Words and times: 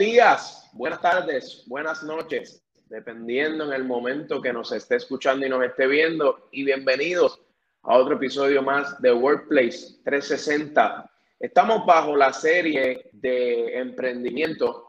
días, 0.00 0.70
buenas 0.72 1.02
tardes, 1.02 1.62
buenas 1.66 2.02
noches, 2.02 2.64
dependiendo 2.88 3.66
en 3.66 3.74
el 3.74 3.84
momento 3.84 4.40
que 4.40 4.50
nos 4.50 4.72
esté 4.72 4.96
escuchando 4.96 5.44
y 5.44 5.50
nos 5.50 5.62
esté 5.62 5.86
viendo. 5.86 6.48
Y 6.52 6.64
bienvenidos 6.64 7.38
a 7.82 7.98
otro 7.98 8.14
episodio 8.16 8.62
más 8.62 8.98
de 9.02 9.12
Workplace 9.12 10.00
360. 10.02 11.04
Estamos 11.38 11.84
bajo 11.84 12.16
la 12.16 12.32
serie 12.32 13.10
de 13.12 13.76
emprendimiento 13.76 14.86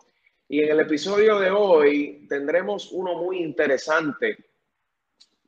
y 0.48 0.64
en 0.64 0.72
el 0.72 0.80
episodio 0.80 1.40
de 1.40 1.52
hoy 1.52 2.26
tendremos 2.30 2.90
uno 2.94 3.16
muy 3.16 3.40
interesante. 3.40 4.38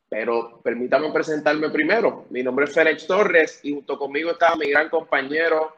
Pero 0.09 0.59
permítame 0.61 1.09
presentarme 1.13 1.69
primero. 1.69 2.25
Mi 2.31 2.43
nombre 2.43 2.65
es 2.65 2.73
Félix 2.73 3.07
Torres 3.07 3.61
y 3.63 3.71
junto 3.71 3.97
conmigo 3.97 4.31
está 4.31 4.57
mi 4.57 4.69
gran 4.69 4.89
compañero 4.89 5.73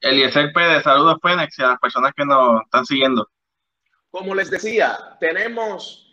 Eliezer 0.00 0.52
Pérez, 0.52 0.84
saludos 0.84 1.18
Fénix 1.22 1.58
y 1.58 1.62
a 1.62 1.68
las 1.68 1.80
personas 1.80 2.12
que 2.16 2.24
nos 2.24 2.62
están 2.62 2.86
siguiendo. 2.86 3.28
Como 4.10 4.34
les 4.34 4.50
decía, 4.50 5.16
tenemos 5.18 6.12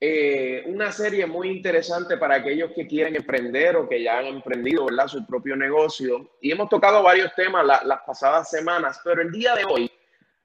eh, 0.00 0.62
una 0.66 0.92
serie 0.92 1.26
muy 1.26 1.48
interesante 1.48 2.16
para 2.16 2.36
aquellos 2.36 2.70
que 2.72 2.86
quieren 2.86 3.16
emprender 3.16 3.76
o 3.76 3.88
que 3.88 4.02
ya 4.02 4.18
han 4.18 4.26
emprendido 4.26 4.86
¿verdad? 4.86 5.08
su 5.08 5.26
propio 5.26 5.56
negocio. 5.56 6.36
Y 6.40 6.52
hemos 6.52 6.68
tocado 6.68 7.02
varios 7.02 7.34
temas 7.34 7.66
las 7.66 8.00
pasadas 8.06 8.50
semanas, 8.50 9.00
pero 9.02 9.22
el 9.22 9.32
día 9.32 9.54
de 9.54 9.64
hoy 9.64 9.90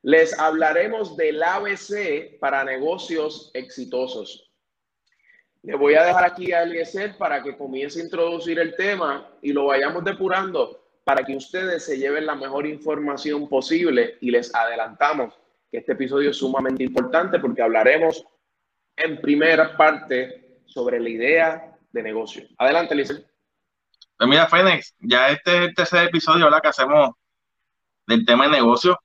les 0.01 0.37
hablaremos 0.39 1.15
del 1.15 1.43
ABC 1.43 2.39
para 2.39 2.63
negocios 2.63 3.51
exitosos. 3.53 4.49
Le 5.61 5.75
voy 5.75 5.95
a 5.95 6.03
dejar 6.03 6.25
aquí 6.25 6.51
a 6.51 6.63
Eliezer 6.63 7.17
para 7.17 7.41
que 7.41 7.55
comience 7.55 7.99
a 7.99 8.03
introducir 8.03 8.59
el 8.59 8.75
tema 8.75 9.29
y 9.41 9.53
lo 9.53 9.67
vayamos 9.67 10.03
depurando 10.03 10.82
para 11.03 11.23
que 11.23 11.35
ustedes 11.35 11.85
se 11.85 11.97
lleven 11.97 12.25
la 12.25 12.35
mejor 12.35 12.65
información 12.65 13.49
posible 13.49 14.17
y 14.21 14.31
les 14.31 14.53
adelantamos 14.55 15.33
que 15.71 15.79
este 15.79 15.93
episodio 15.93 16.29
es 16.29 16.37
sumamente 16.37 16.83
importante 16.83 17.39
porque 17.39 17.61
hablaremos 17.61 18.23
en 18.95 19.19
primera 19.19 19.75
parte 19.75 20.61
sobre 20.65 20.99
la 20.99 21.09
idea 21.09 21.77
de 21.91 22.03
negocio. 22.03 22.43
Adelante, 22.57 22.95
Lice. 22.95 23.25
Pues 24.17 24.29
mira, 24.29 24.47
Fénix, 24.47 24.93
ya 24.99 25.29
este 25.29 25.57
es 25.57 25.61
el 25.63 25.75
tercer 25.75 26.07
episodio 26.07 26.45
¿verdad? 26.45 26.61
que 26.61 26.69
hacemos 26.69 27.11
del 28.07 28.25
tema 28.25 28.45
de 28.45 28.51
negocio. 28.51 28.97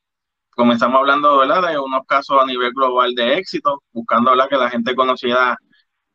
Comenzamos 0.50 0.98
hablando 0.98 1.40
de 1.40 1.78
unos 1.78 2.06
casos 2.06 2.40
a 2.40 2.46
nivel 2.46 2.72
global 2.72 3.14
de 3.14 3.38
éxito, 3.38 3.82
buscando 3.92 4.30
¿verdad? 4.30 4.48
que 4.48 4.56
la 4.56 4.70
gente 4.70 4.94
conociera 4.94 5.56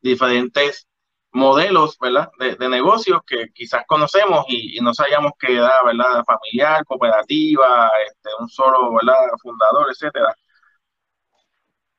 diferentes 0.00 0.86
modelos, 1.34 1.98
¿verdad? 1.98 2.30
De, 2.38 2.54
de 2.56 2.68
negocios 2.68 3.20
que 3.26 3.50
quizás 3.52 3.84
conocemos 3.86 4.44
y, 4.48 4.80
no 4.80 4.94
sabíamos 4.94 5.32
que 5.38 5.54
era, 5.56 5.72
¿verdad? 5.84 6.24
Familiar, 6.24 6.84
cooperativa, 6.86 7.90
este, 8.06 8.30
un 8.38 8.48
solo, 8.48 8.94
¿verdad? 8.94 9.16
Fundador, 9.42 9.88
etcétera. 9.90 10.34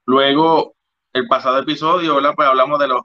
Luego, 0.06 0.76
el 1.14 1.28
pasado 1.28 1.60
episodio, 1.60 2.16
¿verdad? 2.16 2.34
Pues 2.36 2.48
hablamos 2.48 2.80
de 2.80 2.88
los, 2.88 3.02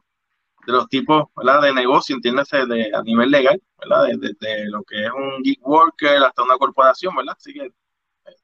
de 0.66 0.72
los 0.72 0.88
tipos, 0.88 1.24
¿verdad? 1.36 1.62
De 1.62 1.72
negocio, 1.74 2.14
entiéndase, 2.16 2.66
de, 2.66 2.90
a 2.94 3.02
nivel 3.02 3.30
legal, 3.30 3.60
¿verdad? 3.78 4.06
De, 4.18 4.66
lo 4.68 4.82
que 4.84 5.04
es 5.04 5.10
un 5.12 5.42
geek 5.42 5.66
worker 5.66 6.22
hasta 6.22 6.42
una 6.44 6.58
corporación, 6.58 7.14
¿verdad? 7.16 7.34
Así 7.36 7.52
que 7.52 7.64
eh, 7.66 7.72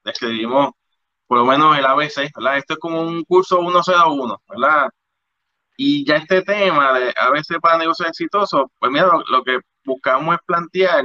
describimos 0.04 0.72
por 1.26 1.38
lo 1.38 1.44
menos 1.44 1.78
el 1.78 1.86
ABC, 1.86 2.32
¿verdad? 2.36 2.58
Esto 2.58 2.74
es 2.74 2.78
como 2.80 3.02
un 3.02 3.24
curso 3.24 3.60
101, 3.60 4.42
¿verdad? 4.48 4.88
Y 5.76 6.06
ya 6.06 6.16
este 6.16 6.42
tema 6.42 6.98
de 6.98 7.12
a 7.16 7.30
veces 7.30 7.58
para 7.60 7.78
negocios 7.78 8.08
exitosos, 8.08 8.64
pues 8.78 8.90
mira, 8.92 9.10
lo, 9.28 9.44
que 9.44 9.60
buscamos 9.84 10.36
es 10.36 10.40
plantear 10.46 11.04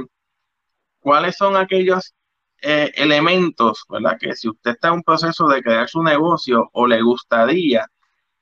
cuáles 1.00 1.36
son 1.36 1.56
aquellos 1.56 2.14
eh, 2.62 2.90
elementos, 2.96 3.84
¿verdad? 3.88 4.18
Que 4.18 4.34
si 4.34 4.48
usted 4.48 4.72
está 4.72 4.88
en 4.88 4.94
un 4.94 5.02
proceso 5.02 5.48
de 5.48 5.62
crear 5.62 5.88
su 5.88 6.02
negocio 6.02 6.70
o 6.72 6.86
le 6.86 7.02
gustaría, 7.02 7.86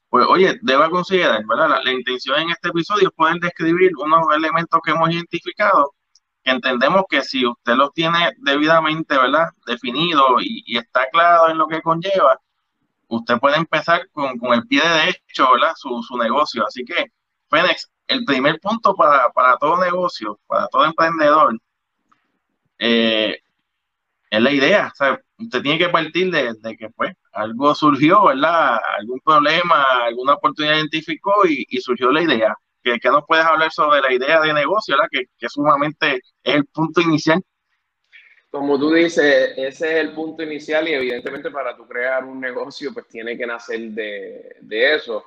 pues 0.09 0.27
oye, 0.29 0.59
deba 0.63 0.91
considerar, 0.91 1.45
¿verdad? 1.47 1.81
La, 1.85 1.93
intención 1.93 2.41
en 2.41 2.51
este 2.51 2.69
episodio 2.69 3.09
es 3.09 3.15
poder 3.15 3.41
describir 3.41 3.93
unos 3.97 4.25
elementos 4.35 4.81
que 4.85 4.93
hemos 4.93 5.11
identificado, 5.11 5.95
que 6.45 6.51
entendemos 6.53 7.05
que 7.09 7.23
si 7.23 7.47
usted 7.47 7.75
los 7.75 7.93
tiene 7.93 8.33
debidamente, 8.39 9.17
¿verdad? 9.17 9.49
Definido 9.67 10.37
y 10.41 10.77
está 10.77 11.09
claro 11.13 11.51
en 11.51 11.59
lo 11.59 11.67
que 11.69 11.83
conlleva, 11.83 12.39
usted 13.11 13.39
puede 13.39 13.57
empezar 13.57 14.09
con, 14.13 14.39
el 14.55 14.67
pie 14.67 14.83
derecho, 14.83 15.53
¿verdad? 15.53 15.73
Su, 15.77 16.03
su 16.03 16.17
negocio. 16.17 16.67
Así 16.67 16.85
que, 16.85 17.07
Fénix, 17.51 17.91
el 18.07 18.25
primer 18.25 18.59
punto 18.61 18.95
para, 18.95 19.31
todo 19.61 19.79
negocio, 19.83 20.41
para 20.47 20.69
todo 20.69 20.85
emprendedor, 20.85 21.59
eh, 22.79 23.39
es 24.31 24.43
la 24.43 24.53
idea. 24.53 24.93
Sea, 24.95 25.19
usted 25.39 25.63
tiene 25.63 25.79
que 25.79 25.89
partir 25.89 26.31
de, 26.31 26.77
que, 26.77 26.89
pues, 26.91 27.13
algo 27.33 27.75
surgió, 27.75 28.25
¿verdad? 28.27 28.79
Algún 28.99 29.21
problema, 29.21 29.85
alguna 30.05 30.35
oportunidad 30.35 30.77
identificó 30.77 31.47
y, 31.47 31.67
surgió 31.81 32.11
la 32.13 32.23
idea. 32.23 32.55
¿Qué, 32.83 32.99
nos 33.05 33.25
puedes 33.27 33.45
hablar 33.45 33.73
sobre 33.73 34.01
la 34.01 34.13
idea 34.13 34.41
de 34.41 34.55
negocio, 34.55 34.95
¿verdad? 34.97 35.09
Que, 35.11 35.25
que 35.39 35.49
sumamente 35.49 36.17
es 36.43 36.55
el 36.55 36.65
punto 36.67 37.01
inicial 37.01 37.43
como 38.51 38.79
tú 38.79 38.93
dices, 38.93 39.53
ese 39.57 39.67
es 39.67 39.83
el 39.83 40.13
punto 40.13 40.43
inicial 40.43 40.89
y 40.89 40.95
evidentemente 40.95 41.51
para 41.51 41.77
tú 41.77 41.87
crear 41.87 42.25
un 42.25 42.41
negocio, 42.41 42.93
pues 42.93 43.07
tiene 43.07 43.39
que 43.39 43.47
nacer 43.47 43.81
de, 43.91 44.95
eso. 44.95 45.25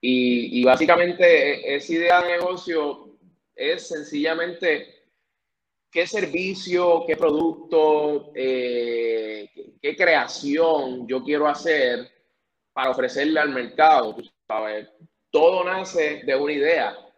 Y, 0.00 0.62
básicamente 0.64 1.74
esa 1.74 1.92
idea 1.92 2.22
de 2.22 2.32
negocio 2.32 3.16
es 3.54 3.88
sencillamente 3.88 5.04
qué 5.90 6.06
servicio, 6.06 7.04
qué 7.06 7.16
producto, 7.16 8.30
eh, 8.34 9.50
qué, 9.80 9.96
creación 9.96 11.08
yo 11.08 11.22
quiero 11.24 11.48
hacer 11.48 12.10
para 12.74 12.90
ofrecerle 12.90 13.40
al 13.40 13.50
mercado. 13.50 14.16
Todo 15.30 15.64
nace 15.64 16.22
de 16.24 16.36
una 16.36 16.52
idea. 16.52 17.09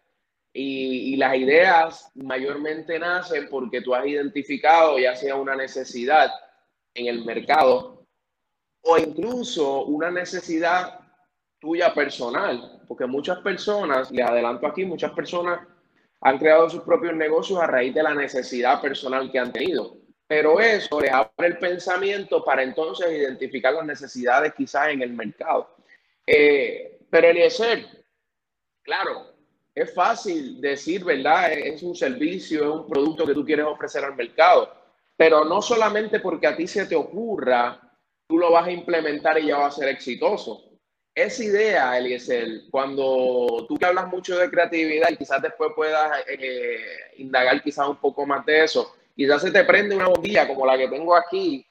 Y, 0.54 1.16
las 1.16 1.36
ideas 1.36 2.10
mayormente 2.14 2.98
nacen 2.98 3.48
porque 3.48 3.80
tú 3.80 3.94
has 3.94 4.06
identificado 4.06 4.98
ya 4.98 5.14
sea 5.16 5.36
una 5.36 5.54
necesidad 5.54 6.30
en 6.94 7.06
el 7.06 7.24
mercado 7.24 8.04
o 8.82 8.98
incluso 8.98 9.84
una 9.84 10.10
necesidad 10.10 11.00
tuya 11.58 11.94
personal, 11.94 12.82
porque 12.88 13.06
muchas 13.06 13.38
personas, 13.38 14.10
les 14.10 14.26
adelanto 14.26 14.66
aquí, 14.66 14.84
muchas 14.84 15.12
personas 15.12 15.60
han 16.20 16.38
creado 16.38 16.68
sus 16.68 16.82
propios 16.82 17.14
negocios 17.14 17.60
a 17.60 17.66
raíz 17.66 17.94
de 17.94 18.02
la 18.02 18.14
necesidad 18.14 18.80
personal 18.80 19.30
que 19.30 19.38
han 19.38 19.52
tenido. 19.52 19.96
Pero 20.26 20.60
eso 20.60 21.00
les 21.00 21.12
abre 21.12 21.30
el 21.38 21.58
pensamiento 21.58 22.44
para 22.44 22.62
entonces 22.62 23.10
identificar 23.12 23.74
las 23.74 23.86
necesidades 23.86 24.54
quizás 24.54 24.88
en 24.88 25.02
el 25.02 25.12
mercado. 25.12 25.76
Eh, 26.26 27.00
pero 27.10 27.28
Eliezer, 27.28 27.84
claro, 28.82 29.31
es 29.74 29.94
fácil 29.94 30.60
decir, 30.60 31.04
¿verdad? 31.04 31.52
Es 31.52 31.82
un 31.82 31.94
servicio, 31.94 32.62
es 32.62 32.80
un 32.80 32.88
producto 32.88 33.26
que 33.26 33.34
tú 33.34 33.44
quieres 33.44 33.66
ofrecer 33.66 34.04
al 34.04 34.14
mercado, 34.14 34.74
pero 35.16 35.44
no 35.44 35.62
solamente 35.62 36.20
porque 36.20 36.46
a 36.46 36.56
ti 36.56 36.66
se 36.66 36.86
te 36.86 36.94
ocurra, 36.94 37.80
tú 38.26 38.38
lo 38.38 38.50
vas 38.50 38.66
a 38.66 38.72
implementar 38.72 39.38
y 39.38 39.46
ya 39.46 39.58
va 39.58 39.66
a 39.66 39.70
ser 39.70 39.88
exitoso. 39.88 40.64
Esa 41.14 41.44
idea, 41.44 41.98
Eliezer, 41.98 42.62
cuando 42.70 43.66
tú 43.68 43.76
que 43.76 43.84
hablas 43.84 44.08
mucho 44.08 44.38
de 44.38 44.50
creatividad 44.50 45.10
y 45.10 45.16
quizás 45.16 45.42
después 45.42 45.70
puedas 45.76 46.24
eh, 46.26 46.78
indagar 47.18 47.62
quizás 47.62 47.88
un 47.88 47.96
poco 47.96 48.24
más 48.26 48.44
de 48.46 48.64
eso, 48.64 48.94
quizás 49.14 49.42
se 49.42 49.50
te 49.50 49.64
prende 49.64 49.94
una 49.94 50.08
bombilla 50.08 50.48
como 50.48 50.64
la 50.64 50.78
que 50.78 50.88
tengo 50.88 51.14
aquí, 51.14 51.66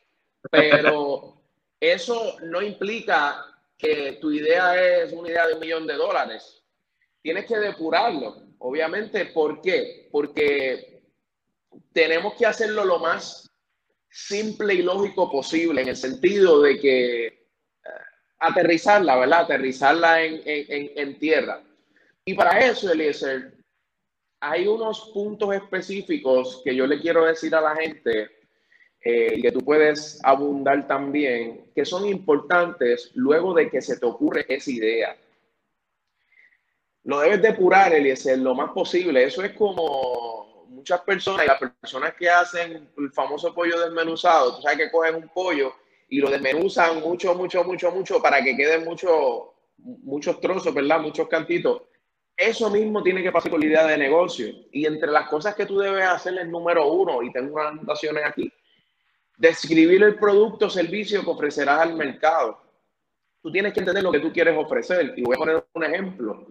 pero 0.49 1.41
eso 1.79 2.37
no 2.43 2.61
implica 2.61 3.45
que 3.77 4.19
tu 4.21 4.31
idea 4.31 4.79
es 4.79 5.11
una 5.11 5.29
idea 5.29 5.47
de 5.47 5.53
un 5.55 5.59
millón 5.59 5.87
de 5.87 5.95
dólares 5.95 6.60
tienes 7.21 7.45
que 7.45 7.57
depurarlo, 7.57 8.43
obviamente. 8.59 9.25
¿Por 9.27 9.61
qué? 9.61 10.09
Porque 10.11 11.01
tenemos 11.93 12.33
que 12.35 12.45
hacerlo 12.45 12.85
lo 12.85 12.99
más 12.99 13.49
simple 14.09 14.73
y 14.73 14.81
lógico 14.81 15.31
posible, 15.31 15.81
en 15.81 15.89
el 15.89 15.95
sentido 15.95 16.61
de 16.61 16.79
que 16.79 17.25
eh, 17.27 17.39
aterrizarla, 18.39 19.17
¿verdad? 19.17 19.41
Aterrizarla 19.41 20.23
en, 20.23 20.41
en, 20.45 21.19
tierra. 21.19 21.61
Y 22.25 22.33
para 22.33 22.59
eso, 22.59 22.91
Eliezer, 22.91 23.53
hay 24.41 24.67
unos 24.67 25.11
puntos 25.13 25.53
específicos 25.55 26.61
que 26.65 26.75
yo 26.75 26.85
le 26.87 26.99
quiero 26.99 27.25
decir 27.25 27.55
a 27.55 27.61
la 27.61 27.75
gente 27.75 28.29
eh, 28.99 29.41
que 29.41 29.51
tú 29.51 29.59
puedes 29.61 30.19
abundar 30.23 30.87
también, 30.87 31.71
que 31.73 31.85
son 31.85 32.05
importantes 32.05 33.11
luego 33.15 33.53
de 33.53 33.69
que 33.69 33.81
se 33.81 33.97
te 33.97 34.05
ocurre 34.05 34.45
esa 34.49 34.71
idea 34.71 35.17
lo 37.03 37.19
debes 37.19 37.41
depurar, 37.41 37.93
Eliezer, 37.93 38.37
lo 38.39 38.53
más 38.53 38.71
posible. 38.71 39.23
Eso 39.23 39.43
es 39.43 39.53
como 39.53 40.65
muchas 40.69 41.01
personas, 41.01 41.45
y 41.45 41.47
las 41.47 41.59
personas 41.59 42.13
que 42.15 42.29
hacen 42.29 42.89
el 42.97 43.11
famoso 43.11 43.53
pollo 43.53 43.79
desmenuzado, 43.79 44.55
tú 44.55 44.61
sabes 44.61 44.77
que 44.77 44.91
cogen 44.91 45.15
un 45.15 45.29
pollo 45.29 45.73
y 46.09 46.19
lo 46.19 46.29
desmenuzan 46.29 46.99
mucho, 47.01 47.35
mucho, 47.35 47.63
mucho, 47.63 47.91
mucho 47.91 48.21
para 48.21 48.43
que 48.43 48.55
queden 48.55 48.83
mucho, 48.83 49.53
muchos 49.77 50.39
trozos, 50.41 50.73
¿verdad? 50.73 50.99
Muchos 50.99 51.27
cantitos. 51.27 51.83
Eso 52.35 52.69
mismo 52.69 53.03
tiene 53.03 53.21
que 53.21 53.31
pasar 53.31 53.51
con 53.51 53.59
la 53.59 53.67
idea 53.67 53.85
de 53.85 53.97
negocio. 53.97 54.47
Y 54.71 54.85
entre 54.85 55.11
las 55.11 55.29
cosas 55.29 55.55
que 55.55 55.65
tú 55.65 55.77
debes 55.77 56.05
hacer 56.05 56.37
es 56.37 56.47
número 56.47 56.91
uno, 56.91 57.21
y 57.21 57.31
tengo 57.31 57.55
unas 57.55 57.67
anotaciones 57.67 58.25
aquí, 58.25 58.51
describir 59.37 60.03
el 60.03 60.15
producto 60.15 60.65
o 60.65 60.69
servicio 60.69 61.23
que 61.23 61.29
ofrecerás 61.29 61.81
al 61.81 61.95
mercado. 61.95 62.59
tú 63.41 63.51
tienes 63.51 63.73
que 63.73 63.79
entender 63.79 64.03
lo 64.03 64.11
que 64.11 64.19
tú 64.19 64.31
quieres 64.31 64.55
ofrecer. 64.57 65.13
Y 65.15 65.23
voy 65.23 65.35
a 65.35 65.39
poner 65.39 65.65
un 65.73 65.83
ejemplo. 65.83 66.47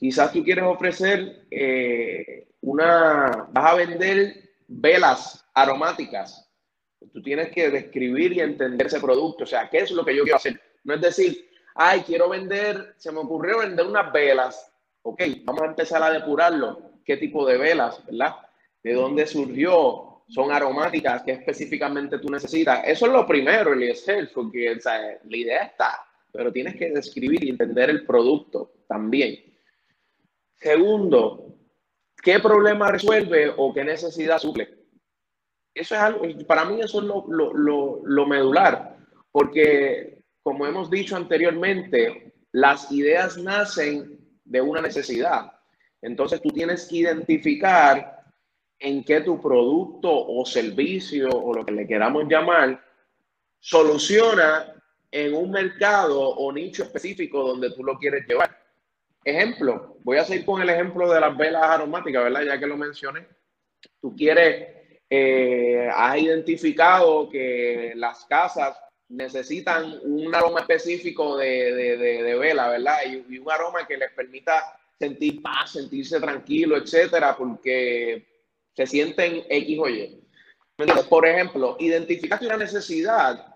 Quizás 0.00 0.32
tú 0.32 0.42
quieres 0.42 0.64
ofrecer 0.64 1.44
eh, 1.50 2.48
una, 2.62 3.46
vas 3.52 3.72
a 3.72 3.74
vender 3.74 4.34
velas 4.66 5.46
aromáticas. 5.52 6.50
Tú 7.12 7.20
tienes 7.20 7.50
que 7.50 7.68
describir 7.68 8.32
y 8.32 8.40
entender 8.40 8.86
ese 8.86 8.98
producto. 8.98 9.44
O 9.44 9.46
sea, 9.46 9.68
¿qué 9.68 9.80
es 9.80 9.90
lo 9.90 10.02
que 10.02 10.16
yo 10.16 10.22
quiero 10.22 10.38
hacer? 10.38 10.58
No 10.84 10.94
es 10.94 11.02
decir, 11.02 11.50
ay, 11.74 12.00
quiero 12.00 12.30
vender, 12.30 12.94
se 12.96 13.12
me 13.12 13.18
ocurrió 13.18 13.58
vender 13.58 13.84
unas 13.84 14.10
velas. 14.10 14.72
Ok, 15.02 15.20
vamos 15.44 15.60
a 15.64 15.66
empezar 15.66 16.02
a 16.02 16.10
depurarlo. 16.10 16.92
¿Qué 17.04 17.18
tipo 17.18 17.46
de 17.46 17.58
velas, 17.58 18.02
verdad? 18.06 18.36
¿De 18.82 18.94
dónde 18.94 19.26
surgió? 19.26 20.22
¿Son 20.28 20.50
aromáticas? 20.50 21.24
¿Qué 21.24 21.32
específicamente 21.32 22.18
tú 22.18 22.30
necesitas? 22.30 22.80
Eso 22.86 23.04
es 23.04 23.12
lo 23.12 23.26
primero, 23.26 23.74
Eliezer, 23.74 24.30
porque 24.32 24.78
la 24.82 25.36
idea 25.36 25.64
está, 25.64 26.06
pero 26.32 26.50
tienes 26.50 26.74
que 26.76 26.88
describir 26.90 27.44
y 27.44 27.50
entender 27.50 27.90
el 27.90 28.06
producto 28.06 28.72
también. 28.88 29.49
Segundo, 30.60 31.56
¿qué 32.22 32.38
problema 32.38 32.90
resuelve 32.90 33.52
o 33.56 33.72
qué 33.72 33.84
necesidad 33.84 34.38
suple? 34.38 34.68
Eso 35.74 35.94
es 35.94 36.00
algo, 36.00 36.22
para 36.46 36.64
mí 36.64 36.80
eso 36.80 37.00
es 37.00 37.06
lo, 37.06 37.24
lo, 37.28 38.00
lo 38.04 38.26
medular, 38.26 38.96
porque 39.32 40.22
como 40.42 40.66
hemos 40.66 40.90
dicho 40.90 41.16
anteriormente, 41.16 42.32
las 42.52 42.90
ideas 42.90 43.38
nacen 43.38 44.18
de 44.44 44.60
una 44.60 44.80
necesidad. 44.80 45.52
Entonces 46.02 46.40
tú 46.42 46.50
tienes 46.50 46.86
que 46.86 46.96
identificar 46.96 48.24
en 48.78 49.04
qué 49.04 49.20
tu 49.20 49.40
producto 49.40 50.10
o 50.10 50.44
servicio 50.44 51.28
o 51.28 51.54
lo 51.54 51.64
que 51.64 51.72
le 51.72 51.86
queramos 51.86 52.24
llamar 52.28 52.82
soluciona 53.58 54.74
en 55.10 55.34
un 55.34 55.50
mercado 55.50 56.20
o 56.20 56.50
nicho 56.52 56.84
específico 56.84 57.46
donde 57.46 57.70
tú 57.72 57.84
lo 57.84 57.98
quieres 57.98 58.26
llevar. 58.26 58.59
Ejemplo, 59.24 59.96
voy 60.02 60.16
a 60.16 60.24
seguir 60.24 60.46
con 60.46 60.62
el 60.62 60.70
ejemplo 60.70 61.12
de 61.12 61.20
las 61.20 61.36
velas 61.36 61.62
aromáticas, 61.62 62.24
¿verdad? 62.24 62.42
Ya 62.42 62.58
que 62.58 62.66
lo 62.66 62.76
mencioné. 62.76 63.26
Tú 64.00 64.14
quieres, 64.16 64.68
eh, 65.10 65.90
has 65.94 66.18
identificado 66.18 67.28
que 67.28 67.92
las 67.96 68.24
casas 68.24 68.78
necesitan 69.08 69.98
un 70.04 70.34
aroma 70.34 70.60
específico 70.60 71.36
de, 71.36 71.74
de, 71.74 72.34
vela, 72.36 72.68
¿verdad? 72.68 72.98
Y, 73.06 73.38
un 73.38 73.50
aroma 73.50 73.86
que 73.86 73.96
les 73.96 74.10
permita 74.12 74.78
sentir 74.98 75.42
paz, 75.42 75.72
sentirse 75.72 76.20
tranquilo, 76.20 76.76
etcétera, 76.76 77.36
porque 77.36 78.26
se 78.74 78.86
sienten 78.86 79.44
X 79.48 79.78
o 79.78 79.88
Y. 79.88 80.22
Por 81.08 81.26
ejemplo, 81.26 81.76
identificaste 81.78 82.46
una 82.46 82.56
necesidad 82.56 83.49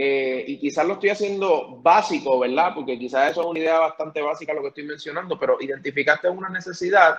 eh, 0.00 0.44
y 0.46 0.60
quizás 0.60 0.86
lo 0.86 0.92
estoy 0.92 1.08
haciendo 1.08 1.80
básico, 1.82 2.38
¿verdad? 2.38 2.70
Porque 2.72 2.96
quizás 2.96 3.32
eso 3.32 3.40
es 3.40 3.46
una 3.48 3.58
idea 3.58 3.80
bastante 3.80 4.22
básica 4.22 4.54
lo 4.54 4.62
que 4.62 4.68
estoy 4.68 4.84
mencionando, 4.84 5.36
pero 5.36 5.56
identificaste 5.60 6.28
una 6.28 6.48
necesidad 6.48 7.18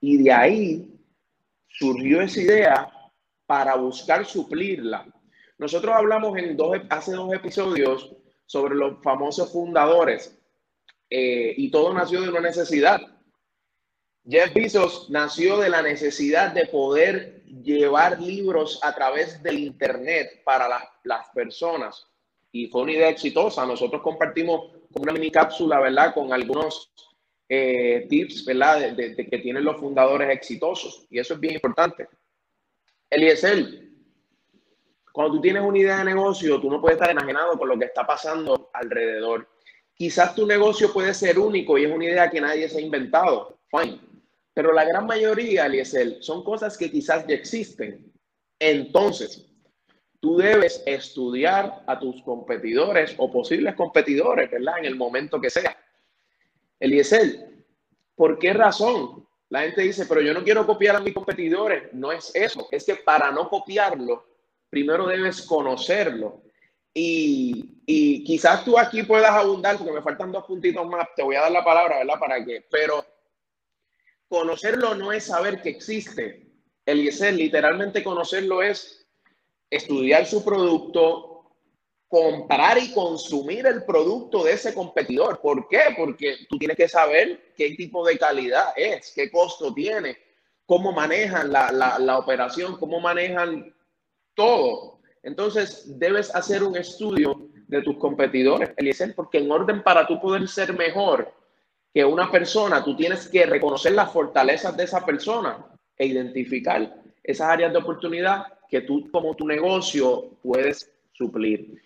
y 0.00 0.24
de 0.24 0.32
ahí 0.32 1.00
surgió 1.68 2.20
esa 2.20 2.40
idea 2.40 2.88
para 3.46 3.76
buscar 3.76 4.26
suplirla. 4.26 5.06
Nosotros 5.58 5.94
hablamos 5.94 6.36
en 6.36 6.56
dos, 6.56 6.76
hace 6.90 7.12
dos 7.12 7.32
episodios 7.32 8.12
sobre 8.46 8.74
los 8.74 9.00
famosos 9.00 9.52
fundadores 9.52 10.36
eh, 11.08 11.54
y 11.56 11.70
todo 11.70 11.94
nació 11.94 12.20
de 12.20 12.30
una 12.30 12.40
necesidad. 12.40 13.00
Jeff 14.28 14.52
Bezos 14.52 15.08
nació 15.08 15.56
de 15.56 15.70
la 15.70 15.80
necesidad 15.80 16.52
de 16.52 16.66
poder 16.66 17.42
llevar 17.62 18.20
libros 18.20 18.78
a 18.82 18.94
través 18.94 19.42
del 19.42 19.58
Internet 19.58 20.42
para 20.44 20.68
las, 21.02 21.28
personas 21.30 22.06
y 22.52 22.66
fue 22.66 22.82
una 22.82 22.92
idea 22.92 23.08
exitosa. 23.08 23.64
Nosotros 23.64 24.02
compartimos 24.02 24.70
una 24.90 25.12
mini 25.14 25.30
cápsula, 25.30 25.80
¿verdad? 25.80 26.12
Con 26.12 26.30
algunos 26.34 26.92
eh, 27.48 28.06
tips, 28.10 28.44
¿verdad? 28.44 28.94
De, 28.94 29.14
de, 29.14 29.26
que 29.26 29.38
tienen 29.38 29.64
los 29.64 29.80
fundadores 29.80 30.28
exitosos 30.28 31.06
y 31.08 31.18
eso 31.18 31.32
es 31.32 31.40
bien 31.40 31.54
importante. 31.54 32.06
Eliezer, 33.08 33.88
cuando 35.10 35.36
tú 35.36 35.40
tienes 35.40 35.62
una 35.62 35.78
idea 35.78 35.98
de 35.98 36.04
negocio, 36.04 36.60
tú 36.60 36.70
no 36.70 36.82
puedes 36.82 36.96
estar 36.96 37.10
enajenado 37.10 37.58
con 37.58 37.66
lo 37.66 37.78
que 37.78 37.86
está 37.86 38.06
pasando 38.06 38.68
alrededor. 38.74 39.48
Quizás 39.94 40.34
tu 40.34 40.46
negocio 40.46 40.92
puede 40.92 41.14
ser 41.14 41.38
único 41.38 41.78
y 41.78 41.86
es 41.86 41.90
una 41.90 42.04
idea 42.04 42.30
que 42.30 42.42
nadie 42.42 42.68
se 42.68 42.76
ha 42.76 42.82
inventado. 42.82 43.58
Fine. 43.70 44.07
Pero 44.58 44.72
la 44.72 44.84
gran 44.84 45.06
mayoría, 45.06 45.66
Eliezer, 45.66 46.16
son 46.20 46.42
cosas 46.42 46.76
que 46.76 46.90
quizás 46.90 47.24
ya 47.28 47.36
existen. 47.36 48.12
Entonces, 48.58 49.46
tú 50.18 50.36
debes 50.36 50.82
estudiar 50.84 51.84
a 51.86 51.96
tus 51.96 52.20
competidores 52.24 53.14
o 53.18 53.30
posibles 53.30 53.76
competidores, 53.76 54.50
¿verdad? 54.50 54.80
En 54.80 54.86
el 54.86 54.96
momento 54.96 55.40
que 55.40 55.48
sea. 55.48 55.78
Eliezer, 56.80 57.50
¿por 58.16 58.36
qué 58.40 58.52
razón? 58.52 59.24
La 59.48 59.60
gente 59.60 59.82
dice, 59.82 60.06
pero 60.06 60.22
yo 60.22 60.34
no 60.34 60.42
quiero 60.42 60.66
copiar 60.66 60.96
a 60.96 61.00
mis 61.00 61.14
competidores. 61.14 61.92
No 61.92 62.10
es 62.10 62.34
eso. 62.34 62.66
Es 62.72 62.84
que 62.84 62.96
para 62.96 63.30
no 63.30 63.48
copiarlo, 63.48 64.26
primero 64.68 65.06
debes 65.06 65.42
conocerlo. 65.42 66.42
Y, 66.92 67.80
y, 67.86 68.24
quizás 68.24 68.64
tú 68.64 68.76
aquí 68.76 69.04
puedas 69.04 69.30
abundar, 69.30 69.78
porque 69.78 69.92
me 69.92 70.02
faltan 70.02 70.32
dos 70.32 70.44
puntitos 70.46 70.84
más, 70.88 71.06
te 71.14 71.22
voy 71.22 71.36
a 71.36 71.42
dar 71.42 71.52
la 71.52 71.62
palabra, 71.62 71.98
¿verdad? 71.98 72.18
Para 72.18 72.44
que, 72.44 72.66
pero 72.68 73.04
conocerlo 74.28 74.94
no 74.94 75.12
es 75.12 75.24
saber 75.24 75.62
que 75.62 75.70
existe. 75.70 76.46
El 76.84 77.00
Eliezer, 77.00 77.34
literalmente 77.34 78.04
conocerlo 78.04 78.62
es 78.62 79.06
estudiar 79.70 80.26
su 80.26 80.44
producto, 80.44 81.52
comprar 82.08 82.78
y 82.78 82.92
consumir 82.92 83.66
el 83.66 83.84
producto 83.84 84.44
de 84.44 84.52
ese 84.52 84.72
competidor. 84.72 85.40
¿Por 85.40 85.68
qué? 85.68 85.80
Porque 85.96 86.38
tú 86.48 86.58
tienes 86.58 86.76
que 86.76 86.88
saber 86.88 87.52
qué 87.54 87.74
tipo 87.76 88.06
de 88.06 88.18
calidad 88.18 88.72
es, 88.76 89.12
qué 89.14 89.30
costo 89.30 89.74
tiene, 89.74 90.16
cómo 90.64 90.92
manejan 90.92 91.52
la, 91.52 91.70
la, 91.70 91.98
la 91.98 92.18
operación, 92.18 92.78
cómo 92.78 93.00
manejan 93.00 93.74
todo. 94.34 95.00
Entonces, 95.22 95.98
debes 95.98 96.34
hacer 96.34 96.62
un 96.62 96.76
estudio 96.76 97.48
de 97.66 97.82
tus 97.82 97.98
competidores, 97.98 98.70
Eliezer, 98.78 99.14
porque 99.14 99.38
en 99.38 99.50
orden 99.50 99.82
para 99.82 100.06
tú 100.06 100.18
poder 100.20 100.48
ser 100.48 100.72
mejor 100.72 101.34
que 101.92 102.04
una 102.04 102.30
persona, 102.30 102.84
tú 102.84 102.96
tienes 102.96 103.28
que 103.28 103.46
reconocer 103.46 103.92
las 103.92 104.12
fortalezas 104.12 104.76
de 104.76 104.84
esa 104.84 105.04
persona 105.04 105.64
e 105.96 106.06
identificar 106.06 106.94
esas 107.22 107.48
áreas 107.48 107.72
de 107.72 107.78
oportunidad 107.78 108.46
que 108.68 108.82
tú 108.82 109.10
como 109.10 109.34
tu 109.34 109.46
negocio 109.46 110.38
puedes 110.42 110.90
suplir. 111.12 111.82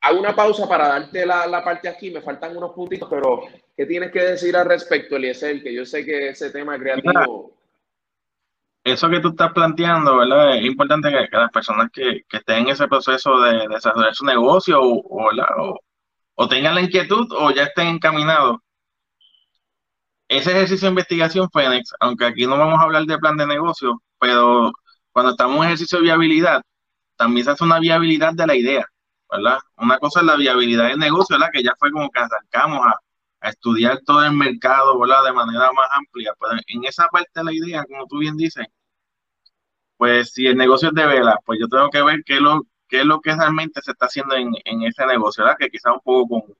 Hago 0.00 0.20
una 0.20 0.36
pausa 0.36 0.68
para 0.68 0.88
darte 0.88 1.24
la, 1.24 1.46
la 1.46 1.64
parte 1.64 1.88
aquí, 1.88 2.10
me 2.10 2.20
faltan 2.20 2.56
unos 2.56 2.72
puntitos, 2.72 3.08
pero 3.08 3.42
¿qué 3.76 3.86
tienes 3.86 4.10
que 4.12 4.20
decir 4.20 4.56
al 4.56 4.66
respecto, 4.66 5.16
Eliezer? 5.16 5.62
Que 5.62 5.74
yo 5.74 5.86
sé 5.86 6.04
que 6.04 6.28
ese 6.28 6.50
tema 6.50 6.78
creativo 6.78 7.54
eso 8.84 9.08
que 9.08 9.20
tú 9.20 9.28
estás 9.30 9.52
planteando, 9.52 10.18
¿verdad? 10.18 10.56
Es 10.56 10.64
importante 10.64 11.10
que, 11.10 11.36
las 11.36 11.50
personas 11.50 11.90
que, 11.90 12.24
estén 12.30 12.58
en 12.58 12.68
ese 12.68 12.86
proceso 12.86 13.40
de, 13.40 13.66
desarrollar 13.68 14.14
su 14.14 14.26
negocio 14.26 14.78
o, 14.80 15.30
o, 16.34 16.48
tengan 16.48 16.74
la 16.74 16.82
inquietud 16.82 17.26
o 17.32 17.50
ya 17.50 17.64
estén 17.64 17.88
encaminados. 17.88 18.58
Ese 20.28 20.50
ejercicio 20.52 20.86
de 20.86 20.92
investigación, 20.92 21.48
Fénix, 21.50 21.92
aunque 22.00 22.24
aquí 22.24 22.46
no 22.46 22.58
vamos 22.58 22.80
a 22.80 22.84
hablar 22.84 23.04
de 23.04 23.18
plan 23.18 23.36
de 23.36 23.46
negocio, 23.46 24.02
pero 24.18 24.72
cuando 25.12 25.32
estamos 25.32 25.58
en 25.58 25.64
ejercicio 25.64 25.98
de 25.98 26.04
viabilidad, 26.04 26.62
también 27.16 27.44
se 27.44 27.52
hace 27.52 27.64
una 27.64 27.78
viabilidad 27.78 28.34
de 28.34 28.46
la 28.46 28.56
idea, 28.56 28.86
¿verdad? 29.30 29.58
Una 29.76 29.98
cosa 29.98 30.20
es 30.20 30.26
la 30.26 30.36
viabilidad 30.36 30.88
del 30.88 30.98
negocio, 30.98 31.36
¿verdad? 31.36 31.50
Que 31.52 31.62
ya 31.62 31.74
fue 31.78 31.90
como 31.90 32.10
que 32.10 32.20
arrancamos 32.20 32.86
a, 32.86 33.00
estudiar 33.48 34.00
todo 34.06 34.24
el 34.24 34.32
mercado, 34.32 34.98
¿verdad? 34.98 35.24
De 35.24 35.32
manera 35.32 35.70
más 35.72 35.88
amplia. 35.92 36.32
Pero 36.40 36.60
en 36.66 36.84
esa 36.84 37.06
parte 37.08 37.30
de 37.34 37.44
la 37.44 37.52
idea, 37.52 37.84
como 37.84 38.06
tú 38.06 38.18
bien 38.18 38.36
dices, 38.38 38.66
pues 39.96 40.32
si 40.32 40.46
el 40.46 40.56
negocio 40.56 40.88
es 40.88 40.94
de 40.94 41.06
vela, 41.06 41.38
pues 41.44 41.58
yo 41.60 41.68
tengo 41.68 41.90
que 41.90 42.02
ver 42.02 42.22
qué 42.24 42.34
es 42.36 42.40
lo, 42.40 42.62
qué 42.88 43.00
es 43.00 43.06
lo 43.06 43.20
que 43.20 43.34
realmente 43.34 43.80
se 43.82 43.92
está 43.92 44.06
haciendo 44.06 44.34
en, 44.34 44.54
ese 44.82 45.06
negocio, 45.06 45.44
¿verdad? 45.44 45.58
Que 45.58 45.68
quizá 45.70 45.92
un 45.92 46.00
poco 46.00 46.40
con, 46.40 46.56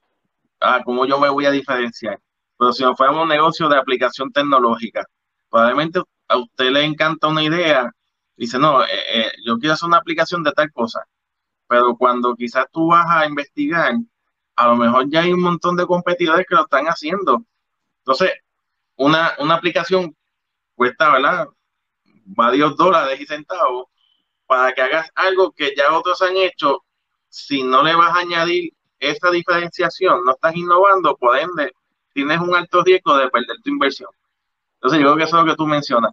ah, 0.61 0.81
cómo 0.85 1.07
yo 1.07 1.19
me 1.19 1.29
voy 1.29 1.47
a 1.47 1.51
diferenciar. 1.51 2.19
Pero 2.59 2.73
si 2.73 2.83
nos 2.83 2.97
fuéramos 2.97 3.23
un 3.25 3.29
negocio 3.29 3.69
de 3.69 3.79
aplicación 3.79 4.33
tecnológica, 4.33 5.05
probablemente 5.51 6.01
a 6.29 6.37
usted 6.39 6.71
le 6.71 6.85
encanta 6.85 7.29
una 7.29 7.43
idea, 7.43 7.91
dice, 8.37 8.59
no, 8.59 8.83
eh, 8.85 8.89
eh, 9.13 9.33
yo 9.45 9.59
quiero 9.59 9.75
hacer 9.75 9.89
una 9.89 9.99
aplicación 9.99 10.43
de 10.43 10.53
tal 10.53 10.71
cosa. 10.73 11.01
Pero 11.69 11.97
cuando 11.97 12.35
quizás 12.37 12.67
tú 12.73 12.89
vas 12.89 13.07
a 13.09 13.27
investigar, 13.27 13.95
a 14.57 14.69
lo 14.69 14.77
mejor 14.77 15.09
ya 15.11 15.23
hay 15.23 15.33
un 15.33 15.43
montón 15.43 15.77
de 15.77 15.87
competidores 15.87 16.47
que 16.49 16.55
lo 16.55 16.63
están 16.63 16.87
haciendo. 16.87 17.45
Entonces, 17.99 18.33
una, 18.97 19.35
una 19.39 19.55
aplicación 19.55 20.17
cuesta, 20.75 21.13
¿verdad? 21.13 21.49
Varios 22.27 22.77
dólares 22.77 23.21
y 23.21 23.27
centavos 23.27 23.87
para 24.47 24.73
que 24.73 24.83
hagas 24.83 25.11
algo 25.15 25.53
que 25.53 25.75
ya 25.77 25.97
otros 25.97 26.21
han 26.23 26.37
hecho. 26.37 26.85
Si 27.29 27.63
no 27.63 27.83
le 27.83 27.95
vas 27.95 28.15
a 28.17 28.21
añadir 28.21 28.73
esa 28.99 29.31
diferenciación, 29.31 30.25
no 30.25 30.33
estás 30.33 30.55
innovando, 30.57 31.17
por 31.17 31.37
ende, 31.37 31.73
tienes 32.15 32.41
un 32.41 32.55
alto 32.55 32.83
riesgo 32.83 33.17
de 33.19 33.29
perder 33.29 33.59
tu 33.63 33.71
inversión. 33.71 34.11
Entonces, 34.77 35.01
yo 35.01 35.07
creo 35.07 35.17
que 35.17 35.25
eso 35.25 35.39
es 35.39 35.45
lo 35.45 35.51
que 35.51 35.57
tú 35.57 35.67
mencionas. 35.67 36.13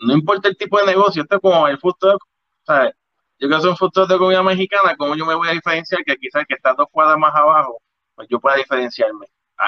No 0.00 0.12
importa 0.14 0.48
el 0.48 0.56
tipo 0.56 0.78
de 0.78 0.86
negocio, 0.86 1.22
esto 1.22 1.36
es 1.36 1.42
como 1.42 1.66
el 1.68 1.78
food 1.78 1.94
truck, 1.98 2.22
¿sabes? 2.66 2.94
yo 3.40 3.46
quiero 3.46 3.56
hacer 3.58 3.70
un 3.70 3.76
futuro 3.76 4.06
de 4.06 4.18
comida 4.18 4.42
mexicana, 4.42 4.96
¿cómo 4.96 5.14
yo 5.14 5.24
me 5.24 5.34
voy 5.34 5.48
a 5.48 5.52
diferenciar 5.52 6.02
que 6.04 6.16
quizás 6.16 6.44
que 6.46 6.54
está 6.54 6.74
dos 6.74 6.88
cuadras 6.90 7.18
más 7.18 7.34
abajo 7.34 7.80
pues 8.18 8.26
yo 8.28 8.40
pueda 8.40 8.56
diferenciarme. 8.56 9.26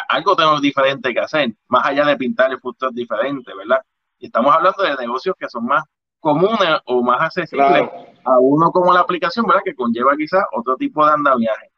Algo 0.09 0.35
tengo 0.35 0.61
diferente 0.61 1.15
que 1.15 1.21
hacer, 1.21 1.53
más 1.69 1.87
allá 1.87 2.05
de 2.05 2.17
pintar 2.17 2.51
el 2.51 2.59
futuro 2.59 2.91
diferente, 2.91 3.55
¿verdad? 3.55 3.81
Y 4.19 4.27
estamos 4.27 4.53
hablando 4.53 4.83
de 4.83 4.97
negocios 4.97 5.37
que 5.39 5.49
son 5.49 5.67
más 5.67 5.85
comunes 6.19 6.81
o 6.87 7.01
más 7.01 7.21
accesibles 7.21 7.89
a 8.25 8.39
uno 8.41 8.73
como 8.73 8.93
la 8.93 9.01
aplicación, 9.01 9.47
¿verdad? 9.47 9.63
Que 9.65 9.75
conlleva 9.77 10.17
quizás 10.17 10.43
otro 10.51 10.77
tipo 10.77 11.07
de 11.07 11.13
andamiaje. 11.13 11.71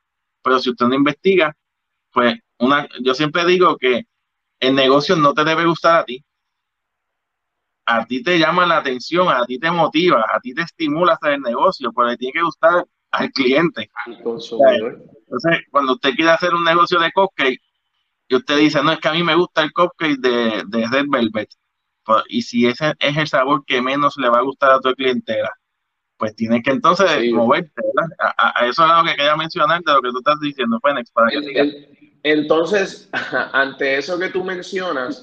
Pero 0.42 0.58
si 0.60 0.70
usted 0.70 0.86
no 0.86 0.94
investiga, 0.94 1.54
pues 2.10 2.38
una, 2.62 2.88
yo 3.00 3.14
siempre 3.14 3.44
digo 3.44 3.76
que 3.76 4.06
el 4.60 4.74
negocio 4.74 5.16
no 5.16 5.34
te 5.34 5.44
debe 5.44 5.66
gustar 5.66 6.00
a 6.00 6.04
ti. 6.04 6.24
A 7.84 8.06
ti 8.06 8.22
te 8.22 8.38
llama 8.38 8.64
la 8.64 8.78
atención, 8.78 9.28
a 9.28 9.44
ti 9.44 9.58
te 9.58 9.70
motiva, 9.70 10.24
a 10.32 10.38
ti 10.40 10.54
te 10.54 10.62
estimula 10.62 11.14
hacer 11.14 11.32
el 11.32 11.40
negocio, 11.40 11.92
pero 11.92 12.08
le 12.08 12.16
tiene 12.16 12.34
que 12.34 12.42
gustar 12.42 12.86
al 13.10 13.30
cliente. 13.32 13.90
Entonces, 14.06 15.66
cuando 15.70 15.94
usted 15.94 16.14
quiere 16.14 16.30
hacer 16.30 16.54
un 16.54 16.62
negocio 16.62 17.00
de 17.00 17.10
cupcake 17.10 17.60
y 18.28 18.36
usted 18.36 18.58
dice, 18.58 18.82
no, 18.82 18.92
es 18.92 19.00
que 19.00 19.08
a 19.08 19.12
mí 19.12 19.24
me 19.24 19.34
gusta 19.34 19.62
el 19.62 19.72
cupcake 19.72 20.18
de, 20.20 20.62
de 20.68 20.86
Red 20.86 21.06
Velvet, 21.08 21.48
pues, 22.04 22.22
y 22.28 22.42
si 22.42 22.66
ese 22.66 22.94
es 23.00 23.16
el 23.16 23.26
sabor 23.26 23.64
que 23.66 23.82
menos 23.82 24.16
le 24.16 24.28
va 24.28 24.38
a 24.38 24.42
gustar 24.42 24.70
a 24.70 24.80
tu 24.80 24.92
clientela, 24.94 25.50
pues 26.16 26.36
tienes 26.36 26.62
que 26.62 26.70
entonces 26.70 27.32
moverte, 27.32 27.82
¿verdad? 27.94 28.34
A, 28.38 28.66
eso 28.66 28.86
es 28.86 28.92
lo 28.96 29.04
que 29.04 29.16
quería 29.16 29.36
mencionar 29.36 29.82
de 29.82 29.92
lo 29.92 30.00
que 30.00 30.10
tú 30.10 30.18
estás 30.18 30.38
diciendo, 30.38 30.78
Fénix, 30.80 31.10
para 31.10 31.30
Entonces, 32.22 33.08
ante 33.52 33.98
eso 33.98 34.18
que 34.18 34.28
tú 34.28 34.44
mencionas, 34.44 35.20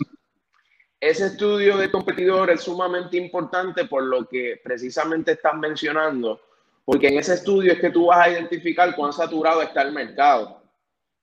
ese 0.99 1.27
estudio 1.27 1.77
de 1.77 1.89
competidor 1.89 2.49
es 2.49 2.61
sumamente 2.61 3.17
importante 3.17 3.85
por 3.85 4.03
lo 4.03 4.27
que 4.27 4.59
precisamente 4.63 5.31
estás 5.31 5.55
mencionando, 5.55 6.41
porque 6.83 7.07
en 7.07 7.19
ese 7.19 7.35
estudio 7.35 7.73
es 7.73 7.79
que 7.79 7.91
tú 7.91 8.07
vas 8.07 8.27
a 8.27 8.31
identificar 8.31 8.93
cuán 8.95 9.13
saturado 9.13 9.61
está 9.61 9.81
el 9.83 9.93
mercado. 9.93 10.61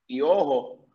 Y 0.06 0.20
ojo, 0.20 0.86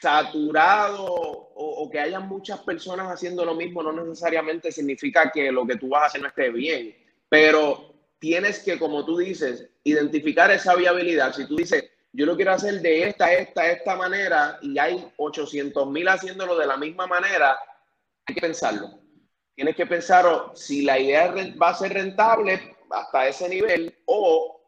saturado 0.00 1.06
o, 1.08 1.88
que 1.90 1.98
haya 1.98 2.20
muchas 2.20 2.60
personas 2.60 3.08
haciendo 3.08 3.44
lo 3.44 3.54
mismo 3.54 3.82
no 3.82 3.92
necesariamente 3.92 4.72
significa 4.72 5.30
que 5.30 5.50
lo 5.50 5.66
que 5.66 5.76
tú 5.76 5.88
vas 5.88 6.02
a 6.02 6.06
hacer 6.06 6.20
no 6.20 6.28
esté 6.28 6.50
bien, 6.50 6.94
pero 7.28 7.94
tienes 8.18 8.60
que, 8.60 8.78
como 8.78 9.04
tú 9.04 9.18
dices, 9.18 9.68
identificar 9.84 10.50
esa 10.50 10.74
viabilidad. 10.76 11.32
Si 11.32 11.46
tú 11.46 11.56
dices, 11.56 11.91
yo 12.12 12.26
lo 12.26 12.36
quiero 12.36 12.52
hacer 12.52 12.80
de 12.80 13.08
esta, 13.08 13.32
esta, 13.32 13.70
esta 13.70 13.96
manera 13.96 14.58
y 14.60 14.78
hay 14.78 15.04
800 15.16 15.88
mil 15.88 16.06
haciéndolo 16.08 16.56
de 16.58 16.66
la 16.66 16.76
misma 16.76 17.06
manera, 17.06 17.58
hay 18.26 18.34
que 18.34 18.40
pensarlo. 18.40 18.98
Tienes 19.54 19.76
que 19.76 19.86
pensar 19.86 20.26
si 20.54 20.82
la 20.82 20.98
idea 20.98 21.34
va 21.60 21.70
a 21.70 21.74
ser 21.74 21.94
rentable 21.94 22.76
hasta 22.90 23.28
ese 23.28 23.48
nivel 23.48 23.94
o 24.06 24.60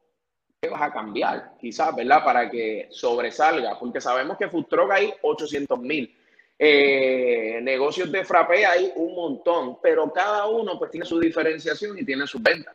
vas 0.71 0.83
a 0.83 0.93
cambiar, 0.93 1.53
quizás, 1.61 1.95
¿verdad? 1.95 2.25
Para 2.25 2.51
que 2.51 2.89
sobresalga, 2.91 3.79
porque 3.79 4.01
sabemos 4.01 4.39
que 4.39 4.49
Food 4.49 4.67
hay 4.91 5.13
800 5.23 5.79
mil. 5.81 6.15
Eh, 6.59 7.59
negocios 7.63 8.13
de 8.13 8.25
frappe 8.25 8.65
hay 8.65 8.93
un 8.97 9.15
montón, 9.15 9.79
pero 9.83 10.11
cada 10.13 10.47
uno 10.47 10.79
pues 10.79 10.91
tiene 10.91 11.05
su 11.05 11.19
diferenciación 11.19 11.99
y 11.99 12.05
tiene 12.05 12.27
su 12.27 12.39
venta. 12.41 12.75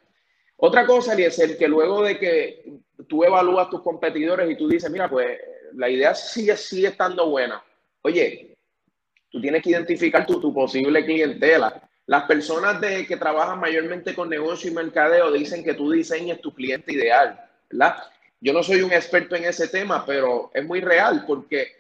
Otra 0.62 0.86
cosa, 0.86 1.13
el 1.13 1.58
que 1.58 1.68
luego 1.68 2.04
de 2.04 2.20
que 2.20 2.66
tú 3.08 3.24
evalúas 3.24 3.70
tus 3.70 3.82
competidores 3.82 4.50
y 4.50 4.58
tú 4.58 4.68
dices, 4.68 4.92
mira, 4.92 5.10
pues 5.10 5.39
la 5.74 5.89
idea 5.89 6.13
sigue, 6.13 6.58
sigue 6.58 6.89
estando 6.89 7.30
buena. 7.30 7.63
Oye, 8.01 8.58
tú 9.30 9.39
tienes 9.39 9.63
que 9.63 9.70
identificar 9.70 10.25
tu, 10.25 10.39
tu 10.42 10.54
posible 10.54 11.06
clientela. 11.06 11.82
Las 12.08 12.24
personas 12.24 12.82
de, 12.82 13.06
que 13.06 13.16
trabajan 13.16 13.60
mayormente 13.60 14.13
con 14.13 14.30
negocio 14.30 14.70
y 14.70 14.74
mercadeo 14.74 15.32
dicen 15.32 15.63
que 15.63 15.75
tú 15.75 15.92
diseñes 15.92 16.42
tu 16.42 16.54
cliente 16.54 16.92
ideal. 16.92 17.39
¿verdad? 17.70 17.96
Yo 18.42 18.51
no 18.51 18.62
soy 18.63 18.82
un 18.82 18.92
experto 18.92 19.36
en 19.36 19.46
ese 19.46 19.68
tema, 19.68 20.06
pero 20.06 20.51
es 20.54 20.66
muy 20.66 20.82
real 20.82 21.24
porque 21.25 21.78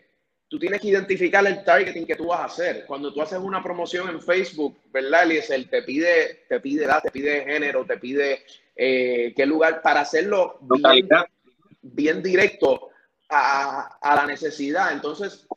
tú 0.49 0.59
tienes 0.59 0.81
que 0.81 0.89
identificar 0.89 1.45
el 1.45 1.63
targeting 1.63 2.05
que 2.05 2.15
tú 2.15 2.27
vas 2.27 2.39
a 2.39 2.45
hacer. 2.45 2.85
Cuando 2.85 3.13
tú 3.13 3.21
haces 3.21 3.39
una 3.39 3.63
promoción 3.63 4.09
en 4.09 4.21
Facebook, 4.21 4.77
¿verdad, 4.91 5.23
Eliezer? 5.23 5.69
Te 5.69 5.83
pide, 5.83 6.45
te 6.49 6.59
pide 6.59 6.85
edad, 6.85 7.01
te 7.01 7.11
pide 7.11 7.45
género, 7.45 7.85
te 7.85 7.97
pide 7.97 8.43
eh, 8.75 9.33
qué 9.35 9.45
lugar 9.45 9.81
para 9.81 10.01
hacerlo 10.01 10.59
bien, 11.81 12.23
directo 12.23 12.89
a, 13.29 13.99
a, 14.01 14.15
la 14.15 14.25
necesidad. 14.25 14.91
Entonces, 14.91 15.47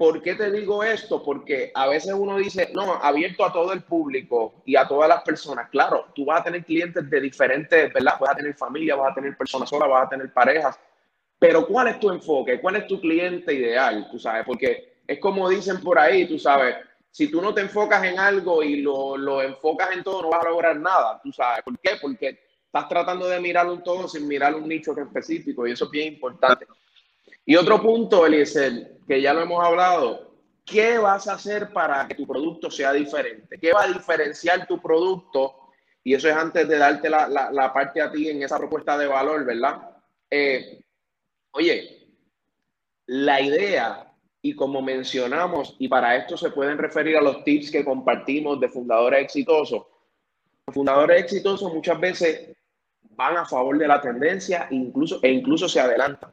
¿Por 0.00 0.22
qué 0.22 0.34
te 0.34 0.50
digo 0.50 0.82
esto? 0.82 1.22
Porque 1.22 1.70
a 1.74 1.86
veces 1.86 2.14
uno 2.14 2.38
dice, 2.38 2.70
no, 2.72 2.94
abierto 2.94 3.44
a 3.44 3.52
todo 3.52 3.74
el 3.74 3.82
público 3.82 4.62
y 4.64 4.74
a 4.74 4.88
todas 4.88 5.06
las 5.06 5.22
personas. 5.22 5.68
Claro, 5.68 6.06
tú 6.14 6.24
vas 6.24 6.40
a 6.40 6.44
tener 6.44 6.64
clientes 6.64 7.10
de 7.10 7.20
diferentes, 7.20 7.92
¿verdad? 7.92 8.14
Vas 8.18 8.30
a 8.30 8.36
tener 8.36 8.54
familia, 8.54 8.96
vas 8.96 9.12
a 9.12 9.14
tener 9.16 9.36
personas 9.36 9.68
solas, 9.68 9.90
vas 9.90 10.06
a 10.06 10.08
tener 10.08 10.32
parejas. 10.32 10.80
Pero 11.40 11.66
¿cuál 11.66 11.88
es 11.88 11.98
tu 11.98 12.10
enfoque? 12.10 12.60
¿Cuál 12.60 12.76
es 12.76 12.86
tu 12.86 13.00
cliente 13.00 13.54
ideal? 13.54 14.06
Tú 14.10 14.18
sabes, 14.18 14.44
porque 14.44 15.00
es 15.06 15.18
como 15.18 15.48
dicen 15.48 15.80
por 15.80 15.98
ahí, 15.98 16.28
tú 16.28 16.38
sabes, 16.38 16.76
si 17.10 17.28
tú 17.28 17.40
no 17.40 17.54
te 17.54 17.62
enfocas 17.62 18.04
en 18.04 18.18
algo 18.18 18.62
y 18.62 18.82
lo, 18.82 19.16
lo 19.16 19.40
enfocas 19.40 19.90
en 19.92 20.04
todo, 20.04 20.22
no 20.22 20.28
vas 20.28 20.44
a 20.44 20.50
lograr 20.50 20.78
nada. 20.78 21.18
¿Tú 21.24 21.32
sabes 21.32 21.64
por 21.64 21.78
qué? 21.80 21.92
Porque 22.00 22.38
estás 22.66 22.88
tratando 22.90 23.26
de 23.26 23.40
mirar 23.40 23.66
un 23.68 23.82
todo 23.82 24.06
sin 24.06 24.28
mirar 24.28 24.54
un 24.54 24.68
nicho 24.68 24.92
específico 24.96 25.66
y 25.66 25.72
eso 25.72 25.86
es 25.86 25.90
bien 25.90 26.12
importante. 26.12 26.66
Y 27.46 27.56
otro 27.56 27.80
punto, 27.80 28.26
Eliezer, 28.26 28.98
que 29.08 29.22
ya 29.22 29.32
lo 29.32 29.40
hemos 29.40 29.64
hablado, 29.64 30.36
¿qué 30.64 30.98
vas 30.98 31.26
a 31.26 31.34
hacer 31.34 31.72
para 31.72 32.06
que 32.06 32.14
tu 32.14 32.26
producto 32.26 32.70
sea 32.70 32.92
diferente? 32.92 33.58
¿Qué 33.58 33.72
va 33.72 33.84
a 33.84 33.88
diferenciar 33.88 34.66
tu 34.66 34.80
producto? 34.80 35.56
Y 36.04 36.14
eso 36.14 36.28
es 36.28 36.36
antes 36.36 36.68
de 36.68 36.76
darte 36.76 37.08
la, 37.08 37.26
la, 37.28 37.72
parte 37.72 38.02
a 38.02 38.12
ti 38.12 38.28
en 38.28 38.42
esa 38.42 38.58
propuesta 38.58 38.96
de 38.98 39.06
valor, 39.06 39.44
¿verdad? 39.44 39.90
Eh, 40.30 40.80
oye, 41.52 42.08
la 43.06 43.40
idea, 43.40 44.12
y 44.42 44.54
como 44.54 44.80
mencionamos, 44.82 45.76
y 45.78 45.88
para 45.88 46.16
esto 46.16 46.36
se 46.36 46.50
pueden 46.50 46.78
referir 46.78 47.16
a 47.16 47.22
los 47.22 47.44
tips 47.44 47.70
que 47.70 47.84
compartimos 47.84 48.60
de 48.60 48.68
fundadores 48.68 49.24
exitosos, 49.24 49.86
los 50.66 50.74
fundadores 50.74 51.22
exitosos 51.22 51.72
muchas 51.72 51.98
veces 52.00 52.56
van 53.16 53.36
a 53.36 53.44
favor 53.44 53.76
de 53.78 53.88
la 53.88 54.00
tendencia 54.00 54.68
incluso, 54.70 55.18
e 55.22 55.30
incluso 55.30 55.68
se 55.68 55.80
adelantan 55.80 56.32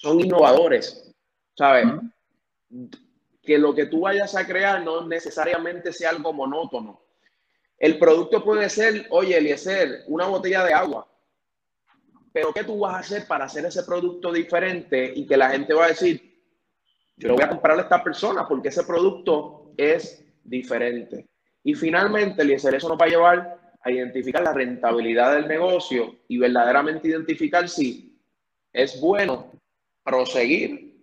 son 0.00 0.18
innovadores, 0.18 1.12
¿sabes? 1.54 1.84
Que 3.42 3.58
lo 3.58 3.74
que 3.74 3.84
tú 3.84 4.00
vayas 4.00 4.34
a 4.34 4.46
crear 4.46 4.82
no 4.82 5.06
necesariamente 5.06 5.92
sea 5.92 6.08
algo 6.08 6.32
monótono. 6.32 7.02
El 7.76 7.98
producto 7.98 8.42
puede 8.42 8.70
ser, 8.70 9.06
oye, 9.10 9.36
Eliezer, 9.36 10.04
una 10.06 10.26
botella 10.26 10.64
de 10.64 10.72
agua. 10.72 11.06
Pero 12.32 12.52
¿qué 12.52 12.64
tú 12.64 12.78
vas 12.78 12.94
a 12.94 12.98
hacer 12.98 13.26
para 13.26 13.46
hacer 13.46 13.64
ese 13.64 13.82
producto 13.82 14.32
diferente 14.32 15.12
y 15.14 15.26
que 15.26 15.36
la 15.36 15.50
gente 15.50 15.74
va 15.74 15.86
a 15.86 15.88
decir, 15.88 16.38
yo 17.16 17.28
lo 17.28 17.34
voy 17.34 17.44
a 17.44 17.48
comprar 17.48 17.78
a 17.78 17.82
esta 17.82 18.02
persona 18.02 18.46
porque 18.46 18.68
ese 18.68 18.84
producto 18.84 19.72
es 19.76 20.24
diferente? 20.44 21.26
Y 21.64 21.74
finalmente, 21.74 22.42
Eliezer, 22.42 22.74
eso 22.74 22.88
nos 22.88 22.98
va 22.98 23.06
a 23.06 23.08
llevar 23.08 23.60
a 23.82 23.90
identificar 23.90 24.42
la 24.42 24.52
rentabilidad 24.52 25.34
del 25.34 25.48
negocio 25.48 26.16
y 26.28 26.38
verdaderamente 26.38 27.08
identificar 27.08 27.68
si 27.68 28.18
es 28.72 29.00
bueno 29.00 29.52
proseguir 30.04 30.94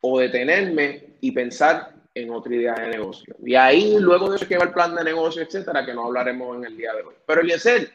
o 0.00 0.18
detenerme 0.18 1.16
y 1.20 1.30
pensar 1.32 1.94
en 2.14 2.30
otra 2.30 2.54
idea 2.54 2.74
de 2.74 2.88
negocio. 2.88 3.36
Y 3.44 3.54
ahí 3.54 3.98
luego 3.98 4.30
de 4.30 4.36
eso 4.36 4.48
que 4.48 4.56
va 4.56 4.64
el 4.64 4.72
plan 4.72 4.94
de 4.94 5.04
negocio, 5.04 5.42
etcétera, 5.42 5.84
que 5.84 5.94
no 5.94 6.06
hablaremos 6.06 6.56
en 6.56 6.64
el 6.64 6.76
día 6.76 6.94
de 6.94 7.02
hoy. 7.02 7.14
Pero 7.26 7.40
Eliezer, 7.42 7.90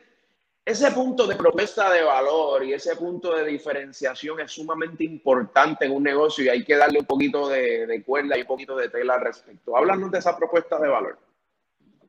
ese 0.64 0.92
punto 0.92 1.26
de 1.26 1.36
propuesta 1.36 1.92
de 1.92 2.04
valor 2.04 2.64
y 2.64 2.74
ese 2.74 2.96
punto 2.96 3.36
de 3.36 3.46
diferenciación 3.46 4.40
es 4.40 4.52
sumamente 4.52 5.04
importante 5.04 5.86
en 5.86 5.92
un 5.92 6.04
negocio 6.04 6.46
y 6.46 6.50
hay 6.50 6.64
que 6.64 6.76
darle 6.76 7.00
un 7.00 7.06
poquito 7.06 7.50
de, 7.50 8.04
cuerda 8.06 8.38
y 8.38 8.42
un 8.42 8.48
poquito 8.48 8.76
de 8.76 8.90
tela 8.90 9.16
al 9.16 9.22
respecto. 9.22 9.76
Háblanos 9.76 10.12
de 10.12 10.20
esa 10.20 10.38
propuesta 10.38 10.80
de 10.80 10.88
valor. 10.88 11.20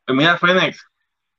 Pues 0.05 0.17
mira, 0.17 0.37
Fénix, 0.37 0.87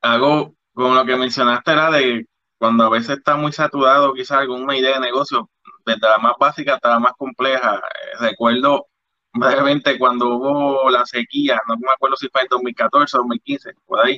hago 0.02 0.56
con 0.74 0.96
lo 0.96 1.06
que 1.06 1.16
mencionaste 1.16 1.72
era 1.72 1.92
de 1.92 2.28
cuando 2.58 2.86
a 2.86 2.90
veces 2.90 3.18
está 3.18 3.36
muy 3.36 3.52
saturado 3.52 4.14
quizás 4.14 4.40
alguna 4.40 4.76
idea 4.76 4.96
de 4.96 5.02
negocio, 5.02 5.50
desde 5.86 6.08
la 6.08 6.18
más 6.18 6.34
básica 6.40 6.76
hasta 6.76 6.90
la 6.90 7.00
más 7.00 7.14
compleja. 7.18 7.76
Eh, 7.76 8.18
recuerdo 8.22 8.88
brevemente 9.34 10.00
cuando 10.00 10.38
hubo 10.38 10.90
la 10.90 11.06
sequía, 11.06 11.62
no 11.68 11.76
me 11.78 11.92
acuerdo 11.94 12.16
si 12.16 12.30
fue 12.30 12.42
en 12.42 12.48
2014 12.50 13.18
o 13.18 13.20
2015, 13.20 13.74
por 13.86 14.00
ahí, 14.00 14.18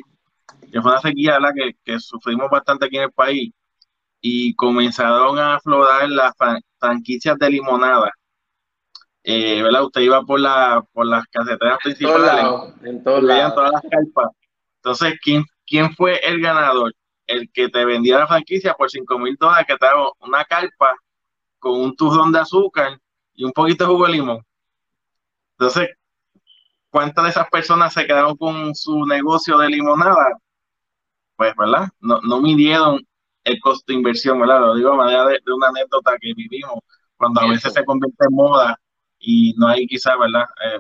que 0.72 0.82
fue 0.82 0.92
una 0.92 1.02
sequía 1.02 1.40
la 1.40 1.54
que, 1.54 1.76
que, 1.84 2.00
sufrimos 2.00 2.50
bastante 2.50 2.86
aquí 2.86 2.98
en 2.98 3.04
el 3.04 3.12
país 3.12 3.54
y 4.22 4.56
comenzaron 4.56 5.38
a 5.38 5.56
aflorar 5.56 6.10
las 6.10 6.34
franquicias 6.80 7.38
de 7.38 7.50
limonada. 7.50 8.12
Eh, 9.24 9.64
¿verdad? 9.64 9.84
Usted 9.84 10.02
iba 10.02 10.22
por, 10.24 10.40
la, 10.40 10.86
por 10.92 11.06
las 11.08 11.26
caseteras 11.28 11.80
principales, 11.84 12.46
en, 12.84 13.04
todas 13.04 13.24
las 13.24 13.82
carpas. 13.82 14.28
Entonces, 14.78 15.16
¿quién, 15.22 15.44
¿quién 15.66 15.96
fue 15.96 16.20
el 16.24 16.42
ganador? 16.42 16.94
El 17.26 17.52
que 17.52 17.70
te 17.70 17.86
vendía 17.86 18.20
la 18.20 18.28
franquicia 18.28 18.76
por 18.76 18.90
5 18.90 19.18
mil 19.18 19.36
dólares, 19.40 19.66
que 19.68 19.78
te 19.78 19.86
daba 19.86 20.12
una 20.20 20.46
carpa 20.46 20.96
con 21.58 21.80
un 21.80 21.96
tuzón 21.96 22.32
de 22.32 22.40
azúcar 22.40 23.00
y 23.34 23.46
un 23.46 23.52
poquito 23.52 23.86
de 23.86 23.92
jugo 23.92 24.06
de 24.06 24.12
limón. 24.12 24.46
Entonces, 25.58 25.90
¿cuántas 26.96 27.26
de 27.26 27.32
esas 27.32 27.50
personas 27.50 27.92
se 27.92 28.06
quedaron 28.08 28.38
con 28.38 28.74
su 28.74 29.06
negocio 29.06 29.58
de 29.58 29.68
limonada? 29.68 30.40
Pues, 31.36 31.54
¿verdad? 31.58 31.90
No, 32.00 32.22
no 32.22 32.40
midieron 32.40 33.06
el 33.44 33.60
costo 33.60 33.84
de 33.88 33.96
inversión, 33.96 34.40
¿verdad? 34.40 34.62
Lo 34.62 34.76
digo 34.76 34.94
a 34.94 34.96
manera 34.96 35.26
de, 35.26 35.42
una 35.54 35.68
anécdota 35.68 36.14
que 36.22 36.34
vivimos 36.34 36.80
cuando 37.18 37.42
a 37.42 37.50
veces 37.50 37.74
se 37.74 37.84
convierte 37.84 38.26
en 38.30 38.34
moda 38.34 38.80
y 39.20 39.54
no 39.58 39.68
hay 39.68 39.86
quizá, 39.88 40.16
¿verdad? 40.16 40.46
Eh, 40.64 40.80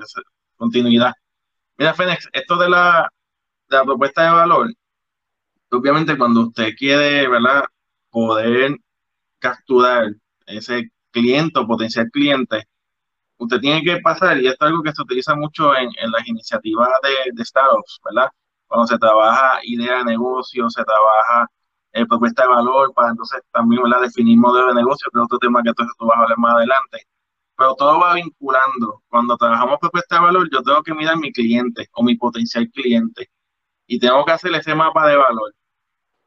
continuidad. 0.55 1.12
Mira, 1.77 1.93
Fénix, 1.93 2.29
esto 2.31 2.55
de 2.55 2.69
la, 2.69 3.12
de 3.67 3.75
la 3.75 3.84
propuesta 3.84 4.24
de 4.24 4.29
valor, 4.29 4.74
obviamente 5.69 6.17
cuando 6.17 6.43
usted 6.48 6.75
quiere, 6.77 7.27
¿verdad? 7.27 7.65
Poder 8.10 8.77
capturar 9.39 10.13
ese 10.45 10.91
cliente 11.12 11.60
o 11.60 11.67
potencial 11.67 12.10
cliente, 12.10 12.69
usted 13.38 13.60
tiene 13.60 13.84
que 13.84 14.00
pasar, 14.01 14.38
y 14.39 14.48
esto 14.48 14.65
es 14.65 14.72
algo 14.72 14.84
que 14.84 14.94
se 14.94 15.01
utiliza 15.01 15.36
mucho 15.36 15.75
en, 15.75 15.89
en 16.01 16.12
las 16.12 16.27
iniciativas 16.27 16.89
de, 17.04 17.32
de, 17.34 17.46
startups, 17.46 18.00
¿verdad? 18.06 18.30
Cuando 18.68 18.88
se 18.88 18.98
trabaja 18.98 19.60
idea 19.63 20.00
de 20.00 20.06
negocio, 20.06 20.70
se 20.70 20.84
trabaja 20.84 21.48
eh, 21.94 22.06
propuesta 22.06 22.44
de 22.44 22.50
valor, 22.50 22.94
para 22.94 23.10
entonces 23.10 23.42
también 23.51 23.84
¿verdad? 23.84 24.01
definir 24.01 24.38
modelo 24.38 24.68
de 24.68 24.75
negocio, 24.75 25.10
que 25.13 25.20
es 25.20 25.25
otro 25.25 25.39
tema 25.39 25.63
que 25.63 25.70
entonces 25.70 25.96
tú 25.98 26.06
vas 26.06 26.18
a 26.18 26.24
hablar 26.24 26.38
más 26.38 26.56
adelante. 26.56 27.08
Pero 27.58 27.75
todo 27.75 28.00
va 28.00 28.15
vinculando. 28.15 29.01
Cuando 29.08 29.38
trabajamos 29.38 29.80
propuesta 29.80 30.15
de 30.18 30.22
valor, 30.24 30.50
yo 30.51 30.62
tengo 30.62 30.84
que 30.84 30.94
mirar 30.94 31.18
mi 31.18 31.32
cliente 31.32 31.88
o 31.94 32.04
mi 32.04 32.15
potencial 32.18 32.70
cliente 32.72 33.30
y 33.88 34.00
tengo 34.00 34.25
que 34.25 34.34
hacer 34.34 34.54
ese 34.56 34.75
mapa 34.75 35.08
de 35.08 35.15
valor. 35.18 35.56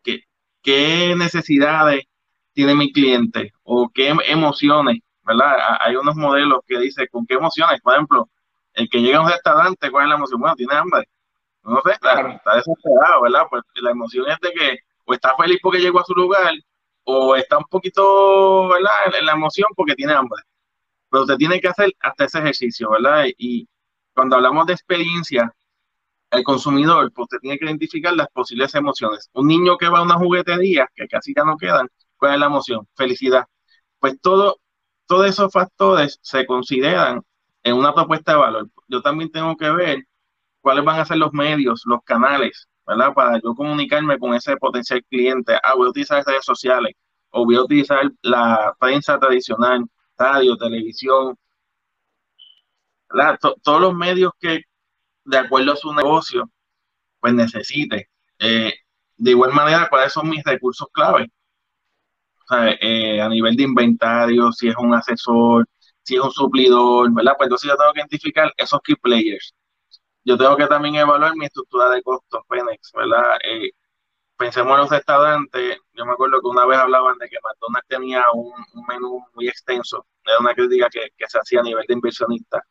¿Qué, 0.02 0.22
qué 0.62 1.14
necesidades 1.16 2.04
tiene 2.52 2.74
mi 2.74 2.92
cliente 2.92 3.52
o 3.62 3.90
qué 3.92 4.14
emociones 4.26 5.00
¿verdad? 5.28 5.76
Hay 5.80 5.96
unos 5.96 6.16
modelos 6.16 6.60
que 6.66 6.78
dicen 6.78 7.06
con 7.12 7.26
qué 7.26 7.34
emociones, 7.34 7.80
por 7.82 7.94
ejemplo, 7.94 8.28
el 8.74 8.88
que 8.88 9.00
llega 9.00 9.18
a 9.18 9.22
un 9.22 9.30
restaurante, 9.30 9.90
¿cuál 9.90 10.04
es 10.04 10.08
la 10.10 10.14
emoción? 10.16 10.40
Bueno, 10.40 10.56
tiene 10.56 10.74
hambre. 10.74 11.08
No 11.64 11.80
sé, 11.84 11.92
está 11.92 12.14
desesperado, 12.56 13.22
¿verdad? 13.22 13.42
Pues 13.50 13.62
la 13.82 13.90
emoción 13.90 14.26
es 14.30 14.38
de 14.40 14.52
que 14.52 14.78
o 15.04 15.14
está 15.14 15.34
feliz 15.36 15.58
porque 15.62 15.80
llegó 15.80 16.00
a 16.00 16.04
su 16.04 16.14
lugar, 16.14 16.52
o 17.04 17.36
está 17.36 17.58
un 17.58 17.64
poquito, 17.64 18.68
¿verdad? 18.68 19.14
En 19.18 19.26
la 19.26 19.32
emoción 19.32 19.68
porque 19.76 19.94
tiene 19.94 20.12
hambre. 20.12 20.42
Pero 21.10 21.22
usted 21.22 21.36
tiene 21.36 21.60
que 21.60 21.68
hacer 21.68 21.92
hasta 22.00 22.24
ese 22.26 22.38
ejercicio, 22.38 22.90
¿verdad? 22.90 23.26
Y 23.38 23.68
cuando 24.14 24.36
hablamos 24.36 24.66
de 24.66 24.74
experiencia, 24.74 25.52
el 26.30 26.44
consumidor, 26.44 27.10
pues 27.14 27.24
usted 27.24 27.38
tiene 27.40 27.58
que 27.58 27.64
identificar 27.66 28.14
las 28.14 28.28
posibles 28.28 28.74
emociones. 28.74 29.30
Un 29.32 29.46
niño 29.48 29.78
que 29.78 29.88
va 29.88 30.00
a 30.00 30.02
una 30.02 30.16
juguetería, 30.16 30.88
que 30.94 31.08
casi 31.08 31.32
ya 31.34 31.44
no 31.44 31.56
quedan, 31.56 31.88
¿cuál 32.16 32.34
es 32.34 32.40
la 32.40 32.46
emoción? 32.46 32.86
Felicidad. 32.94 33.46
Pues 33.98 34.20
todo, 34.20 34.58
todos 35.08 35.26
esos 35.26 35.52
factores 35.52 36.18
se 36.22 36.46
consideran 36.46 37.22
en 37.64 37.74
una 37.76 37.94
propuesta 37.94 38.32
de 38.32 38.38
valor. 38.38 38.70
Yo 38.88 39.02
también 39.02 39.30
tengo 39.32 39.56
que 39.56 39.70
ver 39.70 40.04
cuáles 40.60 40.84
van 40.84 41.00
a 41.00 41.04
ser 41.06 41.16
los 41.18 41.32
medios, 41.32 41.82
los 41.86 42.02
canales, 42.04 42.68
¿verdad? 42.86 43.14
Para 43.14 43.40
yo 43.40 43.54
comunicarme 43.54 44.18
con 44.18 44.34
ese 44.34 44.56
potencial 44.58 45.02
cliente. 45.10 45.54
Ah, 45.62 45.74
voy 45.74 45.86
a 45.88 45.90
utilizar 45.90 46.24
redes 46.24 46.44
sociales 46.44 46.94
o 47.30 47.44
voy 47.44 47.56
a 47.56 47.62
utilizar 47.62 48.10
la 48.22 48.74
prensa 48.78 49.18
tradicional, 49.18 49.84
radio, 50.18 50.56
televisión, 50.56 51.36
todos 53.62 53.80
los 53.80 53.94
medios 53.94 54.32
que, 54.38 54.62
de 55.24 55.38
acuerdo 55.38 55.72
a 55.72 55.76
su 55.76 55.92
negocio, 55.94 56.50
pues 57.20 57.32
necesite. 57.34 58.10
Eh, 58.38 58.74
de 59.16 59.30
igual 59.30 59.52
manera, 59.52 59.88
¿cuáles 59.88 60.12
son 60.12 60.28
mis 60.28 60.44
recursos 60.44 60.88
clave? 60.92 61.30
Eh, 62.50 63.20
a 63.20 63.28
nivel 63.28 63.56
de 63.56 63.64
inventario, 63.64 64.50
si 64.52 64.68
es 64.68 64.76
un 64.76 64.94
asesor, 64.94 65.68
si 66.02 66.16
es 66.16 66.20
un 66.22 66.30
suplidor, 66.30 67.12
¿verdad? 67.12 67.34
Pues 67.36 67.46
entonces 67.48 67.70
yo 67.70 67.76
tengo 67.76 67.92
que 67.92 68.00
identificar 68.00 68.52
esos 68.56 68.80
key 68.82 68.96
players. 68.96 69.54
Yo 70.24 70.38
tengo 70.38 70.56
que 70.56 70.66
también 70.66 70.96
evaluar 70.96 71.36
mi 71.36 71.46
estructura 71.46 71.90
de 71.90 72.02
costos, 72.02 72.42
Penex, 72.48 72.92
¿verdad? 72.94 73.36
Eh, 73.44 73.70
pensemos 74.36 74.72
en 74.74 74.80
los 74.80 74.90
restaurantes. 74.90 75.78
Yo 75.92 76.06
me 76.06 76.12
acuerdo 76.12 76.40
que 76.40 76.48
una 76.48 76.66
vez 76.66 76.78
hablaban 76.78 77.18
de 77.18 77.28
que 77.28 77.36
McDonald's 77.42 77.88
tenía 77.88 78.24
un, 78.34 78.52
menú 78.88 79.24
muy 79.34 79.48
extenso. 79.48 80.06
Era 80.24 80.38
una 80.40 80.54
crítica 80.54 80.88
que, 80.90 81.08
que, 81.16 81.26
se 81.28 81.38
hacía 81.38 81.60
a 81.60 81.62
nivel 81.64 81.84
de 81.86 81.94
inversionista. 81.94 82.62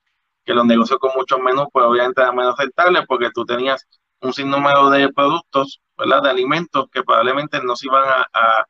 Que 0.45 0.53
los 0.53 0.65
negocios 0.65 0.99
con 0.99 1.11
muchos 1.15 1.39
menús, 1.39 1.67
pues 1.71 1.85
obviamente 1.85 2.21
eran 2.21 2.35
menos 2.35 2.57
rentables 2.57 3.05
porque 3.07 3.29
tú 3.33 3.45
tenías 3.45 3.85
un 4.21 4.33
sinnúmero 4.33 4.89
de 4.89 5.09
productos, 5.13 5.81
¿verdad? 5.97 6.23
De 6.23 6.29
alimentos 6.31 6.87
que 6.91 7.03
probablemente 7.03 7.61
no 7.63 7.75
se 7.75 7.87
iban 7.87 8.03
a 8.07 8.25
a 8.33 8.65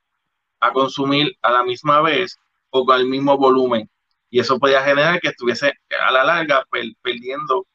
consumir 0.74 1.38
a 1.42 1.52
la 1.52 1.64
misma 1.64 2.02
vez 2.02 2.38
o 2.70 2.86
con 2.86 3.00
el 3.00 3.06
mismo 3.08 3.38
volumen. 3.38 3.90
Y 4.30 4.40
eso 4.40 4.60
podía 4.60 4.84
generar 4.84 5.20
que 5.20 5.30
estuviese 5.30 5.74
a 6.02 6.12
la 6.12 6.24
larga 6.24 6.66
perdiendo 7.02 7.66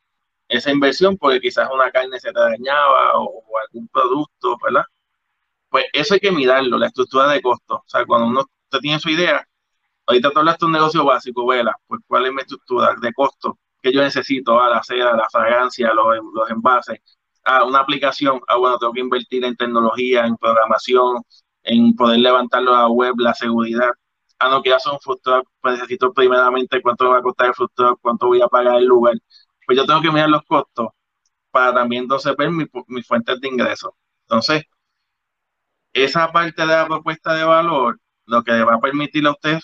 esa 0.48 0.70
inversión 0.70 1.16
porque 1.16 1.40
quizás 1.40 1.68
una 1.72 1.90
carne 1.90 2.20
se 2.20 2.32
te 2.32 2.40
dañaba 2.40 3.18
o, 3.18 3.42
algún 3.66 3.88
producto, 3.88 4.56
¿verdad? 4.62 4.84
Pues 5.70 5.86
eso 5.92 6.14
hay 6.14 6.20
que 6.20 6.32
mirarlo, 6.32 6.78
la 6.78 6.88
estructura 6.88 7.28
de 7.28 7.40
costos. 7.40 7.78
O 7.78 7.88
sea, 7.88 8.04
cuando 8.04 8.26
uno 8.26 8.44
tiene 8.80 9.00
su 9.00 9.10
idea, 9.10 9.46
ahorita 10.06 10.30
tú 10.30 10.40
hablas 10.40 10.58
de 10.58 10.66
un 10.66 10.72
negocio 10.72 11.04
básico, 11.04 11.46
vela, 11.46 11.74
pues 11.86 12.00
cuál 12.06 12.26
es 12.26 12.32
mi 12.32 12.42
estructura 12.42 12.94
de 13.00 13.12
costos 13.12 13.54
que 13.82 13.92
yo 13.92 14.02
necesito, 14.02 14.60
a 14.60 14.68
la 14.70 14.82
seda, 14.82 15.16
la 15.16 15.28
fragancia, 15.30 15.92
los, 15.94 16.06
los 16.34 16.50
envases, 16.50 17.00
a 17.44 17.64
una 17.64 17.80
aplicación, 17.80 18.40
ah, 18.48 18.56
bueno, 18.56 18.78
tengo 18.78 18.92
que 18.92 19.00
invertir 19.00 19.44
en 19.44 19.56
tecnología, 19.56 20.24
en 20.24 20.36
programación, 20.36 21.22
en 21.64 21.94
poder 21.96 22.20
levantarlo 22.20 22.74
a 22.74 22.80
la 22.82 22.88
web, 22.88 23.14
la 23.18 23.34
seguridad. 23.34 23.90
Ah, 24.38 24.48
no, 24.50 24.62
que 24.62 24.70
ya 24.70 24.78
son 24.80 24.98
food 25.00 25.20
pues 25.60 25.74
necesito 25.74 26.12
primeramente 26.12 26.82
cuánto 26.82 27.08
va 27.10 27.18
a 27.18 27.22
costar 27.22 27.48
el 27.48 27.54
food 27.54 27.70
cuánto 28.00 28.26
voy 28.28 28.42
a 28.42 28.48
pagar 28.48 28.76
el 28.78 28.86
lugar. 28.86 29.14
Pues 29.66 29.78
yo 29.78 29.86
tengo 29.86 30.00
que 30.02 30.10
mirar 30.10 30.28
los 30.30 30.42
costos 30.44 30.88
para 31.50 31.74
también 31.74 32.04
entonces 32.04 32.34
ver 32.36 32.50
mis 32.50 32.68
mi 32.88 33.02
fuentes 33.02 33.40
de 33.40 33.48
ingresos. 33.48 33.92
Entonces, 34.26 34.64
esa 35.92 36.32
parte 36.32 36.62
de 36.62 36.68
la 36.68 36.86
propuesta 36.86 37.34
de 37.34 37.44
valor, 37.44 38.00
lo 38.26 38.42
que 38.42 38.52
le 38.52 38.64
va 38.64 38.74
a 38.74 38.80
permitir 38.80 39.26
a 39.26 39.32
usted 39.32 39.58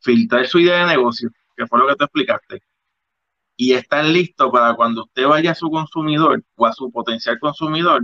filtrar 0.00 0.46
su 0.46 0.58
idea 0.60 0.80
de 0.80 0.86
negocio, 0.86 1.30
que 1.56 1.66
fue 1.66 1.78
lo 1.78 1.86
que 1.88 1.96
tú 1.96 2.04
explicaste, 2.04 2.62
y 3.56 3.72
estar 3.74 4.04
listo 4.04 4.50
para 4.52 4.74
cuando 4.76 5.04
usted 5.04 5.26
vaya 5.26 5.52
a 5.52 5.54
su 5.54 5.70
consumidor 5.70 6.42
o 6.56 6.66
a 6.66 6.72
su 6.72 6.90
potencial 6.92 7.38
consumidor, 7.40 8.02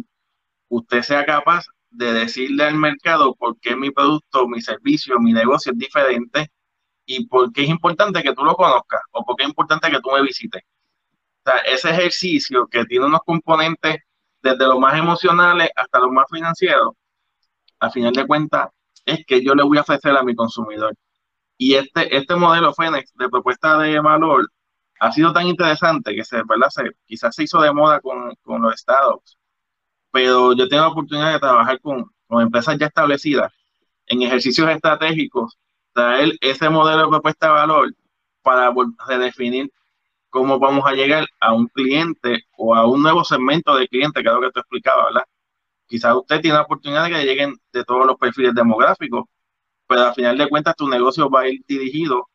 usted 0.69 1.03
sea 1.03 1.25
capaz 1.27 1.67
de 1.93 2.13
decirle 2.13 2.65
al 2.65 2.77
mercado 2.77 3.35
por 3.35 3.59
qué 3.61 3.77
mi 3.77 3.91
producto, 3.91 4.49
mi 4.49 4.61
servicio, 4.61 5.19
mi 5.21 5.33
negocio 5.33 5.73
es 5.73 5.79
diferente 5.79 6.51
y 7.07 7.27
por 7.27 7.53
qué 7.53 7.63
es 7.65 7.69
importante 7.69 8.23
que 8.23 8.35
tú 8.35 8.45
lo 8.45 8.55
conozcas 8.55 9.01
o 9.13 9.25
por 9.25 9.37
qué 9.37 9.45
es 9.45 9.51
importante 9.51 9.91
que 9.91 10.01
tú 10.01 10.11
me 10.13 10.23
visites. 10.23 10.63
O 11.45 11.51
sea, 11.51 11.59
ese 11.61 11.91
ejercicio 11.91 12.67
que 12.69 12.85
tiene 12.87 13.07
unos 13.07 13.21
componentes 13.27 13.97
desde 14.43 14.67
los 14.67 14.79
más 14.79 14.99
emocionales 14.99 15.71
hasta 15.77 15.99
los 16.01 16.11
más 16.11 16.27
financieros, 16.31 16.95
al 17.81 17.93
final 17.93 18.13
de 18.13 18.27
cuentas, 18.27 18.69
es 19.05 19.25
que 19.27 19.45
yo 19.45 19.55
le 19.55 19.65
voy 19.65 19.79
a 19.79 19.83
ofrecer 19.83 20.17
a 20.17 20.23
mi 20.23 20.35
consumidor. 20.35 20.95
Y 21.59 21.75
este, 21.75 22.17
este 22.17 22.37
modelo 22.37 22.73
Fénix 22.75 23.13
de 23.15 23.29
propuesta 23.29 23.79
de 23.79 24.01
valor 24.01 24.49
ha 25.01 25.13
sido 25.13 25.33
tan 25.33 25.47
interesante 25.49 26.15
que 26.15 26.25
se, 26.25 26.37
¿verdad? 26.45 26.69
Se, 26.71 26.85
quizás 27.07 27.35
se 27.35 27.45
hizo 27.45 27.61
de 27.61 27.73
moda 27.73 28.01
con, 28.01 28.35
con 28.43 28.63
los 28.63 28.75
estados 28.75 29.39
pero 30.13 30.53
yo 30.55 30.69
tengo 30.69 30.83
la 30.83 30.89
oportunidad 30.91 31.33
de 31.33 31.41
trabajar 31.41 31.81
con, 31.81 32.05
con 32.29 32.43
empresas 32.43 32.79
ya 32.79 32.87
establecidas 32.87 33.53
en 34.07 34.23
ejercicios 34.23 34.69
estratégicos, 34.71 35.59
traer 35.93 36.33
ese 36.41 36.69
modelo 36.71 37.03
de 37.03 37.09
propuesta 37.09 37.47
de 37.49 37.53
valor 37.55 37.95
para 38.43 38.73
redefinir 39.09 39.73
cómo 40.31 40.59
vamos 40.59 40.85
a 40.87 40.93
llegar 40.93 41.27
a 41.41 41.53
un 41.53 41.69
cliente 41.69 42.45
o 42.57 42.75
a 42.75 42.87
un 42.87 43.03
nuevo 43.03 43.25
segmento 43.25 43.77
de 43.77 43.89
cliente, 43.89 44.23
que 44.23 44.29
es 44.29 44.35
lo 44.35 44.41
que 44.41 44.51
te 44.51 44.61
explicaba, 44.61 45.07
¿verdad? 45.07 45.25
Quizás 45.87 46.15
usted 46.17 46.41
tiene 46.41 46.57
la 46.57 46.63
oportunidad 46.63 47.05
de 47.05 47.11
que 47.11 47.25
lleguen 47.25 47.57
de 47.73 47.85
todos 47.85 48.07
los 48.07 48.17
perfiles 48.19 48.55
demográficos, 48.55 49.25
pero 49.87 50.03
al 50.09 50.15
final 50.15 50.39
de 50.39 50.49
cuentas 50.49 50.77
tu 50.77 50.89
negocio 50.89 51.31
va 51.31 51.43
a 51.43 51.49
ir 51.49 51.63
dirigido, 51.67 52.29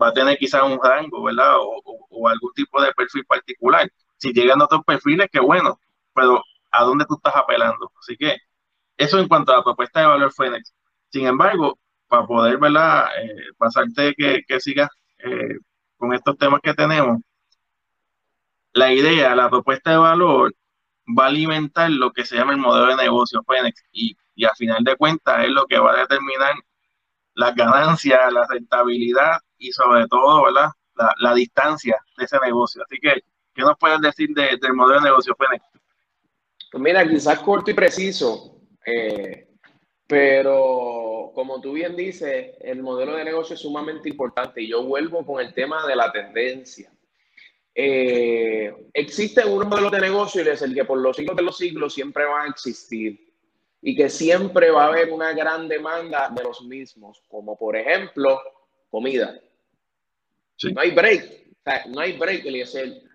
va 0.00 0.08
a 0.08 0.12
tener 0.12 0.38
quizás 0.38 0.62
un 0.62 0.78
rango, 0.82 1.22
¿verdad? 1.22 1.56
O, 1.58 1.82
o 2.10 2.28
algún 2.28 2.52
tipo 2.54 2.80
de 2.82 2.92
perfil 2.92 3.24
particular. 3.26 3.90
Si 4.16 4.32
llegan 4.32 4.62
otros 4.62 4.82
perfiles, 4.84 5.28
qué 5.32 5.40
bueno, 5.40 5.78
pero 6.14 6.42
a 6.78 6.84
dónde 6.84 7.04
tú 7.06 7.14
estás 7.16 7.36
apelando. 7.36 7.90
Así 8.00 8.16
que 8.16 8.36
eso 8.96 9.18
en 9.18 9.28
cuanto 9.28 9.52
a 9.52 9.58
la 9.58 9.64
propuesta 9.64 10.00
de 10.00 10.06
valor 10.06 10.32
Fénix. 10.32 10.74
Sin 11.10 11.26
embargo, 11.26 11.78
para 12.08 12.26
poder. 12.26 12.54
Eh, 12.54 13.52
pasarte 13.58 14.14
que, 14.16 14.42
que 14.46 14.60
sigas 14.60 14.88
eh, 15.18 15.58
con 15.96 16.12
estos 16.14 16.36
temas 16.38 16.60
que 16.62 16.74
tenemos, 16.74 17.18
la 18.72 18.92
idea, 18.92 19.34
la 19.34 19.48
propuesta 19.50 19.90
de 19.92 19.96
valor 19.98 20.54
va 21.06 21.24
a 21.24 21.28
alimentar 21.28 21.90
lo 21.90 22.12
que 22.12 22.24
se 22.24 22.36
llama 22.36 22.52
el 22.52 22.58
modelo 22.58 22.86
de 22.88 22.96
negocio 22.96 23.42
Fénix 23.46 23.82
y, 23.92 24.16
y 24.34 24.44
a 24.44 24.54
final 24.54 24.82
de 24.84 24.96
cuentas 24.96 25.44
es 25.44 25.50
lo 25.50 25.66
que 25.66 25.78
va 25.78 25.92
a 25.92 25.98
determinar 25.98 26.54
las 27.34 27.54
ganancias, 27.54 28.32
la 28.32 28.46
rentabilidad 28.48 29.38
y 29.58 29.72
sobre 29.72 30.06
todo 30.08 30.44
¿verdad? 30.44 30.70
La, 30.94 31.14
la 31.18 31.34
distancia 31.34 31.96
de 32.16 32.24
ese 32.24 32.38
negocio. 32.40 32.82
Así 32.84 32.98
que, 33.00 33.22
¿qué 33.54 33.62
nos 33.62 33.76
puedes 33.78 34.00
decir 34.00 34.30
de, 34.34 34.58
del 34.60 34.74
modelo 34.74 35.00
de 35.00 35.06
negocio 35.10 35.34
Fénix? 35.36 35.64
Pues 36.74 36.82
mira, 36.82 37.08
quizás 37.08 37.38
corto 37.38 37.70
y 37.70 37.74
preciso, 37.74 38.58
eh, 38.84 39.46
pero 40.08 41.30
como 41.32 41.60
tú 41.60 41.74
bien 41.74 41.94
dices, 41.94 42.56
el 42.62 42.82
modelo 42.82 43.14
de 43.14 43.22
negocio 43.22 43.54
es 43.54 43.60
sumamente 43.60 44.08
importante 44.08 44.60
y 44.60 44.70
yo 44.70 44.82
vuelvo 44.82 45.24
con 45.24 45.40
el 45.40 45.54
tema 45.54 45.86
de 45.86 45.94
la 45.94 46.10
tendencia. 46.10 46.92
Eh, 47.72 48.74
existe 48.92 49.46
un 49.46 49.68
modelo 49.68 49.88
de 49.88 50.00
negocio 50.00 50.42
y 50.42 50.48
es 50.48 50.62
el 50.62 50.74
que 50.74 50.84
por 50.84 50.98
los 50.98 51.16
siglos 51.16 51.36
de 51.36 51.42
los 51.44 51.56
siglos 51.56 51.94
siempre 51.94 52.24
va 52.24 52.42
a 52.42 52.48
existir 52.48 53.32
y 53.80 53.94
que 53.94 54.10
siempre 54.10 54.72
va 54.72 54.86
a 54.86 54.88
haber 54.88 55.12
una 55.12 55.32
gran 55.32 55.68
demanda 55.68 56.28
de 56.28 56.42
los 56.42 56.60
mismos, 56.62 57.22
como 57.28 57.56
por 57.56 57.76
ejemplo 57.76 58.40
comida. 58.90 59.40
No 60.74 60.80
hay 60.80 60.90
break. 60.90 61.54
no 61.90 62.00
hay 62.00 62.18
break, 62.18 62.44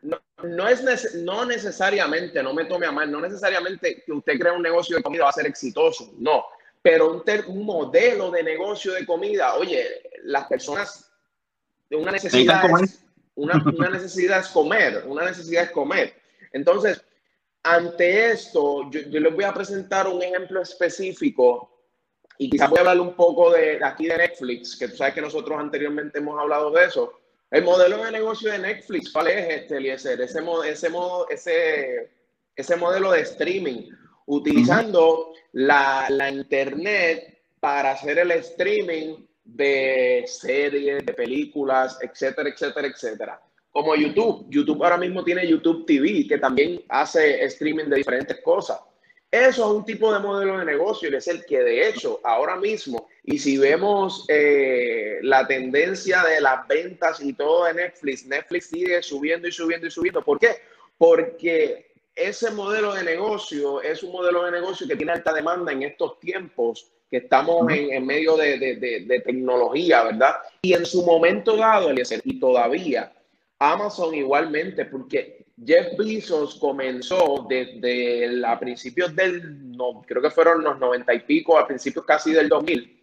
No, 0.04 0.18
no, 0.44 0.68
es 0.68 1.16
no 1.16 1.46
necesariamente, 1.46 2.42
no 2.42 2.54
me 2.54 2.66
tome 2.66 2.86
a 2.86 2.92
mal, 2.92 3.12
no 3.12 3.22
necesariamente 3.22 4.04
que 4.06 4.12
usted 4.12 4.40
crea 4.40 4.54
un 4.54 4.62
negocio 4.62 4.98
de 4.98 5.04
comida 5.04 5.24
va 5.24 5.30
a 5.30 5.34
ser 5.34 5.48
exitoso. 5.48 6.14
No. 6.18 6.46
Pero 6.82 7.12
un, 7.12 7.24
un 7.48 7.66
modelo 7.66 8.32
de 8.32 8.44
negocio 8.44 8.94
de 8.94 9.06
comida, 9.06 9.56
oye, 9.56 9.86
las 10.24 10.48
personas 10.48 11.12
de 11.90 11.96
una 11.96 12.12
necesidad 12.12 12.64
es, 12.82 13.04
una, 13.36 13.64
una 13.66 13.90
necesidad 13.90 14.40
es 14.40 14.48
comer, 14.48 15.04
una 15.08 15.26
necesidad 15.26 15.64
es 15.64 15.72
comer. 15.72 16.14
Entonces, 16.54 17.04
ante 17.64 18.32
esto, 18.32 18.90
yo, 18.90 19.02
les 19.20 19.34
voy 19.34 19.44
a 19.44 19.54
presentar 19.54 20.08
un 20.08 20.22
ejemplo 20.22 20.62
específico 20.62 21.70
y 22.38 22.50
quizás 22.50 22.70
voy 22.70 22.78
a 22.78 22.82
hablar 22.82 23.00
un 23.02 23.16
poco 23.16 23.52
de, 23.52 23.84
aquí 23.84 24.08
de 24.08 24.18
Netflix, 24.18 24.78
que 24.78 24.88
tú 24.88 24.96
sabes 24.96 25.14
que 25.14 25.22
nosotros 25.22 25.60
anteriormente 25.60 26.20
hemos 26.20 26.40
hablado 26.40 26.72
de 26.72 26.86
eso. 26.86 27.19
El 27.52 27.64
modelo 27.64 28.04
de 28.04 28.12
negocio 28.12 28.52
de 28.52 28.60
Netflix, 28.60 29.12
¿cuál 29.12 29.28
es 29.28 29.62
este, 29.62 29.78
Eliezer? 29.78 30.22
Ese, 30.22 30.40
ese, 30.66 30.90
ese, 31.30 32.12
ese 32.56 32.76
modelo 32.76 33.12
de 33.12 33.22
streaming, 33.22 33.90
utilizando 34.28 35.34
la, 35.54 36.06
la 36.10 36.30
internet 36.30 37.42
para 37.60 37.92
hacer 37.92 38.20
el 38.20 38.32
streaming 38.32 39.26
de 39.44 40.24
series, 40.28 41.06
de 41.06 41.14
películas, 41.14 41.98
etcétera, 42.02 42.50
etcétera, 42.50 42.88
etcétera 42.88 43.42
como 43.72 43.96
YouTube. 43.96 44.46
YouTube 44.50 44.84
ahora 44.84 44.98
mismo 44.98 45.24
tiene 45.24 45.48
YouTube 45.48 45.86
TV, 45.86 46.28
que 46.28 46.38
también 46.38 46.84
hace 46.90 47.44
streaming 47.46 47.86
de 47.86 47.98
diferentes 47.98 48.40
cosas. 48.42 48.80
Eso 49.32 49.64
es 49.64 49.78
un 49.78 49.86
tipo 49.86 50.12
de 50.12 50.20
modelo 50.20 50.58
de 50.58 50.66
negocio 50.66 51.10
y 51.10 51.16
es 51.16 51.28
el 51.28 51.46
que 51.46 51.60
de 51.60 51.88
hecho 51.88 52.20
ahora 52.24 52.56
mismo, 52.56 53.08
y 53.32 53.38
si 53.38 53.60
vemos 53.60 54.26
eh, 54.28 55.20
la 55.22 55.46
tendencia 55.46 56.24
de 56.24 56.42
las 56.42 56.68
ventas 56.68 57.22
y 57.22 57.34
todo 57.34 57.66
de 57.66 57.76
Netflix, 57.76 58.26
Netflix 58.26 58.70
sigue 58.70 59.04
subiendo 59.04 59.48
y 59.48 59.52
subiendo 59.52 59.86
y 59.86 59.92
subiendo. 59.92 60.24
¿Por 60.24 60.40
qué? 60.40 60.56
Porque 60.98 61.92
ese 62.16 62.50
modelo 62.50 62.96
de 62.96 63.04
negocio 63.04 63.84
es 63.84 64.02
un 64.02 64.14
modelo 64.14 64.46
de 64.46 64.52
negocio 64.54 64.88
que 64.88 64.96
tiene 64.96 65.12
alta 65.12 65.32
demanda 65.32 65.72
en 65.72 65.84
estos 65.84 66.20
tiempos 66.20 66.92
que 67.12 67.18
estamos 67.18 67.72
en, 67.72 68.04
medio 68.04 68.36
de, 68.36 68.58
de, 68.58 69.20
tecnología, 69.24 70.06
¿verdad? 70.06 70.38
Y 70.64 70.74
en 70.74 70.88
su 70.88 71.06
momento 71.06 71.56
dado, 71.56 71.92
y 71.94 72.40
todavía 72.40 73.14
Amazon 73.60 74.16
igualmente, 74.16 74.86
porque 74.86 75.46
Jeff 75.64 75.96
Bezos 76.00 76.56
comenzó 76.56 77.46
desde 77.48 78.44
a 78.44 78.60
principios 78.60 79.16
del, 79.16 79.72
no, 79.78 80.02
creo 80.08 80.20
que 80.20 80.32
fueron 80.32 80.64
los 80.64 80.80
noventa 80.80 81.14
y 81.14 81.20
pico, 81.20 81.60
a 81.60 81.68
principios 81.68 82.06
casi 82.06 82.32
del 82.32 82.50
2000, 82.50 82.99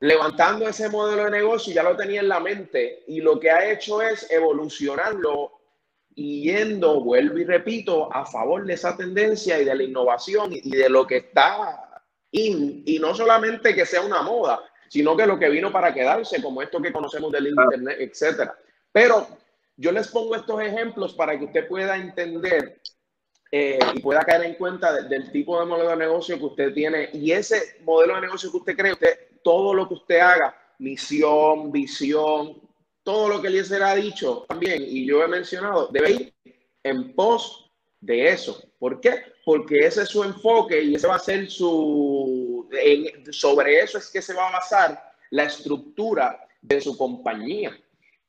levantando 0.00 0.68
ese 0.68 0.88
modelo 0.88 1.24
de 1.24 1.30
negocio, 1.30 1.72
ya 1.72 1.82
lo 1.82 1.96
tenía 1.96 2.20
en 2.20 2.28
la 2.28 2.40
mente 2.40 3.04
y 3.06 3.20
lo 3.20 3.38
que 3.38 3.50
ha 3.50 3.70
hecho 3.70 4.02
es 4.02 4.30
evolucionarlo 4.30 5.52
y 6.14 6.42
yendo, 6.44 7.00
vuelvo 7.00 7.38
y 7.38 7.44
repito, 7.44 8.12
a 8.14 8.24
favor 8.24 8.64
de 8.64 8.74
esa 8.74 8.96
tendencia 8.96 9.60
y 9.60 9.64
de 9.64 9.74
la 9.74 9.82
innovación 9.82 10.50
y 10.52 10.70
de 10.70 10.88
lo 10.88 11.06
que 11.06 11.18
está 11.18 12.02
in, 12.30 12.82
y 12.86 12.98
no 12.98 13.14
solamente 13.14 13.74
que 13.74 13.86
sea 13.86 14.02
una 14.02 14.22
moda, 14.22 14.60
sino 14.88 15.16
que 15.16 15.26
lo 15.26 15.38
que 15.38 15.48
vino 15.48 15.72
para 15.72 15.92
quedarse, 15.92 16.42
como 16.42 16.62
esto 16.62 16.80
que 16.80 16.92
conocemos 16.92 17.32
del 17.32 17.48
Internet, 17.48 17.96
etcétera. 17.98 18.56
Pero 18.92 19.26
yo 19.76 19.90
les 19.90 20.08
pongo 20.08 20.36
estos 20.36 20.60
ejemplos 20.60 21.14
para 21.14 21.36
que 21.38 21.46
usted 21.46 21.66
pueda 21.66 21.96
entender 21.96 22.80
eh, 23.50 23.78
y 23.94 24.00
pueda 24.00 24.20
caer 24.22 24.44
en 24.44 24.54
cuenta 24.54 25.02
del 25.02 25.32
tipo 25.32 25.58
de 25.58 25.66
modelo 25.66 25.90
de 25.90 25.96
negocio 25.96 26.38
que 26.38 26.44
usted 26.44 26.74
tiene 26.74 27.10
y 27.12 27.32
ese 27.32 27.78
modelo 27.82 28.14
de 28.16 28.22
negocio 28.22 28.50
que 28.50 28.56
usted 28.58 28.76
cree, 28.76 28.92
usted, 28.92 29.18
todo 29.44 29.74
lo 29.74 29.86
que 29.86 29.94
usted 29.94 30.18
haga, 30.18 30.56
misión, 30.78 31.70
visión, 31.70 32.60
todo 33.04 33.28
lo 33.28 33.42
que 33.42 33.50
le 33.50 33.60
ha 33.60 33.94
dicho 33.94 34.44
también 34.48 34.82
y 34.82 35.06
yo 35.06 35.22
he 35.22 35.28
mencionado, 35.28 35.88
debe 35.92 36.10
ir 36.10 36.34
en 36.82 37.14
pos 37.14 37.70
de 38.00 38.28
eso. 38.28 38.60
¿Por 38.78 39.00
qué? 39.00 39.22
Porque 39.44 39.78
ese 39.78 40.02
es 40.02 40.08
su 40.08 40.24
enfoque 40.24 40.82
y 40.82 40.94
ese 40.94 41.06
va 41.06 41.16
a 41.16 41.20
ser 41.20 41.48
su, 41.50 42.68
sobre 43.30 43.80
eso 43.80 43.98
es 43.98 44.10
que 44.10 44.22
se 44.22 44.34
va 44.34 44.48
a 44.48 44.52
basar 44.52 45.12
la 45.30 45.44
estructura 45.44 46.46
de 46.60 46.80
su 46.80 46.96
compañía. 46.96 47.78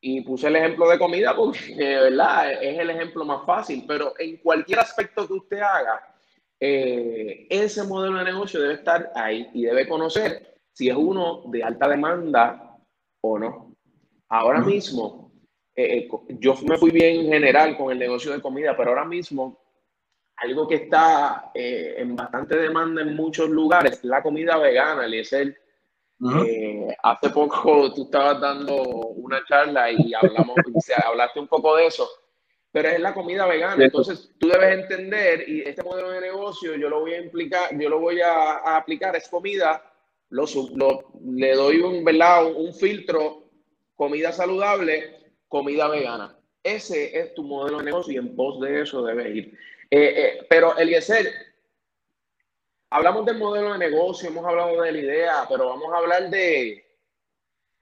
Y 0.01 0.21
puse 0.21 0.47
el 0.47 0.57
ejemplo 0.57 0.87
de 0.89 0.99
comida 0.99 1.35
porque, 1.35 1.75
¿verdad? 1.77 2.61
Es 2.61 2.77
el 2.77 2.89
ejemplo 2.89 3.25
más 3.25 3.45
fácil, 3.45 3.85
pero 3.87 4.13
en 4.19 4.37
cualquier 4.37 4.79
aspecto 4.79 5.25
que 5.25 5.33
usted 5.33 5.59
haga, 5.59 6.15
eh, 6.59 7.47
ese 7.49 7.83
modelo 7.83 8.19
de 8.19 8.25
negocio 8.25 8.61
debe 8.61 8.75
estar 8.75 9.11
ahí 9.15 9.49
y 9.53 9.63
debe 9.63 9.87
conocer 9.87 10.54
si 10.75 10.89
es 10.89 10.95
uno 10.95 11.43
de 11.47 11.63
alta 11.63 11.87
demanda 11.87 12.77
o 13.21 13.39
no. 13.39 13.75
Ahora 14.29 14.61
mismo, 14.61 15.31
eh, 15.75 15.97
eh, 15.97 16.09
yo 16.39 16.55
me 16.67 16.77
fui 16.77 16.91
bien 16.91 17.25
general 17.25 17.77
con 17.77 17.91
el 17.91 17.99
negocio 17.99 18.31
de 18.31 18.41
comida, 18.41 18.75
pero 18.75 18.89
ahora 18.89 19.05
mismo 19.05 19.63
algo 20.37 20.67
que 20.67 20.75
está 20.75 21.51
en 21.53 22.13
bastante 22.13 22.57
demanda 22.57 23.01
en 23.01 23.15
muchos 23.15 23.49
lugares, 23.49 24.03
la 24.03 24.21
comida 24.21 24.57
vegana, 24.57 25.05
el 25.05 25.13
eh, 26.23 26.95
hace 27.03 27.29
poco 27.29 27.93
tú 27.93 28.03
estabas 28.03 28.39
dando 28.39 28.81
una 28.83 29.43
charla 29.45 29.91
y 29.91 30.13
hablamos, 30.13 30.55
hablaste 31.05 31.39
un 31.39 31.47
poco 31.47 31.75
de 31.75 31.87
eso, 31.87 32.07
pero 32.71 32.89
es 32.89 32.99
la 32.99 33.13
comida 33.13 33.45
vegana. 33.45 33.83
Entonces 33.83 34.31
tú 34.39 34.47
debes 34.47 34.79
entender 34.79 35.47
y 35.47 35.61
este 35.61 35.83
modelo 35.83 36.11
de 36.11 36.21
negocio 36.21 36.75
yo 36.75 36.89
lo 36.89 37.01
voy 37.01 37.13
a 37.13 37.21
implicar, 37.21 37.77
yo 37.77 37.89
lo 37.89 37.99
voy 37.99 38.21
a, 38.21 38.77
aplicar, 38.77 39.15
es 39.15 39.27
comida, 39.27 39.83
lo, 40.29 40.45
le 41.23 41.53
doy 41.55 41.79
un, 41.79 42.03
¿verdad? 42.03 42.45
Un, 42.45 42.73
filtro, 42.73 43.49
comida 43.95 44.31
saludable, 44.31 45.33
comida 45.47 45.87
vegana. 45.87 46.37
Ese 46.63 47.17
es 47.17 47.33
tu 47.33 47.43
modelo 47.43 47.79
de 47.79 47.85
negocio 47.85 48.13
y 48.13 48.17
en 48.17 48.35
pos 48.35 48.59
de 48.59 48.81
eso 48.81 49.03
debes 49.03 49.35
ir. 49.35 49.57
Eh, 49.89 50.13
eh, 50.17 50.45
pero 50.49 50.75
Eliezer, 50.77 51.31
hablamos 52.89 53.25
del 53.25 53.37
modelo 53.37 53.73
de 53.73 53.79
negocio, 53.79 54.29
hemos 54.29 54.45
hablado 54.45 54.81
de 54.81 54.91
la 54.91 54.97
idea, 54.97 55.45
pero 55.47 55.69
vamos 55.69 55.93
a 55.93 55.97
hablar 55.97 56.29
de, 56.29 56.85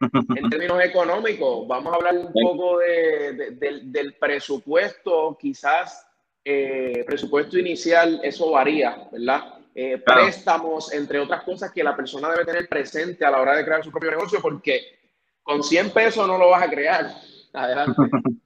en 0.36 0.50
términos 0.50 0.84
económicos, 0.84 1.68
vamos 1.68 1.94
a 1.94 1.96
hablar 1.96 2.18
un 2.18 2.34
poco 2.34 2.80
del, 2.80 4.14
presupuesto, 4.20 5.38
quizás 5.40 6.06
eh, 6.44 7.04
presupuesto 7.06 7.58
inicial, 7.58 8.20
eso 8.24 8.52
varía, 8.52 9.08
¿verdad? 9.12 9.53
Eh, 9.76 9.98
préstamos, 10.06 10.94
entre 10.94 11.20
otras 11.20 11.44
cosas 11.44 11.72
que 11.72 11.84
la 11.84 11.96
persona 11.96 12.30
debe 12.30 12.46
tener 12.46 12.70
presente 12.70 13.26
a 13.26 13.32
la 13.32 13.42
hora 13.42 13.56
de 13.56 13.66
crear 13.66 13.84
su 13.84 13.90
propio 13.90 14.12
negocio, 14.12 14.40
porque 14.40 15.00
con 15.42 15.64
100 15.64 15.92
pesos 15.92 16.28
no 16.28 16.38
lo 16.38 16.50
vas 16.50 16.64
a 16.64 16.70
crear. 16.70 17.10
Adelante. 17.54 18.02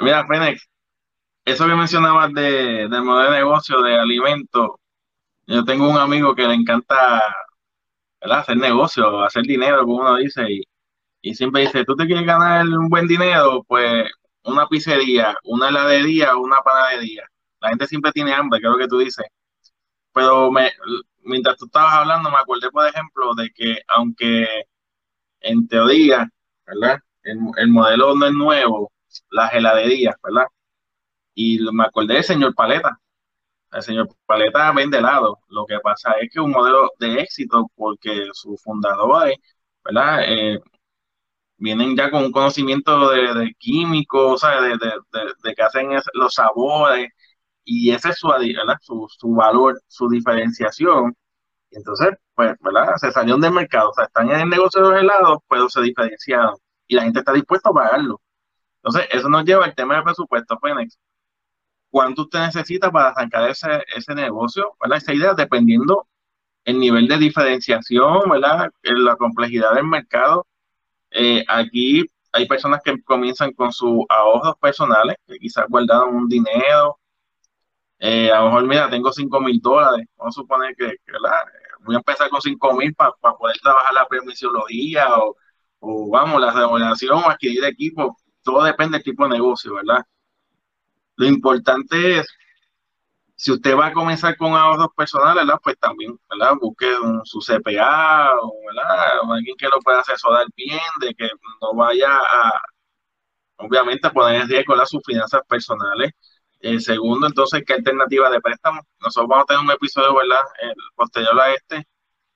Mira, 0.00 0.26
Fénix, 0.26 0.68
eso 1.44 1.66
que 1.66 1.74
mencionabas 1.74 2.32
de, 2.34 2.88
del 2.88 3.02
modelo 3.02 3.30
de 3.30 3.38
negocio 3.38 3.80
de 3.82 3.96
alimentos, 3.96 4.70
yo 5.46 5.64
tengo 5.64 5.88
un 5.88 5.96
amigo 5.96 6.34
que 6.34 6.46
le 6.46 6.54
encanta 6.54 7.22
hacer 8.20 8.56
negocio, 8.56 9.22
hacer 9.22 9.42
dinero, 9.44 9.84
como 9.84 10.00
uno 10.00 10.16
dice, 10.16 10.46
y, 11.22 11.34
siempre 11.34 11.62
dice, 11.62 11.84
tú 11.84 11.96
te 11.96 12.06
quieres 12.06 12.26
ganar 12.26 12.66
un 12.66 12.88
buen 12.88 13.06
dinero, 13.06 13.64
pues 13.66 14.10
una 14.44 14.66
pizzería, 14.68 15.36
una 15.44 15.68
heladería 15.68 16.36
o 16.36 16.40
una 16.40 16.60
panadería. 16.62 17.24
La 17.60 17.70
gente 17.70 17.86
siempre 17.86 18.12
tiene 18.12 18.32
hambre, 18.32 18.60
creo 18.60 18.78
que 18.78 18.88
tú 18.88 18.98
dices. 18.98 19.26
Pero 20.12 20.50
me, 20.50 20.70
mientras 21.24 21.56
tú 21.56 21.66
estabas 21.66 21.94
hablando, 21.94 22.30
me 22.30 22.38
acordé, 22.38 22.70
por 22.70 22.86
ejemplo, 22.88 23.34
de 23.34 23.50
que 23.50 23.78
aunque 23.88 24.46
en 25.40 25.68
teoría, 25.68 26.28
¿verdad? 26.66 27.00
El, 27.22 27.38
el 27.58 27.68
modelo 27.68 28.14
no 28.14 28.26
es 28.26 28.32
nuevo, 28.32 28.92
las 29.30 29.52
heladerías, 29.54 30.16
¿verdad? 30.22 30.46
Y 31.34 31.60
me 31.72 31.84
acordé 31.84 32.14
del 32.14 32.24
señor 32.24 32.54
Paleta, 32.54 32.98
el 33.72 33.82
señor 33.82 34.08
Paleta 34.26 34.72
vende 34.72 34.98
helado. 34.98 35.38
Lo 35.48 35.66
que 35.66 35.78
pasa 35.80 36.12
es 36.20 36.30
que 36.32 36.40
es 36.40 36.44
un 36.44 36.52
modelo 36.52 36.90
de 36.98 37.20
éxito 37.22 37.70
porque 37.76 38.28
sus 38.32 38.62
fundadores, 38.62 39.36
¿verdad? 39.84 40.22
Eh, 40.26 40.60
vienen 41.58 41.96
ya 41.96 42.10
con 42.10 42.24
un 42.24 42.32
conocimiento 42.32 43.10
de, 43.10 43.52
químicos, 43.58 44.42
De, 44.42 44.78
de, 45.42 45.54
que 45.54 45.62
hacen 45.62 45.90
los 46.14 46.34
sabores, 46.34 47.08
y 47.70 47.92
ese 47.92 48.10
es 48.10 48.18
su, 48.18 48.28
su, 48.80 49.08
su, 49.08 49.34
valor, 49.34 49.80
su 49.86 50.08
diferenciación. 50.08 51.14
Entonces, 51.70 52.10
pues, 52.34 52.54
¿verdad? 52.60 52.96
Se 52.96 53.12
salieron 53.12 53.40
del 53.40 53.52
mercado, 53.52 53.90
o 53.90 53.94
sea, 53.94 54.04
están 54.06 54.30
en 54.30 54.40
el 54.40 54.50
negocio 54.50 54.82
de 54.82 54.90
los 54.90 55.00
helados, 55.00 55.38
pero 55.48 55.68
se 55.68 55.80
diferenciaron, 55.82 56.56
y 56.88 56.96
la 56.96 57.02
gente 57.04 57.20
está 57.20 57.32
dispuesta 57.32 57.70
a 57.70 57.72
pagarlo. 57.72 58.20
Entonces, 58.82 59.08
eso 59.12 59.28
nos 59.28 59.44
lleva 59.44 59.64
al 59.64 59.74
tema 59.74 59.94
del 59.94 60.04
presupuesto, 60.04 60.58
Fénix 60.60 60.98
cuánto 61.90 62.22
usted 62.22 62.40
necesita 62.40 62.90
para 62.90 63.10
arrancar 63.10 63.50
ese, 63.50 63.82
ese 63.94 64.14
negocio, 64.14 64.74
¿verdad? 64.80 64.98
Esa 64.98 65.14
idea 65.14 65.34
dependiendo 65.34 66.06
el 66.64 66.78
nivel 66.78 67.08
de 67.08 67.18
diferenciación, 67.18 68.30
¿verdad? 68.30 68.70
La 68.82 69.16
complejidad 69.16 69.74
del 69.74 69.86
mercado. 69.86 70.46
Eh, 71.10 71.44
aquí 71.48 72.06
hay 72.32 72.46
personas 72.46 72.80
que 72.84 73.02
comienzan 73.02 73.52
con 73.52 73.72
sus 73.72 74.04
ahorros 74.08 74.54
personales, 74.60 75.16
que 75.26 75.38
quizás 75.38 75.66
guardaron 75.68 76.14
un 76.14 76.28
dinero. 76.28 76.98
Eh, 78.00 78.30
a 78.32 78.40
lo 78.40 78.46
mejor, 78.46 78.66
mira, 78.66 78.90
tengo 78.90 79.12
5 79.12 79.40
mil 79.40 79.60
dólares. 79.60 80.06
Vamos 80.16 80.36
a 80.36 80.40
suponer 80.40 80.74
que, 80.76 80.96
¿verdad? 81.06 81.32
Voy 81.80 81.94
a 81.94 81.98
empezar 81.98 82.28
con 82.30 82.40
5 82.40 82.74
mil 82.74 82.94
para 82.94 83.12
poder 83.38 83.56
trabajar 83.62 83.94
la 83.94 84.06
permisiología 84.06 85.16
o, 85.18 85.36
o 85.80 86.10
vamos, 86.10 86.40
la 86.40 86.52
remodelación 86.52 87.18
o 87.18 87.30
adquirir 87.30 87.64
equipo, 87.64 88.16
todo 88.42 88.62
depende 88.64 88.98
del 88.98 89.04
tipo 89.04 89.24
de 89.24 89.30
negocio, 89.30 89.74
¿verdad? 89.74 90.04
Lo 91.16 91.26
importante 91.26 92.18
es, 92.18 92.26
si 93.36 93.52
usted 93.52 93.76
va 93.76 93.86
a 93.86 93.92
comenzar 93.92 94.36
con 94.36 94.52
ahorros 94.54 94.88
personales, 94.96 95.46
¿verdad? 95.46 95.60
Pues 95.62 95.78
también, 95.78 96.18
¿verdad? 96.28 96.54
Busque 96.60 96.86
su 97.24 97.40
CPA 97.40 98.30
o, 98.42 99.32
alguien 99.32 99.56
que 99.56 99.68
lo 99.68 99.78
pueda 99.80 100.00
asesorar 100.00 100.46
bien, 100.56 100.80
de 101.00 101.14
que 101.14 101.28
no 101.62 101.74
vaya 101.74 102.08
a, 102.10 102.52
obviamente, 103.56 104.06
a 104.08 104.12
poner 104.12 104.42
en 104.42 104.48
riesgo 104.48 104.74
sus 104.86 105.02
finanzas 105.04 105.42
personales. 105.48 106.12
Segundo, 106.80 107.26
entonces, 107.26 107.62
¿qué 107.66 107.74
alternativa 107.74 108.30
de 108.30 108.40
préstamo? 108.40 108.82
Nosotros 109.00 109.28
vamos 109.28 109.44
a 109.44 109.46
tener 109.46 109.64
un 109.64 109.70
episodio, 109.70 110.14
¿verdad? 110.14 110.42
Posterior 110.94 111.40
a 111.40 111.54
este, 111.54 111.86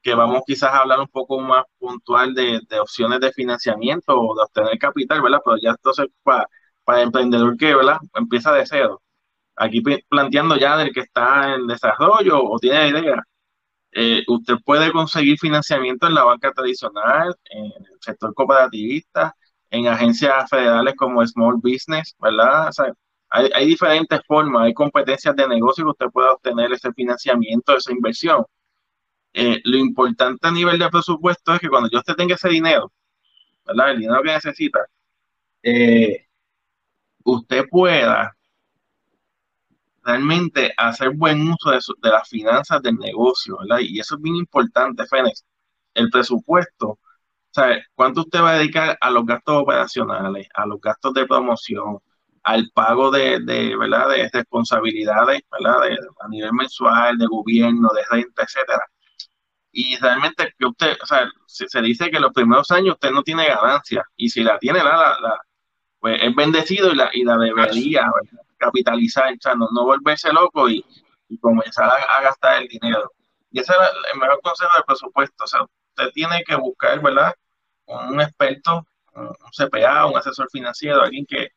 que 0.03 0.15
vamos 0.15 0.43
quizás 0.47 0.73
a 0.73 0.79
hablar 0.81 1.01
un 1.01 1.09
poco 1.09 1.41
más 1.41 1.65
puntual 1.79 2.35
de, 2.35 2.61
opciones 2.81 3.21
de 3.21 3.33
financiamiento 3.33 4.19
o 4.19 4.35
de 4.37 4.43
obtener 4.45 4.79
capital, 4.79 5.23
¿verdad? 5.23 5.41
Pero 5.45 5.57
ya 5.59 5.71
entonces 5.71 6.07
para, 6.23 6.49
para 6.85 7.01
el 7.01 7.07
emprendedor 7.07 7.57
que, 7.57 7.75
¿verdad? 7.75 7.99
Empieza 8.15 8.53
de 8.53 8.67
cero. 8.67 9.03
Aquí 9.57 9.83
planteando 10.09 10.57
ya 10.57 10.77
del 10.77 10.93
que 10.93 11.01
está 11.01 11.55
en 11.55 11.67
desarrollo 11.67 12.43
o 12.43 12.59
tiene 12.59 12.89
idea, 12.89 13.23
eh, 13.93 14.25
usted 14.29 14.57
puede 14.65 14.93
conseguir 14.93 15.39
financiamiento 15.39 16.07
en 16.07 16.15
la 16.15 16.25
banca 16.25 16.53
tradicional, 16.53 17.35
en 17.51 17.67
el 17.67 17.99
sector 18.01 18.35
cooperativista, 18.35 19.35
en 19.71 19.89
agencias 19.89 20.51
federales 20.51 20.95
como 20.97 21.27
Small 21.27 21.57
Business, 21.63 22.15
¿verdad? 22.19 22.69
O 22.69 22.73
sea, 22.73 22.93
hay, 23.35 23.66
diferentes 23.66 24.20
formas, 24.27 24.62
hay 24.64 24.75
competencias 24.75 25.35
de 25.35 25.49
negocio 25.49 25.85
que 25.85 25.90
usted 25.90 26.07
pueda 26.12 26.33
obtener 26.33 26.73
ese 26.73 26.92
financiamiento, 26.92 27.77
esa 27.77 27.92
inversión. 27.92 28.44
Eh, 29.33 29.61
lo 29.64 29.77
importante 29.79 30.47
a 30.47 30.53
nivel 30.53 30.79
de 30.79 30.88
presupuesto 30.88 31.55
es 31.55 31.61
que 31.61 31.68
cuando 31.68 31.90
yo 31.90 31.99
usted 31.99 32.14
tenga 32.14 32.37
ese 32.37 32.49
dinero, 32.49 32.92
¿verdad? 33.66 33.90
El 33.92 34.01
dinero 34.01 34.23
que 34.23 34.33
necesita, 34.33 34.87
eh, 35.62 36.27
usted 37.25 37.64
pueda 37.70 38.37
realmente 40.05 40.73
hacer 40.77 41.11
buen 41.11 41.49
uso 41.49 41.70
de, 41.70 41.81
de, 42.03 42.11
las 42.11 42.29
finanzas 42.29 42.83
del 42.83 42.97
negocio, 42.97 43.57
¿verdad? 43.61 43.79
Y 43.81 43.99
eso 43.99 44.16
es 44.16 44.23
bien 44.23 44.37
importante, 44.37 45.07
Fénix. 45.07 45.44
El 45.94 46.11
presupuesto, 46.11 46.99
¿sabe? 47.51 47.85
¿Cuánto 47.94 48.23
usted 48.23 48.40
va 48.40 48.53
a 48.53 48.59
dedicar 48.59 48.99
a 49.01 49.11
los 49.11 49.25
gastos 49.27 49.62
operacionales, 49.62 50.49
a 50.55 50.66
los 50.66 50.81
gastos 50.81 51.14
de 51.14 51.27
promoción, 51.27 52.01
al 52.45 52.71
pago 52.75 53.11
de, 53.11 53.41
de 53.41 53.77
¿verdad? 53.77 54.09
De 54.11 54.31
responsabilidades, 54.33 55.43
¿verdad? 55.51 55.97
a 56.21 56.29
nivel 56.29 56.53
mensual, 56.53 57.19
de 57.19 57.27
gobierno, 57.27 57.89
de 57.95 58.03
renta, 58.11 58.43
etcétera 58.43 58.85
y 59.75 59.97
realmente 59.97 60.55
que 60.57 60.67
usted, 60.67 60.97
o 61.03 61.07
sea, 61.07 61.29
se, 61.47 61.83
dice 61.83 62.11
que 62.11 62.21
los 62.21 62.33
primeros 62.33 62.71
años 62.71 62.95
usted 62.95 63.11
no 63.11 63.25
tiene 63.25 63.47
ganancia 63.47 64.05
y 64.17 64.31
si 64.31 64.45
la 64.45 64.57
tiene, 64.59 64.79
la, 64.79 65.19
la, 65.21 65.41
pues 65.99 66.23
es 66.23 66.35
bendecido 66.35 66.93
y 66.93 66.95
la, 66.95 67.11
y 67.13 67.25
la 67.25 67.37
debería 67.37 68.09
capitalizar, 68.57 69.33
o 69.33 69.37
sea, 69.41 69.57
no, 69.57 69.69
no 69.73 69.85
volverse 69.85 70.33
loco 70.33 70.71
y, 70.71 70.85
comenzar 71.41 71.91
a, 71.91 72.23
gastar 72.23 72.63
el 72.63 72.69
dinero. 72.69 73.11
Y 73.51 73.59
ese 73.59 73.73
es 73.73 73.79
el 74.13 74.21
mejor 74.21 74.41
consejo 74.41 74.71
del 74.77 74.85
presupuesto, 74.85 75.43
o 75.43 75.47
sea, 75.49 75.63
usted 75.63 76.13
tiene 76.13 76.45
que 76.47 76.55
buscar, 76.55 77.03
¿verdad? 77.03 77.35
Un 77.87 78.21
experto, 78.21 78.87
un 79.17 79.35
CPA, 79.51 80.07
un 80.07 80.17
asesor 80.17 80.49
financiero, 80.53 81.03
alguien 81.03 81.27
que, 81.27 81.49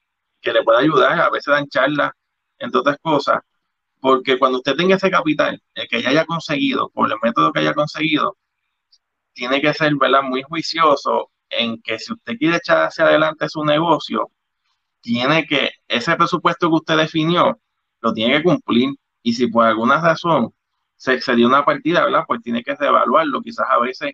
que 0.48 0.54
le 0.54 0.64
pueda 0.64 0.80
ayudar, 0.80 1.20
a 1.20 1.30
veces 1.30 1.52
dan 1.52 1.68
charlas, 1.68 2.12
entre 2.58 2.80
otras 2.80 2.98
cosas, 3.02 3.42
porque 4.00 4.40
cuando 4.40 4.60
usted 4.60 4.76
tenga 4.76 4.96
ese 4.96 5.12
capital, 5.12 5.62
el 5.76 5.88
que 5.90 6.02
ya 6.02 6.10
haya 6.10 6.26
conseguido, 6.26 6.90
por 6.90 7.12
el 7.12 7.18
método 7.22 7.52
que 7.52 7.60
haya 7.60 7.74
conseguido, 7.74 8.38
tiene 9.34 9.60
que 9.62 9.74
ser 9.74 9.94
¿verdad? 9.96 10.24
muy 10.24 10.44
juicioso 10.44 11.32
en 11.50 11.82
que 11.82 12.00
si 12.00 12.14
usted 12.14 12.38
quiere 12.38 12.58
echar 12.58 12.84
hacia 12.84 13.06
adelante 13.06 13.50
su 13.50 13.64
negocio, 13.66 14.32
tiene 15.02 15.46
que, 15.46 15.72
ese 15.88 16.16
presupuesto 16.16 16.70
que 16.70 16.76
usted 16.76 16.98
definió, 16.98 17.60
lo 18.02 18.14
tiene 18.14 18.38
que 18.38 18.44
cumplir. 18.44 18.96
Y 19.24 19.34
si 19.34 19.48
por 19.48 19.66
alguna 19.66 20.00
razón 20.02 20.54
se 20.96 21.14
excedió 21.16 21.48
una 21.48 21.66
partida, 21.66 22.06
¿verdad? 22.06 22.24
Pues 22.26 22.42
tiene 22.42 22.64
que 22.64 22.76
reevaluarlo. 22.76 23.42
Quizás 23.42 23.68
a 23.70 23.80
veces 23.80 24.14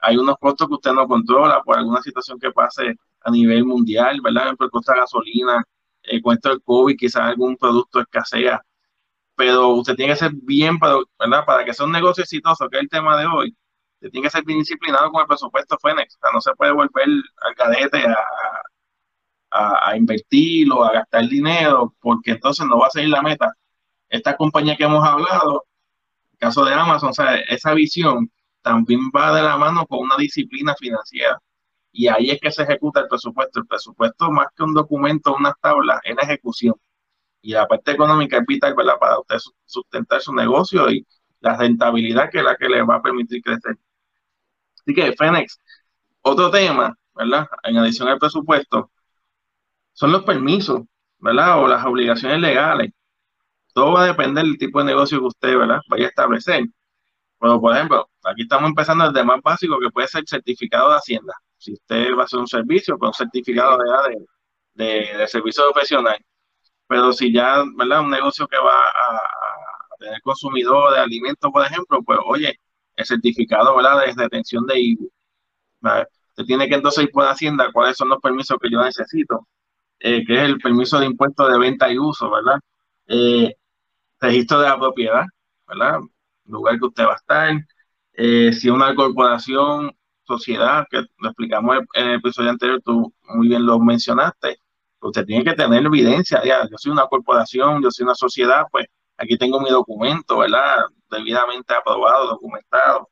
hay 0.00 0.16
unos 0.16 0.36
costos 0.38 0.68
que 0.68 0.74
usted 0.74 0.92
no 0.92 1.06
controla 1.06 1.62
por 1.62 1.78
alguna 1.78 2.00
situación 2.02 2.38
que 2.38 2.50
pase 2.52 2.94
a 3.20 3.30
nivel 3.30 3.64
mundial, 3.64 4.20
¿verdad? 4.22 4.56
Por 4.56 4.70
costo 4.70 4.92
de 4.92 5.00
gasolina, 5.00 5.62
el 6.04 6.22
del 6.22 6.62
COVID, 6.62 6.96
quizás 6.96 7.22
algún 7.22 7.56
producto 7.56 8.00
escasea 8.00 8.62
pero 9.36 9.68
usted 9.70 9.96
tiene 9.96 10.12
que 10.12 10.18
ser 10.18 10.32
bien, 10.34 10.78
para, 10.78 10.96
¿verdad? 11.18 11.44
Para 11.44 11.64
que 11.64 11.74
sea 11.74 11.86
un 11.86 11.92
negocio 11.92 12.22
exitoso, 12.22 12.68
que 12.68 12.76
es 12.78 12.82
el 12.84 12.88
tema 12.88 13.18
de 13.18 13.26
hoy, 13.26 13.56
usted 13.94 14.10
tiene 14.10 14.26
que 14.26 14.30
ser 14.30 14.44
bien 14.44 14.60
disciplinado 14.60 15.10
con 15.10 15.22
el 15.22 15.26
presupuesto 15.26 15.78
Fénix, 15.80 16.18
o 16.22 16.32
no 16.32 16.40
se 16.40 16.54
puede 16.54 16.72
volver 16.72 17.08
al 17.42 17.54
cadete 17.56 18.04
a, 18.06 18.16
a, 19.90 19.96
invertir 19.96 20.70
o 20.72 20.84
a 20.84 20.92
gastar 20.92 21.28
dinero, 21.28 21.94
porque 22.00 22.32
entonces 22.32 22.66
no 22.66 22.78
va 22.78 22.88
a 22.88 22.90
seguir 22.90 23.10
la 23.10 23.22
meta. 23.22 23.52
Esta 24.08 24.36
compañía 24.36 24.76
que 24.76 24.84
hemos 24.84 25.04
hablado, 25.06 25.64
el 26.32 26.38
caso 26.38 26.64
de 26.64 26.74
Amazon, 26.74 27.12
esa 27.48 27.74
visión 27.74 28.30
también 28.62 29.00
va 29.14 29.34
de 29.34 29.42
la 29.42 29.56
mano 29.56 29.86
con 29.86 30.00
una 30.00 30.16
disciplina 30.16 30.74
financiera. 30.78 31.38
Y 31.94 32.08
ahí 32.08 32.30
es 32.30 32.40
que 32.40 32.50
se 32.50 32.64
ejecuta 32.64 33.00
el 33.00 33.08
presupuesto. 33.08 33.60
El 33.60 33.66
presupuesto, 33.66 34.30
más 34.30 34.48
que 34.56 34.64
un 34.64 34.74
documento, 34.74 35.34
una 35.34 35.54
tabla, 35.62 36.00
es 36.04 36.16
la 36.16 36.22
ejecución 36.22 36.74
y 37.44 37.52
la 37.52 37.68
parte 37.68 37.92
económica 37.92 38.38
es 38.38 38.46
vital 38.46 38.74
para 38.74 39.18
usted 39.20 39.36
sustentar 39.66 40.20
su 40.22 40.34
negocio 40.34 40.90
y 40.90 41.06
la 41.40 41.56
rentabilidad 41.56 42.30
que 42.30 42.38
es 42.38 42.44
la 42.44 42.56
que 42.56 42.68
le 42.68 42.82
va 42.82 42.96
a 42.96 43.02
permitir 43.02 43.42
crecer. 43.42 43.76
Así 44.80 44.94
que, 44.94 45.12
Fénix, 45.12 45.60
otro 46.22 46.50
tema, 46.50 46.96
¿verdad? 47.14 47.46
En 47.64 47.76
adición 47.78 48.08
al 48.08 48.18
presupuesto, 48.18 48.90
son 49.92 50.12
los 50.12 50.24
permisos, 50.24 50.82
¿verdad? 51.18 51.62
O 51.62 51.68
las 51.68 51.84
obligaciones 51.84 52.40
legales. 52.40 52.92
Todo 53.74 53.92
va 53.92 54.04
a 54.04 54.06
depender 54.06 54.44
del 54.44 54.58
tipo 54.58 54.78
de 54.80 54.86
negocio 54.86 55.20
que 55.20 55.26
usted, 55.26 55.58
¿verdad? 55.58 55.80
Vaya 55.88 56.06
a 56.06 56.08
establecer. 56.08 56.64
Pero, 57.40 57.60
por 57.60 57.76
ejemplo, 57.76 58.08
aquí 58.24 58.42
estamos 58.42 58.70
empezando 58.70 59.10
desde 59.10 59.24
más 59.24 59.40
básico 59.42 59.78
que 59.80 59.90
puede 59.90 60.08
ser 60.08 60.24
certificado 60.26 60.90
de 60.90 60.96
Hacienda. 60.96 61.34
Si 61.64 61.72
usted 61.72 62.14
va 62.16 62.22
a 62.22 62.24
hacer 62.24 62.40
un 62.40 62.48
servicio, 62.48 62.98
con 62.98 63.08
un 63.08 63.14
certificado 63.14 63.78
de, 63.78 64.26
de, 64.74 65.18
de 65.18 65.28
servicio 65.28 65.64
profesional 65.72 66.18
pero 66.86 67.12
si 67.12 67.32
ya, 67.32 67.64
¿verdad? 67.76 68.00
Un 68.02 68.10
negocio 68.10 68.46
que 68.46 68.58
va 68.58 68.84
a, 68.86 69.20
tener 69.98 70.20
consumidor 70.22 70.92
de 70.92 71.00
alimentos, 71.00 71.50
por 71.52 71.64
ejemplo, 71.64 72.02
pues 72.02 72.18
oye, 72.26 72.60
el 72.96 73.06
certificado, 73.06 73.76
¿verdad? 73.76 74.04
De 74.04 74.12
retención 74.22 74.66
de 74.66 74.80
IBU. 74.80 75.10
Usted 75.82 76.44
tiene 76.46 76.68
que 76.68 76.74
entonces 76.76 77.04
ir 77.04 77.10
por 77.10 77.24
Hacienda 77.26 77.70
cuáles 77.72 77.96
son 77.96 78.08
los 78.08 78.20
permisos 78.20 78.58
que 78.60 78.70
yo 78.70 78.82
necesito, 78.82 79.46
eh, 80.00 80.24
que 80.26 80.34
es 80.34 80.42
el 80.42 80.58
permiso 80.58 80.98
de 81.00 81.06
impuesto 81.06 81.48
de 81.48 81.58
venta 81.58 81.90
y 81.92 81.98
uso, 81.98 82.30
¿verdad? 82.30 82.60
Eh, 83.06 83.54
registro 84.20 84.60
de 84.60 84.68
la 84.68 84.78
propiedad, 84.78 85.24
¿verdad? 85.68 86.00
Lugar 86.46 86.78
que 86.78 86.86
usted 86.86 87.04
va 87.06 87.12
a 87.12 87.16
estar. 87.16 87.54
Eh, 88.14 88.52
si 88.52 88.70
una 88.70 88.94
corporación, 88.94 89.96
sociedad, 90.24 90.86
que 90.90 91.04
lo 91.18 91.28
explicamos 91.28 91.78
en 91.94 92.08
el 92.08 92.14
episodio 92.16 92.50
anterior, 92.50 92.80
tú 92.84 93.12
muy 93.24 93.48
bien 93.48 93.64
lo 93.66 93.78
mencionaste, 93.78 94.58
usted 95.00 95.24
tiene 95.26 95.44
que 95.44 95.54
tener 95.54 95.84
evidencia, 95.84 96.42
ya, 96.44 96.68
yo 96.68 96.76
soy 96.78 96.92
una 96.92 97.06
corporación, 97.06 97.82
yo 97.82 97.90
soy 97.90 98.04
una 98.04 98.14
sociedad, 98.14 98.66
pues 98.70 98.86
aquí 99.16 99.36
tengo 99.38 99.60
mi 99.60 99.70
documento, 99.70 100.38
¿verdad? 100.38 100.84
Debidamente 101.10 101.74
aprobado, 101.74 102.28
documentado. 102.28 103.10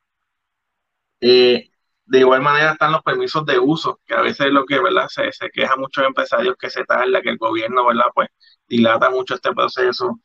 Eh, 1.21 1.69
de 2.05 2.19
igual 2.19 2.41
manera 2.41 2.73
están 2.73 2.91
los 2.91 3.01
permisos 3.01 3.45
de 3.45 3.59
uso, 3.59 3.99
que 4.05 4.13
a 4.13 4.21
veces 4.21 4.47
es 4.47 4.53
lo 4.53 4.65
que, 4.65 4.79
¿verdad? 4.79 5.07
Se, 5.07 5.31
se 5.31 5.49
queja 5.49 5.75
muchos 5.77 6.05
empresarios 6.05 6.55
que 6.59 6.69
se 6.69 6.83
tarda, 6.83 7.21
que 7.21 7.29
el 7.29 7.37
gobierno, 7.37 7.85
¿verdad? 7.85 8.05
Pues 8.13 8.29
dilata 8.67 9.09
mucho 9.09 9.35
este 9.35 9.53
proceso. 9.53 10.19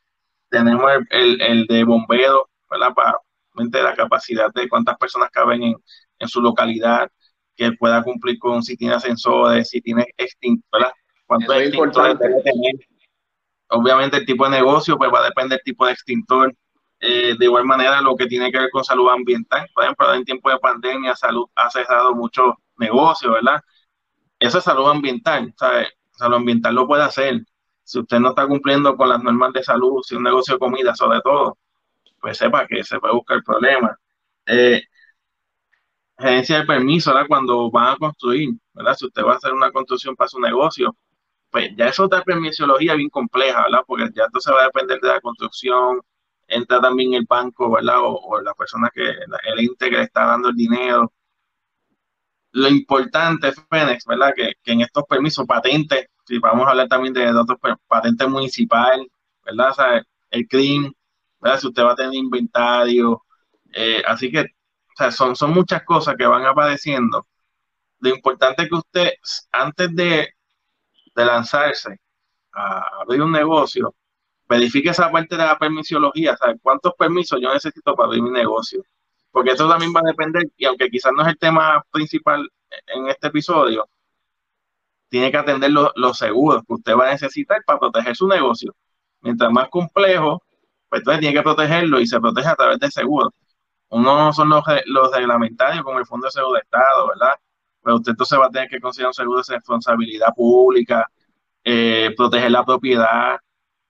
Tenemos 0.49 0.91
el, 1.09 1.41
el, 1.41 1.67
de 1.67 1.83
bombero, 1.83 2.49
¿verdad? 2.69 2.93
Para 2.93 3.17
la 3.55 3.95
capacidad 3.95 4.51
de 4.53 4.69
cuántas 4.69 4.97
personas 4.97 5.29
caben 5.31 5.63
en, 5.63 5.75
en 6.19 6.27
su 6.27 6.41
localidad, 6.41 7.09
que 7.55 7.71
pueda 7.73 8.03
cumplir 8.03 8.37
con 8.39 8.63
si 8.63 8.77
tiene 8.77 8.95
ascensores, 8.95 9.69
si 9.69 9.81
tiene 9.81 10.07
extintor, 10.17 10.93
cuánto 11.25 11.53
extintor 11.53 12.17
Obviamente 13.71 14.17
el 14.17 14.25
tipo 14.25 14.45
de 14.45 14.51
negocio 14.51 14.97
pues 14.97 15.11
va 15.13 15.19
a 15.19 15.25
depender 15.25 15.57
del 15.57 15.63
tipo 15.63 15.85
de 15.85 15.91
extintor. 15.91 16.55
Eh, 17.01 17.35
de 17.37 17.45
igual 17.45 17.65
manera 17.65 18.01
lo 18.01 18.15
que 18.15 18.25
tiene 18.25 18.51
que 18.51 18.59
ver 18.59 18.69
con 18.71 18.83
salud 18.83 19.09
ambiental. 19.09 19.69
Por 19.73 19.83
ejemplo, 19.83 20.13
en 20.13 20.25
tiempo 20.25 20.49
de 20.49 20.57
pandemia 20.57 21.15
salud 21.15 21.45
ha 21.55 21.69
cerrado 21.69 22.13
muchos 22.15 22.55
negocios, 22.77 23.33
¿verdad? 23.33 23.61
Eso 24.39 24.57
es 24.57 24.63
salud 24.63 24.89
ambiental, 24.89 25.53
¿sabe? 25.57 25.87
Salud 26.11 26.37
ambiental 26.37 26.75
lo 26.75 26.87
puede 26.87 27.03
hacer. 27.03 27.41
Si 27.83 27.99
usted 27.99 28.19
no 28.19 28.29
está 28.29 28.47
cumpliendo 28.47 28.97
con 28.97 29.09
las 29.09 29.21
normas 29.21 29.53
de 29.53 29.63
salud, 29.63 30.01
si 30.03 30.15
un 30.15 30.23
negocio 30.23 30.55
de 30.55 30.59
comida 30.59 30.95
sobre 30.95 31.21
todo, 31.21 31.57
pues 32.19 32.37
sepa 32.37 32.67
que 32.67 32.83
se 32.83 32.99
puede 32.99 33.13
buscar 33.13 33.37
el 33.37 33.43
problema. 33.43 33.97
Eh, 34.45 34.81
gerencia 36.19 36.59
de 36.59 36.65
permiso, 36.65 37.13
¿verdad? 37.13 37.27
Cuando 37.27 37.71
van 37.71 37.93
a 37.93 37.97
construir, 37.97 38.51
¿verdad? 38.73 38.95
Si 38.95 39.05
usted 39.05 39.23
va 39.23 39.33
a 39.33 39.37
hacer 39.37 39.53
una 39.53 39.71
construcción 39.71 40.15
para 40.15 40.29
su 40.29 40.39
negocio, 40.39 40.95
pues 41.51 41.71
ya 41.77 41.87
es 41.87 41.99
otra 41.99 42.23
permisología 42.23 42.95
bien 42.95 43.09
compleja, 43.09 43.63
¿verdad? 43.63 43.83
Porque 43.87 44.09
ya 44.15 44.25
entonces 44.25 44.53
va 44.53 44.61
a 44.61 44.65
depender 44.65 44.99
de 45.01 45.07
la 45.07 45.21
construcción, 45.21 46.01
entra 46.47 46.81
también 46.81 47.13
el 47.13 47.25
banco, 47.27 47.71
¿verdad? 47.71 47.97
O, 48.01 48.41
la 48.41 48.53
persona 48.53 48.89
que, 48.93 49.01
el 49.09 49.59
ente 49.59 49.89
que 49.89 49.97
le 49.97 50.03
está 50.03 50.25
dando 50.25 50.49
el 50.49 50.55
dinero. 50.55 51.11
lo 52.51 52.67
importante, 52.69 53.51
Fénix, 53.69 54.05
¿verdad? 54.05 54.33
Que, 54.35 54.53
que, 54.63 54.71
en 54.73 54.81
estos 54.81 55.03
permisos, 55.07 55.45
patentes, 55.47 56.07
si 56.25 56.39
vamos 56.39 56.67
a 56.67 56.71
hablar 56.71 56.87
también 56.87 57.13
de 57.13 57.29
otros 57.31 57.59
patentes 57.87 58.27
municipales, 58.29 59.07
¿verdad? 59.45 59.69
O 59.71 59.73
sea, 59.73 60.03
el 60.31 60.47
CRIM, 60.47 60.91
¿verdad? 61.39 61.59
Si 61.59 61.67
usted 61.67 61.83
va 61.83 61.93
a 61.93 61.95
tener 61.95 62.15
inventario, 62.15 63.23
eh, 63.73 64.01
así 64.07 64.31
que, 64.31 64.41
o 64.41 64.45
sea, 64.99 65.11
son, 65.11 65.35
son 65.35 65.51
muchas 65.53 65.83
cosas 65.83 66.15
que 66.17 66.25
van 66.25 66.45
apareciendo. 66.45 67.27
Lo 67.99 68.09
importante 68.09 68.63
es 68.63 68.69
que 68.69 68.75
usted, 68.75 69.11
antes 69.51 69.95
de, 69.95 70.29
de 71.15 71.25
lanzarse 71.25 71.99
a 72.53 73.01
abrir 73.01 73.21
un 73.21 73.31
negocio, 73.31 73.93
verifique 74.47 74.89
esa 74.89 75.11
parte 75.11 75.37
de 75.37 75.45
la 75.45 75.57
permisología, 75.57 76.35
¿sabe? 76.37 76.57
¿Cuántos 76.61 76.93
permisos 76.95 77.39
yo 77.41 77.53
necesito 77.53 77.95
para 77.95 78.07
abrir 78.07 78.23
mi 78.23 78.31
negocio? 78.31 78.83
Porque 79.31 79.51
eso 79.51 79.69
también 79.69 79.93
va 79.93 80.01
a 80.01 80.09
depender, 80.09 80.43
y 80.57 80.65
aunque 80.65 80.89
quizás 80.89 81.11
no 81.15 81.21
es 81.23 81.29
el 81.29 81.37
tema 81.37 81.83
principal 81.91 82.49
en 82.87 83.07
este 83.09 83.27
episodio, 83.27 83.87
tiene 85.09 85.31
que 85.31 85.37
atender 85.37 85.71
los, 85.71 86.17
seguros 86.17 86.63
que 86.67 86.73
usted 86.73 86.95
va 86.95 87.09
a 87.09 87.11
necesitar 87.11 87.63
para 87.65 87.79
proteger 87.79 88.15
su 88.15 88.27
negocio. 88.27 88.75
Mientras 89.21 89.51
más 89.51 89.69
complejo, 89.69 90.41
pues 90.87 91.01
entonces 91.01 91.21
tiene 91.21 91.35
que 91.35 91.43
protegerlo 91.43 91.99
y 91.99 92.07
se 92.07 92.19
protege 92.19 92.47
a 92.47 92.55
través 92.55 92.79
de 92.79 92.91
seguros. 92.91 93.33
Uno 93.89 94.33
son 94.33 94.49
los, 94.49 94.63
los 94.85 95.11
reglamentarios, 95.11 95.83
como 95.83 95.99
el 95.99 96.05
Fondo 96.05 96.27
de 96.27 96.31
Seguro 96.31 96.53
de 96.53 96.59
Estado, 96.61 97.07
¿verdad? 97.09 97.35
Pero 97.83 97.95
usted 97.97 98.11
entonces 98.11 98.39
va 98.39 98.47
a 98.47 98.49
tener 98.51 98.69
que 98.69 98.79
considerar 98.79 99.09
un 99.09 99.13
seguro 99.13 99.41
de 99.41 99.55
responsabilidad 99.55 100.33
pública, 100.35 101.07
eh, 101.63 102.13
proteger 102.15 102.51
la 102.51 102.65
propiedad, 102.65 103.37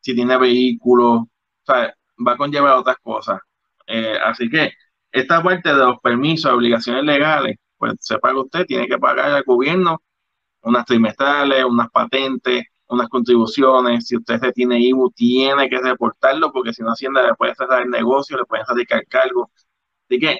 si 0.02 0.16
tiene 0.16 0.38
vehículo, 0.38 1.14
o 1.14 1.30
sea, 1.66 1.94
va 2.26 2.34
a 2.34 2.38
conllevar 2.38 2.78
otras 2.78 2.98
cosas. 3.02 3.40
Eh, 3.88 4.18
así 4.24 4.50
que 4.50 4.72
esta 5.12 5.42
parte 5.44 5.70
de 5.70 5.78
los 5.78 6.00
permisos, 6.00 6.52
obligaciones 6.52 7.04
legales, 7.04 7.58
pues 7.78 7.94
se 8.00 8.20
paga 8.20 8.42
usted, 8.42 8.66
tiene 8.66 8.88
que 8.88 8.98
pagar 9.00 9.32
al 9.32 9.44
gobierno 9.44 10.02
unas 10.62 10.86
trimestrales, 10.86 11.64
unas 11.66 11.90
patentes, 11.90 12.66
unas 12.88 13.08
contribuciones. 13.10 14.08
Si 14.08 14.18
usted 14.18 14.40
se 14.40 14.52
tiene 14.52 14.80
IBU, 14.80 15.12
tiene 15.12 15.70
que 15.70 15.80
reportarlo 15.80 16.52
porque 16.52 16.74
si 16.74 16.84
no 16.84 16.92
Hacienda 16.92 17.24
le 17.26 17.36
puede 17.36 17.56
cerrar 17.56 17.84
el 17.84 17.90
negocio, 17.90 18.38
le 18.38 18.46
pueden 18.46 18.66
radicar 18.68 19.06
cargo. 19.08 19.52
Así 20.10 20.19
que 20.19 20.39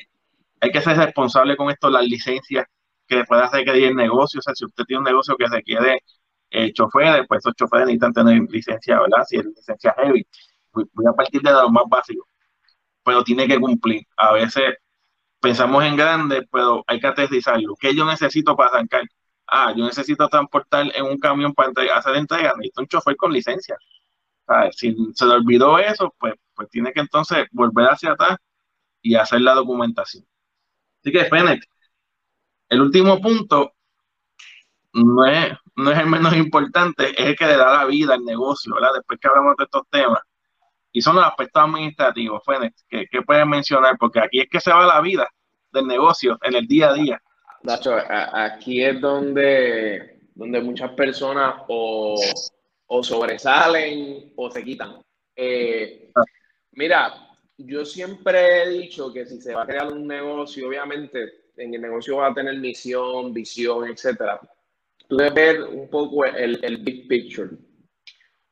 hay 0.62 0.72
que 0.72 0.82
ser 0.82 0.98
responsable 0.98 1.56
con 1.56 1.70
esto, 1.70 1.90
las 1.90 2.04
licencias 2.04 2.66
que 3.08 3.24
pueda 3.26 3.50
requerir 3.50 3.90
el 3.90 3.96
negocio. 3.96 4.40
O 4.40 4.42
sea, 4.42 4.56
si 4.56 4.66
usted 4.66 4.84
tiene 4.86 5.00
un 5.00 5.06
negocio 5.06 5.36
que 5.38 5.48
requiere 5.48 6.00
eh, 6.50 6.74
choferes, 6.74 7.26
pues 7.28 7.40
esos 7.40 7.56
choferes 7.56 7.88
necesitan 7.88 8.14
tener 8.14 8.42
licencia, 8.50 9.00
¿verdad? 9.00 9.24
Si 9.28 9.38
es 9.38 9.46
licencia 9.46 9.96
heavy. 9.98 10.26
Voy, 10.74 10.86
a 11.08 11.14
partir 11.14 11.42
de 11.42 11.52
lo 11.52 11.70
más 11.70 11.84
básico, 11.90 12.28
pero 13.04 13.24
tiene 13.24 13.48
que 13.48 13.60
cumplir. 13.60 14.04
A 14.18 14.34
veces 14.34 14.76
pensamos 15.40 15.84
en 15.84 15.96
grande, 15.96 16.48
pero 16.52 16.84
hay 16.88 17.00
que 17.00 17.08
aterrizarlo. 17.08 17.76
¿Qué 17.80 17.96
yo 17.96 18.06
necesito 18.06 18.56
para 18.56 18.72
arrancar? 18.72 19.04
Ah, 19.48 19.74
yo 19.76 19.86
necesito 19.86 20.28
transportar 20.30 20.88
en 20.96 21.06
un 21.06 21.18
camión 21.20 21.54
para 21.54 21.72
hacer 21.96 22.16
entrega, 22.16 22.54
necesito 22.58 22.82
un 22.82 22.88
chofer 22.88 23.16
con 23.18 23.34
licencia. 23.34 23.78
Si 24.72 24.96
se 25.14 25.26
le 25.26 25.34
olvidó 25.34 25.78
eso, 25.80 26.14
pues, 26.20 26.34
pues 26.56 26.70
tiene 26.70 26.92
que 26.94 27.02
entonces 27.02 27.46
volver 27.52 27.88
hacia 27.88 28.12
atrás 28.14 28.38
y 29.02 29.16
hacer 29.16 29.42
la 29.42 29.54
documentación. 29.54 30.26
Así 31.02 31.12
que, 31.12 31.26
Fennec, 31.26 31.64
el 32.70 32.82
último 32.82 33.20
punto 33.22 33.74
no 34.94 35.26
es, 35.26 35.54
no 35.76 35.92
es 35.92 36.00
el 36.00 36.08
menos 36.08 36.36
importante, 36.36 37.10
es 37.12 37.28
el 37.30 37.36
que 37.36 37.46
le 37.46 37.58
da 37.58 37.72
la 37.72 37.86
vida 37.86 38.16
al 38.16 38.26
negocio, 38.26 38.74
¿verdad? 38.76 38.94
Después 38.96 39.20
que 39.20 39.28
hablamos 39.28 39.56
de 39.58 39.64
estos 39.64 39.84
temas. 39.90 40.20
Y 40.92 41.02
son 41.02 41.16
los 41.16 41.26
aspectos 41.26 41.64
administrativos, 41.64 42.42
Fénix, 42.46 42.84
que, 42.90 43.06
que 43.08 43.22
puedes 43.22 43.46
mencionar, 43.46 43.98
porque 44.00 44.20
aquí 44.20 44.40
es 44.40 44.50
que 44.50 44.60
se 44.60 44.72
va 44.72 44.86
la 44.86 45.02
vida 45.02 45.28
del 45.72 45.86
negocio 45.88 46.38
en 46.42 46.56
el 46.56 46.68
día 46.68 46.90
a 46.90 46.94
día. 46.94 47.22
Nacho, 47.64 47.96
aquí 48.08 48.84
es 48.84 49.00
donde, 49.02 50.22
donde 50.34 50.62
muchas 50.62 50.92
personas 50.92 51.64
o, 51.68 52.16
sobresalen 53.04 54.34
o 54.36 54.50
se 54.50 54.64
quitan. 54.64 55.02
Eh, 55.36 56.12
mira, 56.72 57.29
yo 57.66 57.86
siempre 57.86 58.64
he 58.64 58.70
dicho 58.70 59.14
que 59.14 59.26
si 59.26 59.42
se 59.42 59.54
va 59.54 59.64
a 59.64 59.68
crear 59.68 59.92
un 59.92 60.08
negocio, 60.08 60.68
obviamente 60.68 61.50
en 61.58 61.74
el 61.74 61.82
negocio 61.82 62.18
va 62.18 62.28
a 62.28 62.34
tener 62.34 62.58
misión, 62.58 63.34
visión, 63.34 63.88
etcétera 63.90 64.40
tú 65.10 65.18
debes 65.18 65.34
ver 65.34 65.64
un 65.64 65.90
poco 65.90 66.24
el, 66.24 66.64
el 66.64 66.78
big 66.78 67.08
picture. 67.08 67.50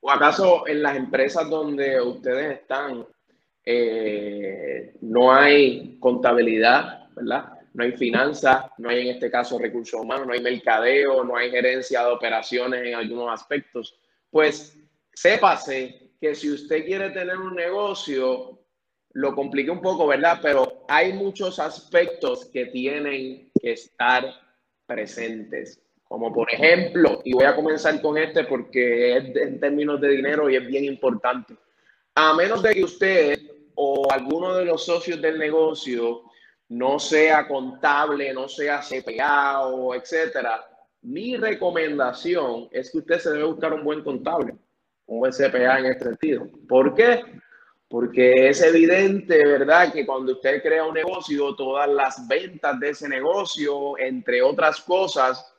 ¿O 0.02 0.12
acaso 0.12 0.68
en 0.68 0.82
las 0.82 0.98
empresas 0.98 1.50
donde 1.50 2.02
ustedes 2.02 2.60
están 2.60 3.06
eh, 3.64 4.94
no 5.02 5.34
hay 5.34 5.98
contabilidad, 6.00 7.10
¿verdad? 7.16 7.54
No 7.74 7.84
hay 7.84 7.92
finanzas, 7.92 8.66
no 8.78 8.90
hay 8.90 9.02
en 9.02 9.16
este 9.16 9.30
caso 9.30 9.60
recursos 9.60 10.00
humanos, 10.00 10.26
no 10.26 10.34
hay 10.34 10.42
mercadeo, 10.42 11.24
no 11.24 11.36
hay 11.36 11.52
gerencia 11.52 12.04
de 12.04 12.12
operaciones 12.12 12.86
en 12.86 12.96
algunos 12.96 13.30
aspectos. 13.30 14.00
Pues 14.32 14.80
sépase 15.14 16.12
que 16.20 16.34
si 16.34 16.50
usted 16.50 16.86
quiere 16.86 17.10
tener 17.12 17.38
un 17.38 17.56
negocio, 17.56 18.58
lo 19.18 19.34
complique 19.34 19.72
un 19.72 19.82
poco, 19.82 20.06
¿verdad? 20.06 20.38
Pero 20.44 20.86
hay 20.88 21.12
muchos 21.12 21.58
aspectos 21.58 22.46
que 22.54 22.68
tienen 22.68 23.50
que 23.60 23.72
estar 23.72 24.24
presentes. 24.86 25.82
Como 26.04 26.32
por 26.32 26.54
ejemplo, 26.54 27.22
y 27.26 27.34
voy 27.34 27.46
a 27.46 27.56
comenzar 27.56 28.00
con 28.00 28.20
este 28.20 28.44
porque 28.44 29.18
es 29.18 29.36
en 29.36 29.60
términos 29.60 30.00
de 30.00 30.10
dinero 30.10 30.48
y 30.52 30.56
es 30.56 30.68
bien 30.68 30.86
importante. 30.86 31.56
A 32.14 32.36
menos 32.36 32.62
de 32.62 32.76
que 32.76 32.84
usted 32.84 33.40
o 33.74 34.08
alguno 34.12 34.54
de 34.54 34.66
los 34.66 34.86
socios 34.86 35.20
del 35.20 35.40
negocio 35.40 36.22
no 36.70 37.00
sea 37.00 37.48
contable, 37.48 38.32
no 38.36 38.48
sea 38.48 38.82
CPA 38.82 39.66
o 39.66 39.96
etcétera, 39.96 40.64
mi 41.02 41.38
recomendación 41.38 42.70
es 42.72 42.92
que 42.92 43.00
usted 43.00 43.18
se 43.18 43.32
debe 43.32 43.46
buscar 43.46 43.74
un 43.74 43.84
buen 43.84 44.04
contable, 44.04 44.54
un 45.08 45.20
buen 45.22 45.32
CPA 45.32 45.80
en 45.80 45.86
este 45.88 46.06
sentido. 46.06 46.48
¿Por 46.68 46.94
qué? 46.94 47.24
Porque 47.90 48.50
es 48.50 48.62
evidente, 48.62 49.46
¿verdad?, 49.46 49.94
que 49.94 50.06
cuando 50.06 50.34
usted 50.34 50.62
crea 50.62 50.84
un 50.84 50.94
negocio, 50.94 51.56
todas 51.56 51.88
las 51.88 52.28
ventas 52.28 52.78
de 52.80 52.90
ese 52.90 53.08
negocio, 53.08 53.98
entre 53.98 54.42
otras 54.42 54.82
cosas, 54.82 55.54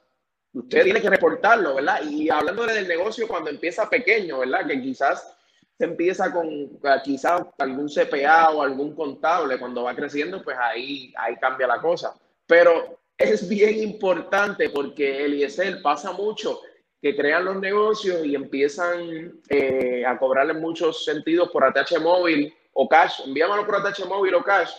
usted 0.52 0.84
tiene 0.84 1.00
que 1.00 1.08
reportarlo, 1.08 1.76
¿verdad? 1.76 2.02
Y 2.02 2.28
hablando 2.28 2.66
del 2.66 2.86
negocio 2.86 3.26
cuando 3.26 3.48
empieza 3.48 3.88
pequeño, 3.88 4.40
¿verdad? 4.40 4.66
Que 4.66 4.80
quizás 4.80 5.34
se 5.78 5.84
empieza 5.84 6.32
con 6.32 6.78
quizás 7.04 7.42
algún 7.58 7.88
CPA 7.88 8.50
o 8.50 8.62
algún 8.62 8.94
contable, 8.94 9.58
cuando 9.58 9.84
va 9.84 9.94
creciendo, 9.94 10.42
pues 10.42 10.56
ahí, 10.60 11.14
ahí 11.16 11.36
cambia 11.36 11.68
la 11.68 11.80
cosa. 11.80 12.14
Pero 12.46 12.98
es 13.16 13.48
bien 13.48 13.78
importante 13.78 14.70
porque 14.70 15.24
Eliezer 15.24 15.80
pasa 15.80 16.12
mucho 16.12 16.60
que 17.00 17.16
crean 17.16 17.44
los 17.44 17.60
negocios 17.60 18.24
y 18.24 18.34
empiezan 18.34 19.40
eh, 19.48 20.04
a 20.04 20.18
cobrarle 20.18 20.54
muchos 20.54 21.04
sentidos 21.04 21.50
por 21.50 21.64
ATH 21.64 22.00
móvil 22.00 22.52
o 22.72 22.88
cash. 22.88 23.20
Envíamelo 23.24 23.64
por 23.64 23.76
ATH 23.76 24.04
móvil 24.06 24.34
o 24.34 24.42
cash. 24.42 24.72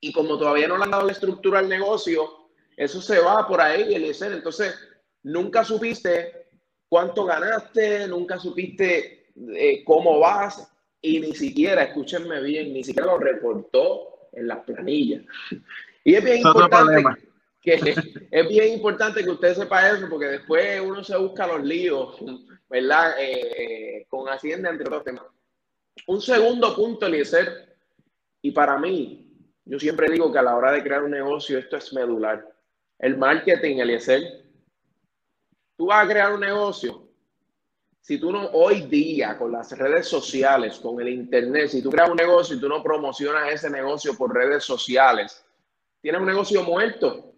Y 0.00 0.12
como 0.12 0.38
todavía 0.38 0.68
no 0.68 0.78
le 0.78 0.84
han 0.84 0.90
dado 0.90 1.06
la 1.06 1.12
estructura 1.12 1.58
al 1.58 1.68
negocio, 1.68 2.48
eso 2.76 3.00
se 3.00 3.18
va 3.20 3.46
por 3.46 3.60
ahí, 3.60 3.94
Eliezer. 3.94 4.32
Entonces, 4.32 4.74
nunca 5.22 5.64
supiste 5.64 6.48
cuánto 6.88 7.24
ganaste, 7.24 8.06
nunca 8.06 8.38
supiste 8.38 9.32
eh, 9.54 9.84
cómo 9.84 10.18
vas 10.18 10.68
y 11.00 11.20
ni 11.20 11.34
siquiera, 11.34 11.82
escúchenme 11.84 12.40
bien, 12.42 12.72
ni 12.72 12.84
siquiera 12.84 13.12
lo 13.12 13.18
reportó 13.18 14.28
en 14.32 14.46
las 14.46 14.58
planillas. 14.60 15.24
Y 16.04 16.16
es 16.16 16.24
bien 16.24 16.38
importante 16.38 17.00
que 17.62 17.74
es 18.30 18.48
bien 18.48 18.72
importante 18.72 19.22
que 19.22 19.30
usted 19.30 19.54
sepa 19.54 19.88
eso 19.88 20.08
porque 20.10 20.26
después 20.26 20.80
uno 20.80 21.04
se 21.04 21.16
busca 21.16 21.46
los 21.46 21.62
líos, 21.62 22.16
¿verdad? 22.68 23.14
Eh, 23.20 24.04
con 24.08 24.28
Hacienda, 24.28 24.68
entre 24.68 24.86
otros 24.86 25.04
temas. 25.04 25.24
Un 26.08 26.20
segundo 26.20 26.74
punto, 26.74 27.06
Eliezer, 27.06 27.76
y 28.40 28.50
para 28.50 28.78
mí, 28.78 29.30
yo 29.64 29.78
siempre 29.78 30.10
digo 30.10 30.32
que 30.32 30.40
a 30.40 30.42
la 30.42 30.56
hora 30.56 30.72
de 30.72 30.82
crear 30.82 31.04
un 31.04 31.12
negocio 31.12 31.56
esto 31.56 31.76
es 31.76 31.92
medular. 31.92 32.44
El 32.98 33.16
marketing, 33.16 33.76
Eliezer. 33.76 34.42
Tú 35.76 35.86
vas 35.86 36.04
a 36.04 36.08
crear 36.08 36.32
un 36.32 36.40
negocio. 36.40 37.08
Si 38.00 38.18
tú 38.18 38.32
no, 38.32 38.48
hoy 38.48 38.82
día, 38.82 39.38
con 39.38 39.52
las 39.52 39.70
redes 39.78 40.08
sociales, 40.08 40.80
con 40.80 41.00
el 41.00 41.10
internet, 41.10 41.68
si 41.68 41.80
tú 41.80 41.90
creas 41.90 42.10
un 42.10 42.16
negocio 42.16 42.56
y 42.56 42.60
tú 42.60 42.68
no 42.68 42.82
promocionas 42.82 43.52
ese 43.52 43.70
negocio 43.70 44.16
por 44.18 44.34
redes 44.34 44.64
sociales, 44.64 45.44
tienes 46.00 46.20
un 46.20 46.26
negocio 46.26 46.64
muerto. 46.64 47.31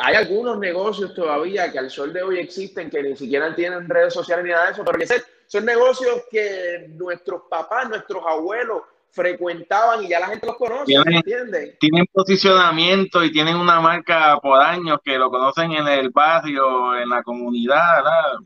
Hay 0.00 0.14
algunos 0.14 0.58
negocios 0.58 1.14
todavía 1.14 1.70
que 1.70 1.78
al 1.78 1.90
sol 1.90 2.12
de 2.12 2.22
hoy 2.22 2.38
existen 2.38 2.90
que 2.90 3.02
ni 3.02 3.16
siquiera 3.16 3.54
tienen 3.54 3.88
redes 3.88 4.14
sociales 4.14 4.44
ni 4.44 4.50
nada 4.50 4.66
de 4.66 4.72
eso, 4.72 4.84
pero 4.84 4.98
son 5.46 5.64
negocios 5.64 6.22
que 6.30 6.86
nuestros 6.90 7.42
papás, 7.48 7.88
nuestros 7.88 8.22
abuelos, 8.26 8.82
frecuentaban 9.16 10.04
y 10.04 10.08
ya 10.08 10.20
la 10.20 10.28
gente 10.28 10.46
los 10.46 10.56
conoce, 10.56 10.84
tienen, 10.84 11.74
Tienen 11.80 12.04
posicionamiento 12.12 13.24
y 13.24 13.32
tienen 13.32 13.56
una 13.56 13.80
marca 13.80 14.38
por 14.42 14.60
años 14.60 14.98
que 15.02 15.16
lo 15.16 15.30
conocen 15.30 15.72
en 15.72 15.88
el 15.88 16.10
barrio, 16.10 16.94
en 16.94 17.08
la 17.08 17.22
comunidad, 17.22 18.04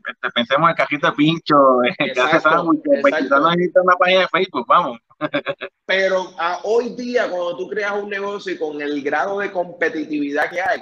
este, 0.09 0.29
pensemos 0.31 0.69
en 0.69 0.75
Cajita 0.75 1.13
Pincho, 1.13 1.55
que 1.97 2.19
hace 2.19 2.39
sándwich, 2.39 2.81
pues 3.01 3.29
no 3.29 3.49
necesita 3.51 3.81
una 3.81 3.95
página 3.97 4.21
de 4.21 4.27
Facebook, 4.29 4.65
vamos. 4.65 4.97
Pero 5.85 6.33
a, 6.39 6.61
hoy 6.63 6.95
día, 6.95 7.29
cuando 7.29 7.57
tú 7.57 7.67
creas 7.67 7.91
un 8.01 8.09
negocio 8.09 8.53
y 8.53 8.57
con 8.57 8.81
el 8.81 9.03
grado 9.03 9.39
de 9.39 9.51
competitividad 9.51 10.49
que 10.49 10.61
hay, 10.61 10.81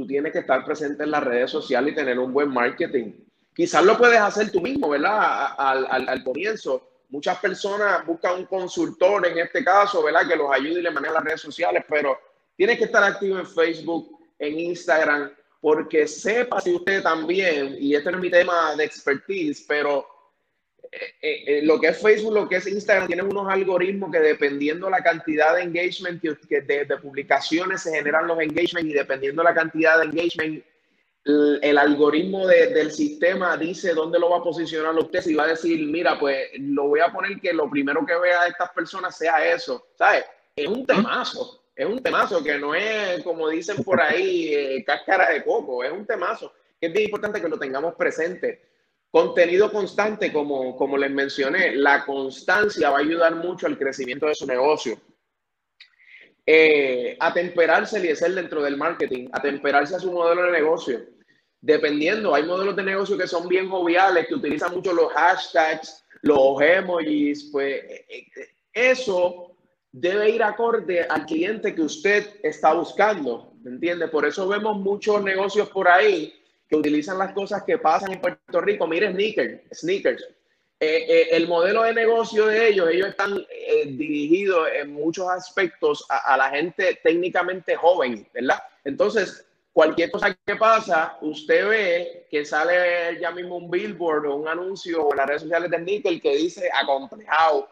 tú 0.00 0.06
tienes 0.06 0.32
que 0.32 0.38
estar 0.38 0.64
presente 0.64 1.02
en 1.04 1.10
las 1.10 1.22
redes 1.22 1.50
sociales 1.50 1.92
y 1.92 1.96
tener 1.96 2.18
un 2.18 2.32
buen 2.32 2.48
marketing. 2.48 3.12
Quizás 3.54 3.84
lo 3.84 3.98
puedes 3.98 4.18
hacer 4.18 4.50
tú 4.50 4.60
mismo, 4.62 4.88
¿verdad? 4.88 5.48
Al, 5.58 5.86
al, 5.90 6.08
al 6.08 6.24
comienzo. 6.24 6.88
Muchas 7.10 7.38
personas 7.38 8.06
buscan 8.06 8.36
un 8.36 8.46
consultor 8.46 9.26
en 9.26 9.38
este 9.38 9.62
caso, 9.62 10.02
¿verdad? 10.02 10.26
Que 10.26 10.36
los 10.36 10.50
ayude 10.50 10.80
y 10.80 10.82
le 10.82 10.90
maneje 10.90 11.12
las 11.12 11.24
redes 11.24 11.40
sociales, 11.42 11.84
pero 11.86 12.18
tienes 12.56 12.78
que 12.78 12.84
estar 12.84 13.04
activo 13.04 13.38
en 13.38 13.46
Facebook, 13.46 14.18
en 14.38 14.58
Instagram, 14.58 15.32
porque 15.60 16.06
sepa 16.06 16.60
si 16.62 16.74
usted 16.74 17.02
también, 17.02 17.76
y 17.78 17.94
este 17.94 18.08
es 18.08 18.16
mi 18.16 18.30
tema 18.30 18.74
de 18.76 18.84
expertise, 18.84 19.66
pero 19.68 20.06
eh, 20.92 21.14
eh, 21.22 21.44
eh, 21.46 21.62
lo 21.62 21.78
que 21.78 21.88
es 21.88 22.02
Facebook, 22.02 22.34
lo 22.34 22.48
que 22.48 22.56
es 22.56 22.66
Instagram, 22.66 23.06
tienen 23.06 23.26
unos 23.26 23.48
algoritmos 23.48 24.10
que 24.10 24.18
dependiendo 24.18 24.90
la 24.90 25.00
cantidad 25.02 25.54
de 25.54 25.62
engagement 25.62 26.20
que, 26.20 26.62
de, 26.62 26.84
publicaciones 26.96 27.82
se 27.82 27.94
generan 27.94 28.26
los 28.26 28.40
engagement 28.40 28.88
y 28.88 28.92
dependiendo 28.92 29.44
la 29.44 29.54
cantidad 29.54 29.98
de 29.98 30.06
engagement, 30.06 30.64
el, 31.24 31.78
algoritmo 31.78 32.44
del 32.46 32.90
sistema 32.90 33.56
dice 33.56 33.94
dónde 33.94 34.18
lo 34.18 34.30
va 34.30 34.38
a 34.38 34.42
posicionar 34.42 34.92
usted. 34.96 35.20
Si 35.20 35.34
va 35.34 35.44
a 35.44 35.48
decir, 35.48 35.86
mira, 35.86 36.18
pues 36.18 36.48
lo 36.58 36.88
voy 36.88 37.00
a 37.00 37.12
poner 37.12 37.38
que 37.40 37.52
lo 37.52 37.70
primero 37.70 38.04
que 38.04 38.18
vea 38.18 38.42
de 38.42 38.48
estas 38.48 38.70
personas 38.70 39.16
sea 39.16 39.46
eso, 39.46 39.86
¿sabes? 39.94 40.24
Es 40.56 40.66
un 40.66 40.84
temazo, 40.84 41.62
es 41.76 41.86
un 41.86 42.02
temazo 42.02 42.42
que 42.42 42.58
no 42.58 42.74
es, 42.74 43.22
como 43.22 43.48
dicen 43.48 43.84
por 43.84 44.00
ahí, 44.00 44.82
cáscara 44.84 45.30
de 45.30 45.44
coco, 45.44 45.84
es 45.84 45.92
un 45.92 46.04
temazo. 46.04 46.52
Es 46.80 46.92
bien 46.92 47.04
importante 47.04 47.40
que 47.40 47.48
lo 47.48 47.58
tengamos 47.58 47.94
presente 47.94 48.69
Contenido 49.10 49.72
constante, 49.72 50.32
como, 50.32 50.76
como 50.76 50.96
les 50.96 51.10
mencioné, 51.10 51.74
la 51.74 52.04
constancia 52.04 52.90
va 52.90 52.98
a 52.98 53.00
ayudar 53.00 53.34
mucho 53.34 53.66
al 53.66 53.76
crecimiento 53.76 54.26
de 54.26 54.36
su 54.36 54.46
negocio. 54.46 55.00
Eh, 56.46 57.16
atemperarse 57.18 58.14
ser 58.14 58.34
dentro 58.34 58.62
del 58.62 58.76
marketing, 58.76 59.28
atemperarse 59.32 59.96
a 59.96 60.00
su 60.00 60.12
modelo 60.12 60.44
de 60.44 60.52
negocio. 60.52 61.00
Dependiendo, 61.60 62.34
hay 62.34 62.44
modelos 62.44 62.76
de 62.76 62.84
negocio 62.84 63.18
que 63.18 63.26
son 63.26 63.48
bien 63.48 63.68
joviales, 63.68 64.28
que 64.28 64.34
utilizan 64.34 64.72
mucho 64.72 64.92
los 64.92 65.12
hashtags, 65.12 66.04
los 66.22 66.60
emojis, 66.60 67.50
pues 67.50 67.82
eh, 67.82 68.06
eh, 68.08 68.26
eso 68.72 69.56
debe 69.90 70.30
ir 70.30 70.42
acorde 70.42 71.02
al 71.02 71.26
cliente 71.26 71.74
que 71.74 71.82
usted 71.82 72.38
está 72.44 72.74
buscando, 72.74 73.52
¿me 73.62 73.72
entiende? 73.72 74.06
Por 74.06 74.24
eso 74.24 74.46
vemos 74.46 74.78
muchos 74.78 75.20
negocios 75.22 75.68
por 75.70 75.88
ahí 75.88 76.39
que 76.70 76.76
utilizan 76.76 77.18
las 77.18 77.32
cosas 77.32 77.64
que 77.64 77.78
pasan 77.78 78.12
en 78.12 78.20
Puerto 78.20 78.60
Rico. 78.60 78.86
Mire, 78.86 79.10
sneakers, 79.10 79.60
sneakers. 79.72 80.24
Eh, 80.78 81.04
eh, 81.08 81.28
el 81.32 81.48
modelo 81.48 81.82
de 81.82 81.92
negocio 81.92 82.46
de 82.46 82.68
ellos, 82.68 82.88
ellos 82.88 83.08
están 83.08 83.44
eh, 83.50 83.86
dirigidos 83.86 84.68
en 84.72 84.94
muchos 84.94 85.28
aspectos 85.28 86.06
a, 86.08 86.38
la 86.38 86.48
gente 86.48 86.98
técnicamente 87.02 87.76
joven, 87.76 88.26
¿verdad? 88.32 88.62
Entonces, 88.84 89.46
cualquier 89.72 90.10
cosa 90.10 90.34
que 90.46 90.56
pasa, 90.56 91.18
usted 91.20 91.68
ve 91.68 92.26
que 92.30 92.46
sale 92.46 93.20
ya 93.20 93.30
mismo 93.32 93.56
un 93.56 93.70
billboard 93.70 94.26
o 94.26 94.36
un 94.36 94.48
anuncio 94.48 95.08
en 95.10 95.16
las 95.18 95.26
redes 95.26 95.42
sociales 95.42 95.70
de 95.70 95.80
Nickel 95.80 96.22
que 96.22 96.36
dice 96.36 96.70
acomplejado, 96.72 97.68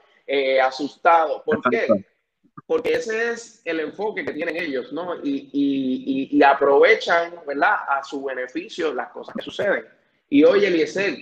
asustado. 0.62 1.42
¿Por 1.44 1.62
qué? 1.70 1.86
Porque 2.66 2.94
ese 2.94 3.30
es 3.30 3.62
el 3.64 3.80
enfoque 3.80 4.24
que 4.24 4.32
tienen 4.32 4.56
ellos, 4.56 4.92
¿no? 4.92 5.16
Y, 5.22 5.48
y, 5.52 6.28
y, 6.36 6.42
aprovechan, 6.42 7.34
¿verdad? 7.46 7.76
A 7.88 8.02
su 8.02 8.22
beneficio 8.24 8.92
las 8.94 9.11
cosas 9.11 9.34
que 9.36 9.42
suceden. 9.42 9.84
Y 10.28 10.44
hoy, 10.44 10.64
Eliezer, 10.64 11.16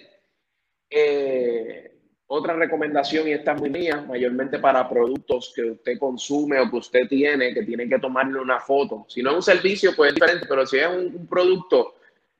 eh, 0.90 1.92
otra 2.26 2.54
recomendación, 2.54 3.28
y 3.28 3.32
esta 3.32 3.52
es 3.52 3.60
muy 3.60 3.70
mía, 3.70 4.04
mayormente 4.08 4.58
para 4.58 4.88
productos 4.88 5.52
que 5.54 5.62
usted 5.62 5.98
consume 5.98 6.58
o 6.60 6.70
que 6.70 6.76
usted 6.76 7.08
tiene, 7.08 7.54
que 7.54 7.62
tienen 7.62 7.88
que 7.88 7.98
tomarle 7.98 8.40
una 8.40 8.60
foto. 8.60 9.04
Si 9.08 9.22
no 9.22 9.30
es 9.30 9.36
un 9.36 9.42
servicio, 9.42 9.94
pues 9.94 10.08
es 10.08 10.14
diferente, 10.14 10.46
pero 10.48 10.66
si 10.66 10.78
es 10.78 10.88
un, 10.88 11.14
un 11.14 11.26
producto, 11.26 11.94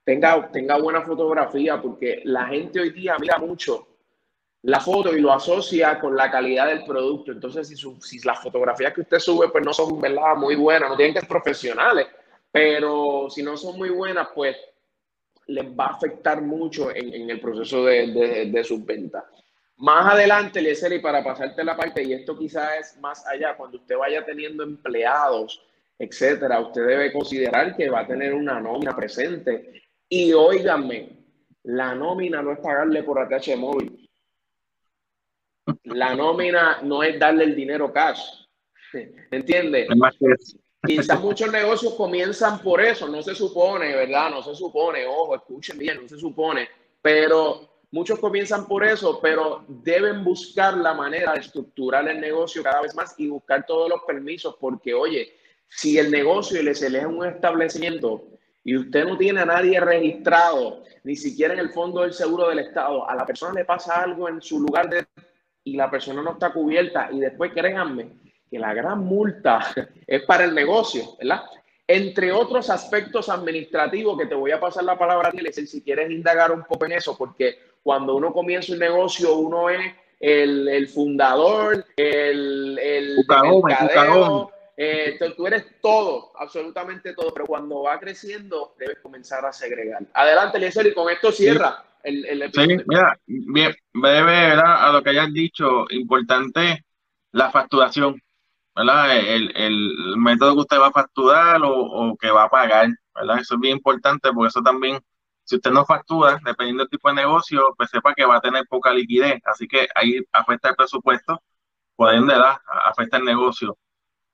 tenga, 0.04 0.50
tenga 0.50 0.78
buena 0.78 1.02
fotografía, 1.02 1.80
porque 1.80 2.22
la 2.24 2.46
gente 2.46 2.80
hoy 2.80 2.90
día 2.90 3.16
mira 3.18 3.38
mucho 3.38 3.86
la 4.66 4.80
foto 4.80 5.16
y 5.16 5.20
lo 5.20 5.32
asocia 5.32 6.00
con 6.00 6.16
la 6.16 6.28
calidad 6.28 6.66
del 6.66 6.84
producto. 6.84 7.30
Entonces, 7.30 7.68
si, 7.68 7.76
si 7.76 8.18
las 8.26 8.42
fotografías 8.42 8.92
que 8.92 9.02
usted 9.02 9.20
sube 9.20 9.48
pues 9.48 9.64
no 9.64 9.72
son 9.72 10.00
¿verdad? 10.00 10.34
muy 10.36 10.56
buenas, 10.56 10.90
no 10.90 10.96
tienen 10.96 11.14
que 11.14 11.20
ser 11.20 11.28
profesionales, 11.28 12.08
pero 12.50 13.30
si 13.30 13.44
no 13.44 13.56
son 13.56 13.78
muy 13.78 13.90
buenas, 13.90 14.26
pues 14.34 14.56
les 15.46 15.66
va 15.66 15.86
a 15.86 15.94
afectar 15.94 16.42
mucho 16.42 16.90
en, 16.90 17.30
el 17.30 17.38
proceso 17.38 17.84
de, 17.84 18.08
de, 18.08 18.46
de 18.46 18.64
sus 18.64 18.84
ventas. 18.84 19.22
Más 19.76 20.12
adelante, 20.14 20.60
y 20.60 20.98
para 20.98 21.22
pasarte 21.22 21.62
la 21.62 21.76
parte, 21.76 22.02
y 22.02 22.14
esto 22.14 22.36
quizás 22.36 22.70
es 22.80 23.00
más 23.00 23.24
allá, 23.24 23.56
cuando 23.56 23.78
usted 23.78 23.96
vaya 23.96 24.24
teniendo 24.24 24.64
empleados, 24.64 25.62
etcétera, 25.96 26.58
usted 26.58 26.84
debe 26.84 27.12
considerar 27.12 27.76
que 27.76 27.88
va 27.88 28.00
a 28.00 28.06
tener 28.06 28.34
una 28.34 28.58
nómina 28.58 28.96
presente. 28.96 29.80
Y 30.08 30.32
óigame, 30.32 31.10
la 31.62 31.94
nómina 31.94 32.42
no 32.42 32.50
es 32.50 32.58
pagarle 32.58 33.04
por 33.04 33.20
ATH 33.20 33.56
móvil 33.56 34.05
la 35.86 36.14
nómina 36.14 36.80
no 36.82 37.02
es 37.02 37.18
darle 37.18 37.44
el 37.44 37.56
dinero 37.56 37.92
cash. 37.92 38.22
¿Entiendes? 39.30 39.88
Quizás 40.86 41.20
muchos 41.20 41.50
negocios 41.50 41.94
comienzan 41.94 42.60
por 42.60 42.80
eso, 42.80 43.08
no 43.08 43.22
se 43.22 43.34
supone, 43.34 43.94
¿verdad? 43.96 44.30
No 44.30 44.42
se 44.42 44.54
supone, 44.54 45.06
ojo, 45.06 45.34
escuchen 45.34 45.78
bien, 45.78 46.00
no 46.00 46.08
se 46.08 46.16
supone, 46.16 46.68
pero 47.02 47.68
muchos 47.90 48.18
comienzan 48.20 48.66
por 48.66 48.84
eso, 48.84 49.18
pero 49.20 49.64
deben 49.68 50.22
buscar 50.22 50.76
la 50.76 50.94
manera 50.94 51.32
de 51.32 51.40
estructurar 51.40 52.08
el 52.08 52.20
negocio 52.20 52.62
cada 52.62 52.82
vez 52.82 52.94
más 52.94 53.14
y 53.18 53.28
buscar 53.28 53.66
todos 53.66 53.88
los 53.88 54.02
permisos, 54.06 54.56
porque 54.60 54.94
oye, 54.94 55.32
si 55.68 55.98
el 55.98 56.10
negocio 56.10 56.62
le 56.62 56.74
se 56.74 57.04
un 57.04 57.26
establecimiento 57.26 58.24
y 58.62 58.76
usted 58.76 59.04
no 59.04 59.16
tiene 59.16 59.40
a 59.40 59.46
nadie 59.46 59.80
registrado, 59.80 60.84
ni 61.02 61.16
siquiera 61.16 61.54
en 61.54 61.60
el 61.60 61.70
fondo 61.70 62.02
del 62.02 62.12
seguro 62.12 62.48
del 62.48 62.60
Estado, 62.60 63.08
a 63.08 63.14
la 63.14 63.26
persona 63.26 63.54
le 63.54 63.64
pasa 63.64 64.02
algo 64.02 64.28
en 64.28 64.40
su 64.40 64.60
lugar 64.60 64.88
de 64.88 65.06
y 65.66 65.76
la 65.76 65.90
persona 65.90 66.22
no 66.22 66.32
está 66.32 66.52
cubierta 66.52 67.08
y 67.10 67.18
después 67.18 67.52
créanme 67.52 68.08
que 68.48 68.58
la 68.58 68.72
gran 68.72 69.00
multa 69.00 69.60
es 70.06 70.22
para 70.22 70.44
el 70.44 70.54
negocio, 70.54 71.16
¿verdad? 71.18 71.42
Entre 71.88 72.30
otros 72.32 72.70
aspectos 72.70 73.28
administrativos 73.28 74.16
que 74.16 74.26
te 74.26 74.34
voy 74.36 74.52
a 74.52 74.60
pasar 74.60 74.84
la 74.84 74.96
palabra 74.96 75.28
a 75.28 75.32
ti, 75.32 75.66
si 75.66 75.82
quieres 75.82 76.10
indagar 76.10 76.52
un 76.52 76.62
poco 76.62 76.86
en 76.86 76.92
eso, 76.92 77.18
porque 77.18 77.58
cuando 77.82 78.14
uno 78.14 78.32
comienza 78.32 78.72
un 78.72 78.78
negocio, 78.78 79.34
uno 79.36 79.68
es 79.68 79.92
el, 80.20 80.68
el 80.68 80.88
fundador, 80.88 81.84
el, 81.96 82.78
el 82.78 83.24
mercadeo, 83.28 84.52
eh, 84.76 85.18
tú 85.36 85.46
eres 85.48 85.64
todo, 85.80 86.32
absolutamente 86.38 87.12
todo, 87.12 87.34
pero 87.34 87.46
cuando 87.46 87.82
va 87.82 87.98
creciendo 87.98 88.74
debes 88.78 88.98
comenzar 89.00 89.44
a 89.44 89.52
segregar. 89.52 90.02
Adelante, 90.12 90.60
y 90.60 90.94
con 90.94 91.10
esto 91.10 91.32
cierra 91.32 91.84
sí, 91.84 91.95
mira, 92.86 93.18
bien, 93.26 93.74
breve, 93.92 94.52
A 94.52 94.92
lo 94.92 95.02
que 95.02 95.10
hayas 95.10 95.32
dicho, 95.32 95.86
importante 95.90 96.84
la 97.32 97.50
facturación, 97.50 98.20
¿verdad? 98.74 99.16
El, 99.18 99.52
el, 99.56 100.16
método 100.16 100.54
que 100.54 100.60
usted 100.60 100.80
va 100.80 100.88
a 100.88 100.92
facturar 100.92 101.62
o, 101.62 101.74
o, 101.74 102.16
que 102.16 102.30
va 102.30 102.44
a 102.44 102.48
pagar, 102.50 102.88
¿verdad? 103.14 103.40
Eso 103.40 103.54
es 103.54 103.60
bien 103.60 103.76
importante 103.78 104.32
porque 104.32 104.48
eso 104.48 104.62
también, 104.62 105.00
si 105.44 105.56
usted 105.56 105.70
no 105.70 105.84
factura, 105.84 106.38
dependiendo 106.44 106.84
del 106.84 106.90
tipo 106.90 107.08
de 107.08 107.14
negocio, 107.16 107.74
pues 107.76 107.90
sepa 107.90 108.14
que 108.14 108.24
va 108.24 108.36
a 108.36 108.40
tener 108.40 108.66
poca 108.68 108.92
liquidez, 108.92 109.40
así 109.46 109.66
que 109.68 109.88
ahí 109.94 110.20
afecta 110.32 110.70
el 110.70 110.76
presupuesto, 110.76 111.40
por 111.96 112.14
ende, 112.14 112.34
afecta 112.84 113.18
el 113.18 113.24
negocio. 113.24 113.76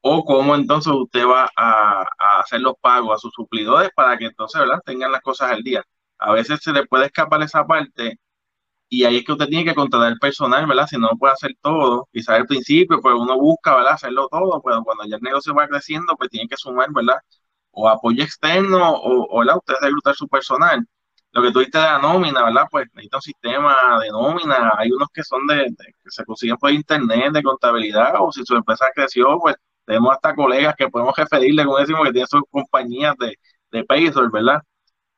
O 0.02 0.24
cómo 0.24 0.54
entonces 0.56 0.92
usted 0.92 1.26
va 1.26 1.48
a, 1.56 2.02
a 2.18 2.40
hacer 2.40 2.60
los 2.60 2.74
pagos 2.80 3.14
a 3.14 3.18
sus 3.18 3.32
suplidores 3.34 3.90
para 3.94 4.18
que 4.18 4.26
entonces, 4.26 4.60
¿verdad? 4.60 4.82
Tengan 4.84 5.12
las 5.12 5.22
cosas 5.22 5.52
al 5.52 5.62
día 5.62 5.84
a 6.22 6.32
veces 6.32 6.60
se 6.62 6.72
le 6.72 6.86
puede 6.86 7.06
escapar 7.06 7.42
esa 7.42 7.66
parte 7.66 8.18
y 8.88 9.04
ahí 9.04 9.18
es 9.18 9.24
que 9.24 9.32
usted 9.32 9.46
tiene 9.48 9.64
que 9.64 9.74
contratar 9.74 10.18
personal, 10.20 10.66
¿verdad? 10.66 10.86
Si 10.86 10.98
no 10.98 11.10
puede 11.18 11.32
hacer 11.32 11.52
todo, 11.62 12.08
quizás 12.12 12.36
al 12.40 12.46
principio, 12.46 13.00
pues 13.00 13.14
uno 13.18 13.38
busca, 13.38 13.74
¿verdad? 13.74 13.94
Hacerlo 13.94 14.28
todo, 14.30 14.60
pero 14.62 14.84
cuando 14.84 15.04
ya 15.06 15.16
el 15.16 15.22
negocio 15.22 15.54
va 15.54 15.66
creciendo, 15.68 16.14
pues 16.16 16.30
tiene 16.30 16.48
que 16.48 16.56
sumar, 16.58 16.88
¿verdad? 16.92 17.16
O 17.70 17.88
apoyo 17.88 18.22
externo 18.22 18.90
o, 18.92 19.26
o 19.30 19.38
¿verdad? 19.40 19.56
Usted 19.58 19.74
reclutar 19.80 20.14
su 20.14 20.28
personal. 20.28 20.86
Lo 21.32 21.42
que 21.42 21.50
tú 21.52 21.60
dices 21.60 21.72
de 21.72 21.80
la 21.80 21.98
nómina, 21.98 22.44
¿verdad? 22.44 22.66
Pues 22.70 22.86
necesita 22.92 23.16
un 23.18 23.22
sistema 23.22 23.74
de 24.02 24.10
nómina. 24.10 24.72
Hay 24.76 24.90
unos 24.92 25.08
que 25.12 25.22
son 25.24 25.46
de, 25.46 25.66
que 25.78 26.10
se 26.10 26.24
consiguen 26.26 26.56
por 26.58 26.70
internet, 26.70 27.32
de 27.32 27.42
contabilidad, 27.42 28.14
o 28.20 28.30
si 28.32 28.44
su 28.44 28.54
empresa 28.54 28.86
creció, 28.94 29.38
pues 29.40 29.56
tenemos 29.86 30.12
hasta 30.12 30.34
colegas 30.34 30.74
que 30.76 30.88
podemos 30.88 31.16
referirle, 31.16 31.64
como 31.64 31.78
decimos, 31.78 32.04
que 32.04 32.12
tienen 32.12 32.28
sus 32.28 32.42
compañías 32.50 33.14
de, 33.18 33.36
de 33.70 33.84
Payroll, 33.84 34.30
¿verdad? 34.30 34.62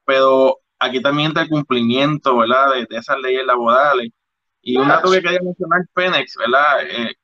Pero 0.05 0.59
aquí 0.85 1.01
también 1.03 1.29
está 1.29 1.43
el 1.43 1.49
cumplimiento, 1.49 2.39
¿verdad? 2.39 2.73
De, 2.73 2.87
esas 2.97 3.19
leyes 3.19 3.45
laborales. 3.47 4.11
Y 4.63 4.77
un 4.79 4.89
dato 4.89 5.11
que 5.11 5.23
quería 5.23 5.41
mencionar, 5.43 5.83
Penex, 5.93 6.37
¿verdad? 6.37 6.83
Eh, 6.87 7.15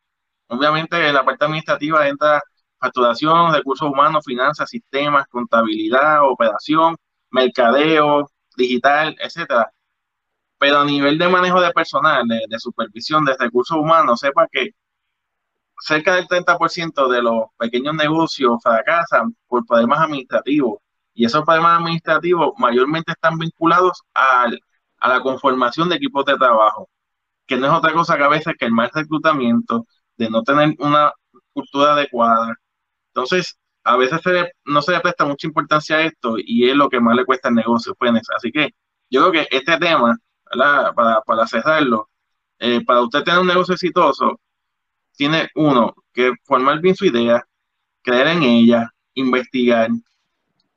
obviamente 0.48 1.08
en 1.08 1.14
la 1.14 1.24
parte 1.24 1.44
administrativa 1.44 2.06
entra 2.08 2.42
facturación, 2.78 3.52
recursos 3.54 3.88
humanos, 3.88 4.24
finanzas, 4.24 4.70
sistemas, 4.70 5.26
contabilidad, 5.28 6.28
operación, 6.28 6.96
mercadeo, 7.30 8.30
digital, 8.56 9.16
etcétera. 9.20 9.70
Pero 10.58 10.80
a 10.80 10.84
nivel 10.84 11.18
de 11.18 11.28
manejo 11.28 11.61
de 11.61 11.72
personal, 11.72 12.26
de, 12.26 12.58
supervisión 12.58 13.24
de 13.24 13.36
recursos 13.38 13.76
humanos, 13.76 14.20
sepa 14.20 14.46
que 14.50 14.70
cerca 15.80 16.14
del 16.16 16.26
30% 16.28 17.08
de 17.08 17.22
los 17.22 17.44
pequeños 17.58 17.94
negocios 17.94 18.58
fracasan 18.62 19.34
por 19.46 19.66
problemas 19.66 20.00
administrativos 20.00 20.78
Y 21.20 21.26
esos 21.26 21.44
problemas 21.44 21.80
administrativos 21.80 22.54
mayormente 22.56 23.12
están 23.12 23.36
vinculados 23.36 24.02
al, 24.14 24.58
a 24.96 25.08
la 25.10 25.20
conformación 25.20 25.90
de 25.90 25.96
equipos 25.96 26.24
de 26.24 26.38
trabajo, 26.38 26.88
que 27.46 27.58
no 27.58 27.66
es 27.66 27.72
otra 27.74 27.92
cosa 27.92 28.16
que 28.16 28.24
a 28.24 28.28
veces 28.28 28.54
que 28.58 28.64
el 28.64 28.72
mal 28.72 28.90
reclutamiento, 28.94 29.86
de 30.16 30.30
no 30.30 30.42
tener 30.42 30.74
una 30.78 31.12
cultura 31.52 31.92
adecuada. 31.92 32.54
Entonces, 33.08 33.58
a 33.84 33.98
veces 33.98 34.22
no 34.64 34.80
se 34.80 34.92
le 34.92 35.00
presta 35.00 35.26
mucha 35.26 35.46
importancia 35.46 35.96
a 35.96 36.02
esto 36.04 36.36
y 36.38 36.70
es 36.70 36.74
lo 36.74 36.88
que 36.88 37.00
más 37.00 37.14
le 37.14 37.26
cuesta 37.26 37.48
al 37.48 37.54
negocio. 37.54 37.94
Pues, 37.98 38.12
así 38.34 38.50
que 38.50 38.70
yo 39.10 39.28
creo 39.28 39.32
que 39.44 39.56
este 39.56 39.76
tema, 39.78 40.16
Para, 40.96 41.20
para 41.22 41.46
cerrarlo, 41.46 42.08
eh, 42.58 42.82
para 42.86 43.02
usted 43.02 43.24
tener 43.24 43.40
un 43.40 43.46
negocio 43.46 43.74
exitoso, 43.74 44.40
tiene 45.16 45.50
uno 45.54 45.94
que 46.14 46.32
formar 46.44 46.80
bien 46.80 46.96
su 46.96 47.04
idea, 47.04 47.44
creer 48.02 48.28
en 48.28 48.42
ella, 48.42 48.90
investigar, 49.14 49.90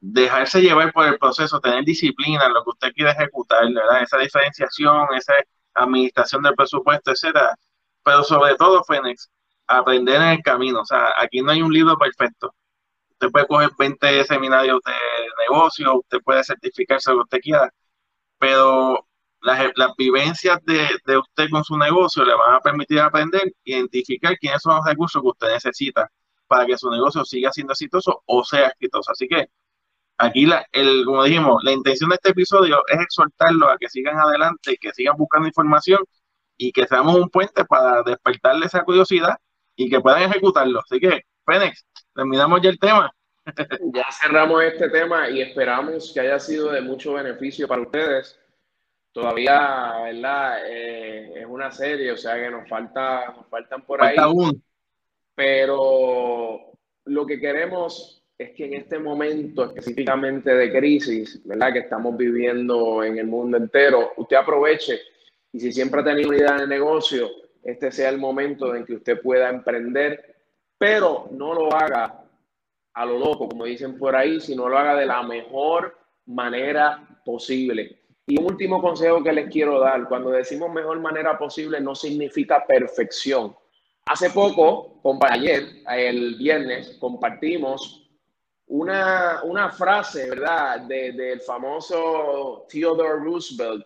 dejarse 0.06 0.62
llevar 0.62 0.92
por 0.92 1.08
el 1.08 1.18
proceso, 1.18 1.62
tener 1.62 1.86
disciplina 1.86 2.50
lo 2.50 2.64
que 2.64 2.72
usted 2.72 2.94
quiere 2.94 3.12
ejecutar. 3.12 3.64
Esa 4.02 4.18
diferenciación, 4.18 5.08
esa 5.16 5.34
administración 5.76 6.44
del 6.44 6.56
presupuesto, 6.56 7.12
etcétera. 7.12 7.56
Pero 8.04 8.24
sobre 8.24 8.56
todo, 8.56 8.84
Fénix, 8.84 9.30
aprender 9.68 10.16
en 10.18 10.28
el 10.30 10.44
camino. 10.44 10.82
O 10.82 10.86
sea, 10.86 11.14
aquí 11.20 11.42
no 11.42 11.52
hay 11.52 11.62
un 11.62 11.72
libro 11.74 11.98
perfecto. 11.98 12.54
Usted 13.12 13.32
puede 13.32 13.48
coger 13.48 13.70
20 13.80 14.26
seminarios 14.26 14.82
de 14.86 14.94
negocio, 15.48 16.00
usted 16.00 16.20
puede 16.24 16.44
certificarse 16.44 17.12
lo 17.12 17.18
que 17.20 17.24
usted 17.24 17.40
quiera, 17.40 17.74
pero 18.38 19.08
las, 19.42 19.72
las 19.76 19.96
vivencias 19.98 20.60
de, 20.66 20.90
de, 21.06 21.18
usted 21.18 21.50
con 21.50 21.64
su 21.64 21.78
negocio 21.78 22.26
le 22.26 22.36
van 22.36 22.56
a 22.56 22.60
permitir 22.60 23.00
aprender, 23.00 23.54
identificar 23.64 24.38
quiénes 24.38 24.62
son 24.62 24.76
los 24.78 24.86
recursos 24.86 25.22
que 25.22 25.30
usted 25.30 25.48
necesita 25.54 26.10
para 26.48 26.66
que 26.66 26.78
su 26.78 26.90
negocio 26.92 27.24
siga 27.26 27.52
siendo 27.52 27.74
exitoso 27.74 28.22
o 28.26 28.44
sea 28.44 28.68
exitoso. 28.68 29.12
Así 29.12 29.28
que 29.28 29.48
aquí, 30.18 30.46
la, 30.46 30.66
el, 30.72 31.06
como 31.06 31.24
dijimos, 31.24 31.64
la 31.64 31.72
intención 31.72 32.10
de 32.10 32.16
este 32.16 32.32
episodio 32.32 32.82
es 32.88 33.00
exhortarlos 33.00 33.70
a 33.70 33.78
que 33.78 33.90
sigan 33.90 34.20
adelante, 34.20 34.78
que 34.80 34.92
sigan 34.92 35.18
buscando 35.18 35.48
información 35.48 36.04
y 36.58 36.72
que 36.72 36.88
seamos 36.88 37.16
un 37.16 37.30
puente 37.30 37.66
para 37.66 38.04
despertarle 38.04 38.66
esa 38.66 38.84
curiosidad 38.84 39.38
y 39.76 39.90
que 39.90 40.00
puedan 40.00 40.24
ejecutarlo. 40.24 40.80
Así 40.80 41.00
que, 41.00 41.22
Fénix, 41.46 41.86
terminamos 42.14 42.62
ya 42.62 42.70
el 42.70 42.80
tema. 42.80 43.12
Ya 43.94 44.06
cerramos 44.12 44.64
este 44.64 44.90
tema 44.90 45.30
y 45.30 45.42
esperamos 45.42 46.12
que 46.14 46.22
haya 46.22 46.40
sido 46.40 46.72
de 46.72 46.82
mucho 46.82 47.14
beneficio 47.14 47.68
para 47.68 47.82
ustedes. 47.82 48.40
Todavía, 49.12 49.94
¿verdad? 50.04 50.60
Eh, 50.68 51.34
es 51.42 51.46
una 51.46 51.70
serie, 51.72 52.12
o 52.12 52.18
sea 52.18 52.36
que 52.36 52.50
nos 52.50 52.68
falta, 52.68 53.34
nos 53.36 53.48
faltan 53.48 53.86
por 53.86 54.00
falta 54.00 54.26
ahí. 54.26 54.62
Pero 55.36 56.72
lo 57.06 57.26
que 57.26 57.40
queremos 57.40 58.23
es 58.44 58.52
que 58.52 58.66
en 58.66 58.74
este 58.76 59.00
momento 59.00 59.66
específicamente 59.66 60.54
de 60.54 60.72
crisis, 60.72 61.42
¿verdad? 61.46 61.74
Que 61.74 61.80
estamos 61.80 62.16
viviendo 62.18 63.04
en 63.04 63.18
el 63.18 63.28
mundo 63.28 63.58
entero, 63.58 64.12
usted 64.18 64.38
aproveche 64.38 65.00
y 65.52 65.60
si 65.60 65.72
siempre 65.72 66.02
ha 66.02 66.04
tenido 66.04 66.30
una 66.30 66.38
idea 66.38 66.58
de 66.58 66.68
negocio, 66.68 67.30
este 67.64 67.92
sea 67.92 68.10
el 68.10 68.18
momento 68.18 68.76
en 68.76 68.86
que 68.86 68.96
usted 68.96 69.22
pueda 69.22 69.50
emprender, 69.50 70.36
pero 70.78 71.30
no 71.32 71.54
lo 71.54 71.74
haga 71.74 72.26
a 72.94 73.06
lo 73.06 73.18
loco, 73.18 73.50
como 73.50 73.66
dicen 73.66 73.98
por 73.98 74.16
ahí, 74.16 74.40
sino 74.40 74.68
lo 74.68 74.78
haga 74.78 74.96
de 74.96 75.06
la 75.06 75.24
mejor 75.24 75.98
manera 76.26 77.22
posible. 77.26 78.00
Y 78.28 78.40
un 78.40 78.46
último 78.46 78.82
consejo 78.82 79.24
que 79.24 79.34
les 79.34 79.50
quiero 79.50 79.80
dar, 79.80 80.08
cuando 80.08 80.32
decimos 80.32 80.72
mejor 80.72 81.00
manera 81.00 81.38
posible 81.38 81.80
no 81.82 81.96
significa 81.96 82.66
perfección. 82.66 83.56
Hace 84.06 84.30
poco, 84.32 85.02
ayer, 85.30 85.64
el 85.88 86.36
viernes, 86.36 86.98
compartimos 87.00 88.03
una, 88.74 89.44
una 89.44 89.70
frase, 89.70 90.32
¿verdad?, 90.32 90.82
del 90.82 91.40
famoso 91.42 92.66
Theodore 92.68 93.20
Roosevelt, 93.20 93.86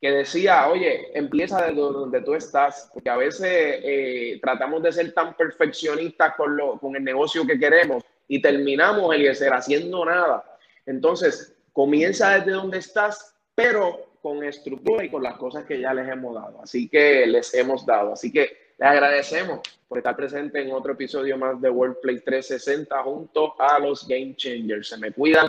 que 0.00 0.10
decía, 0.10 0.68
oye, 0.68 1.16
empieza 1.16 1.60
desde 1.60 1.82
donde 1.82 2.22
tú 2.22 2.32
estás, 2.34 2.88
porque 2.94 3.10
a 3.10 3.18
veces 3.18 3.46
eh, 3.50 4.38
tratamos 4.42 4.82
de 4.82 4.92
ser 4.92 5.12
tan 5.12 5.36
perfeccionistas 5.36 6.34
con, 6.34 6.56
lo, 6.56 6.78
con 6.78 6.96
el 6.96 7.04
negocio 7.04 7.46
que 7.46 7.58
queremos 7.58 8.02
y 8.26 8.40
terminamos, 8.40 9.14
el 9.14 9.36
ser 9.36 9.52
haciendo 9.52 10.02
nada. 10.06 10.42
Entonces, 10.86 11.54
comienza 11.74 12.30
desde 12.38 12.52
donde 12.52 12.78
estás, 12.78 13.36
pero 13.54 14.16
con 14.22 14.42
estructura 14.44 15.04
y 15.04 15.10
con 15.10 15.22
las 15.22 15.36
cosas 15.36 15.66
que 15.66 15.78
ya 15.78 15.92
les 15.92 16.08
hemos 16.08 16.34
dado. 16.34 16.62
Así 16.62 16.88
que 16.88 17.26
les 17.26 17.52
hemos 17.52 17.84
dado. 17.84 18.14
Así 18.14 18.32
que 18.32 18.61
les 18.82 18.90
agradecemos 18.90 19.60
por 19.86 19.98
estar 19.98 20.16
presente 20.16 20.60
en 20.60 20.72
otro 20.72 20.94
episodio 20.94 21.38
más 21.38 21.60
de 21.60 21.70
Workplace 21.70 22.20
360 22.20 23.00
junto 23.04 23.54
a 23.60 23.78
los 23.78 24.08
Game 24.08 24.34
Changers. 24.34 24.88
Se 24.88 24.96
me 24.96 25.12
cuidan 25.12 25.48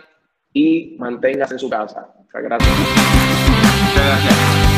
y 0.54 0.96
manténgase 1.00 1.56
en 1.56 1.60
su 1.60 1.68
casa. 1.68 2.14
Muchas 2.16 2.44
gracias. 2.44 2.78
Muchas 2.78 4.06
gracias. 4.06 4.73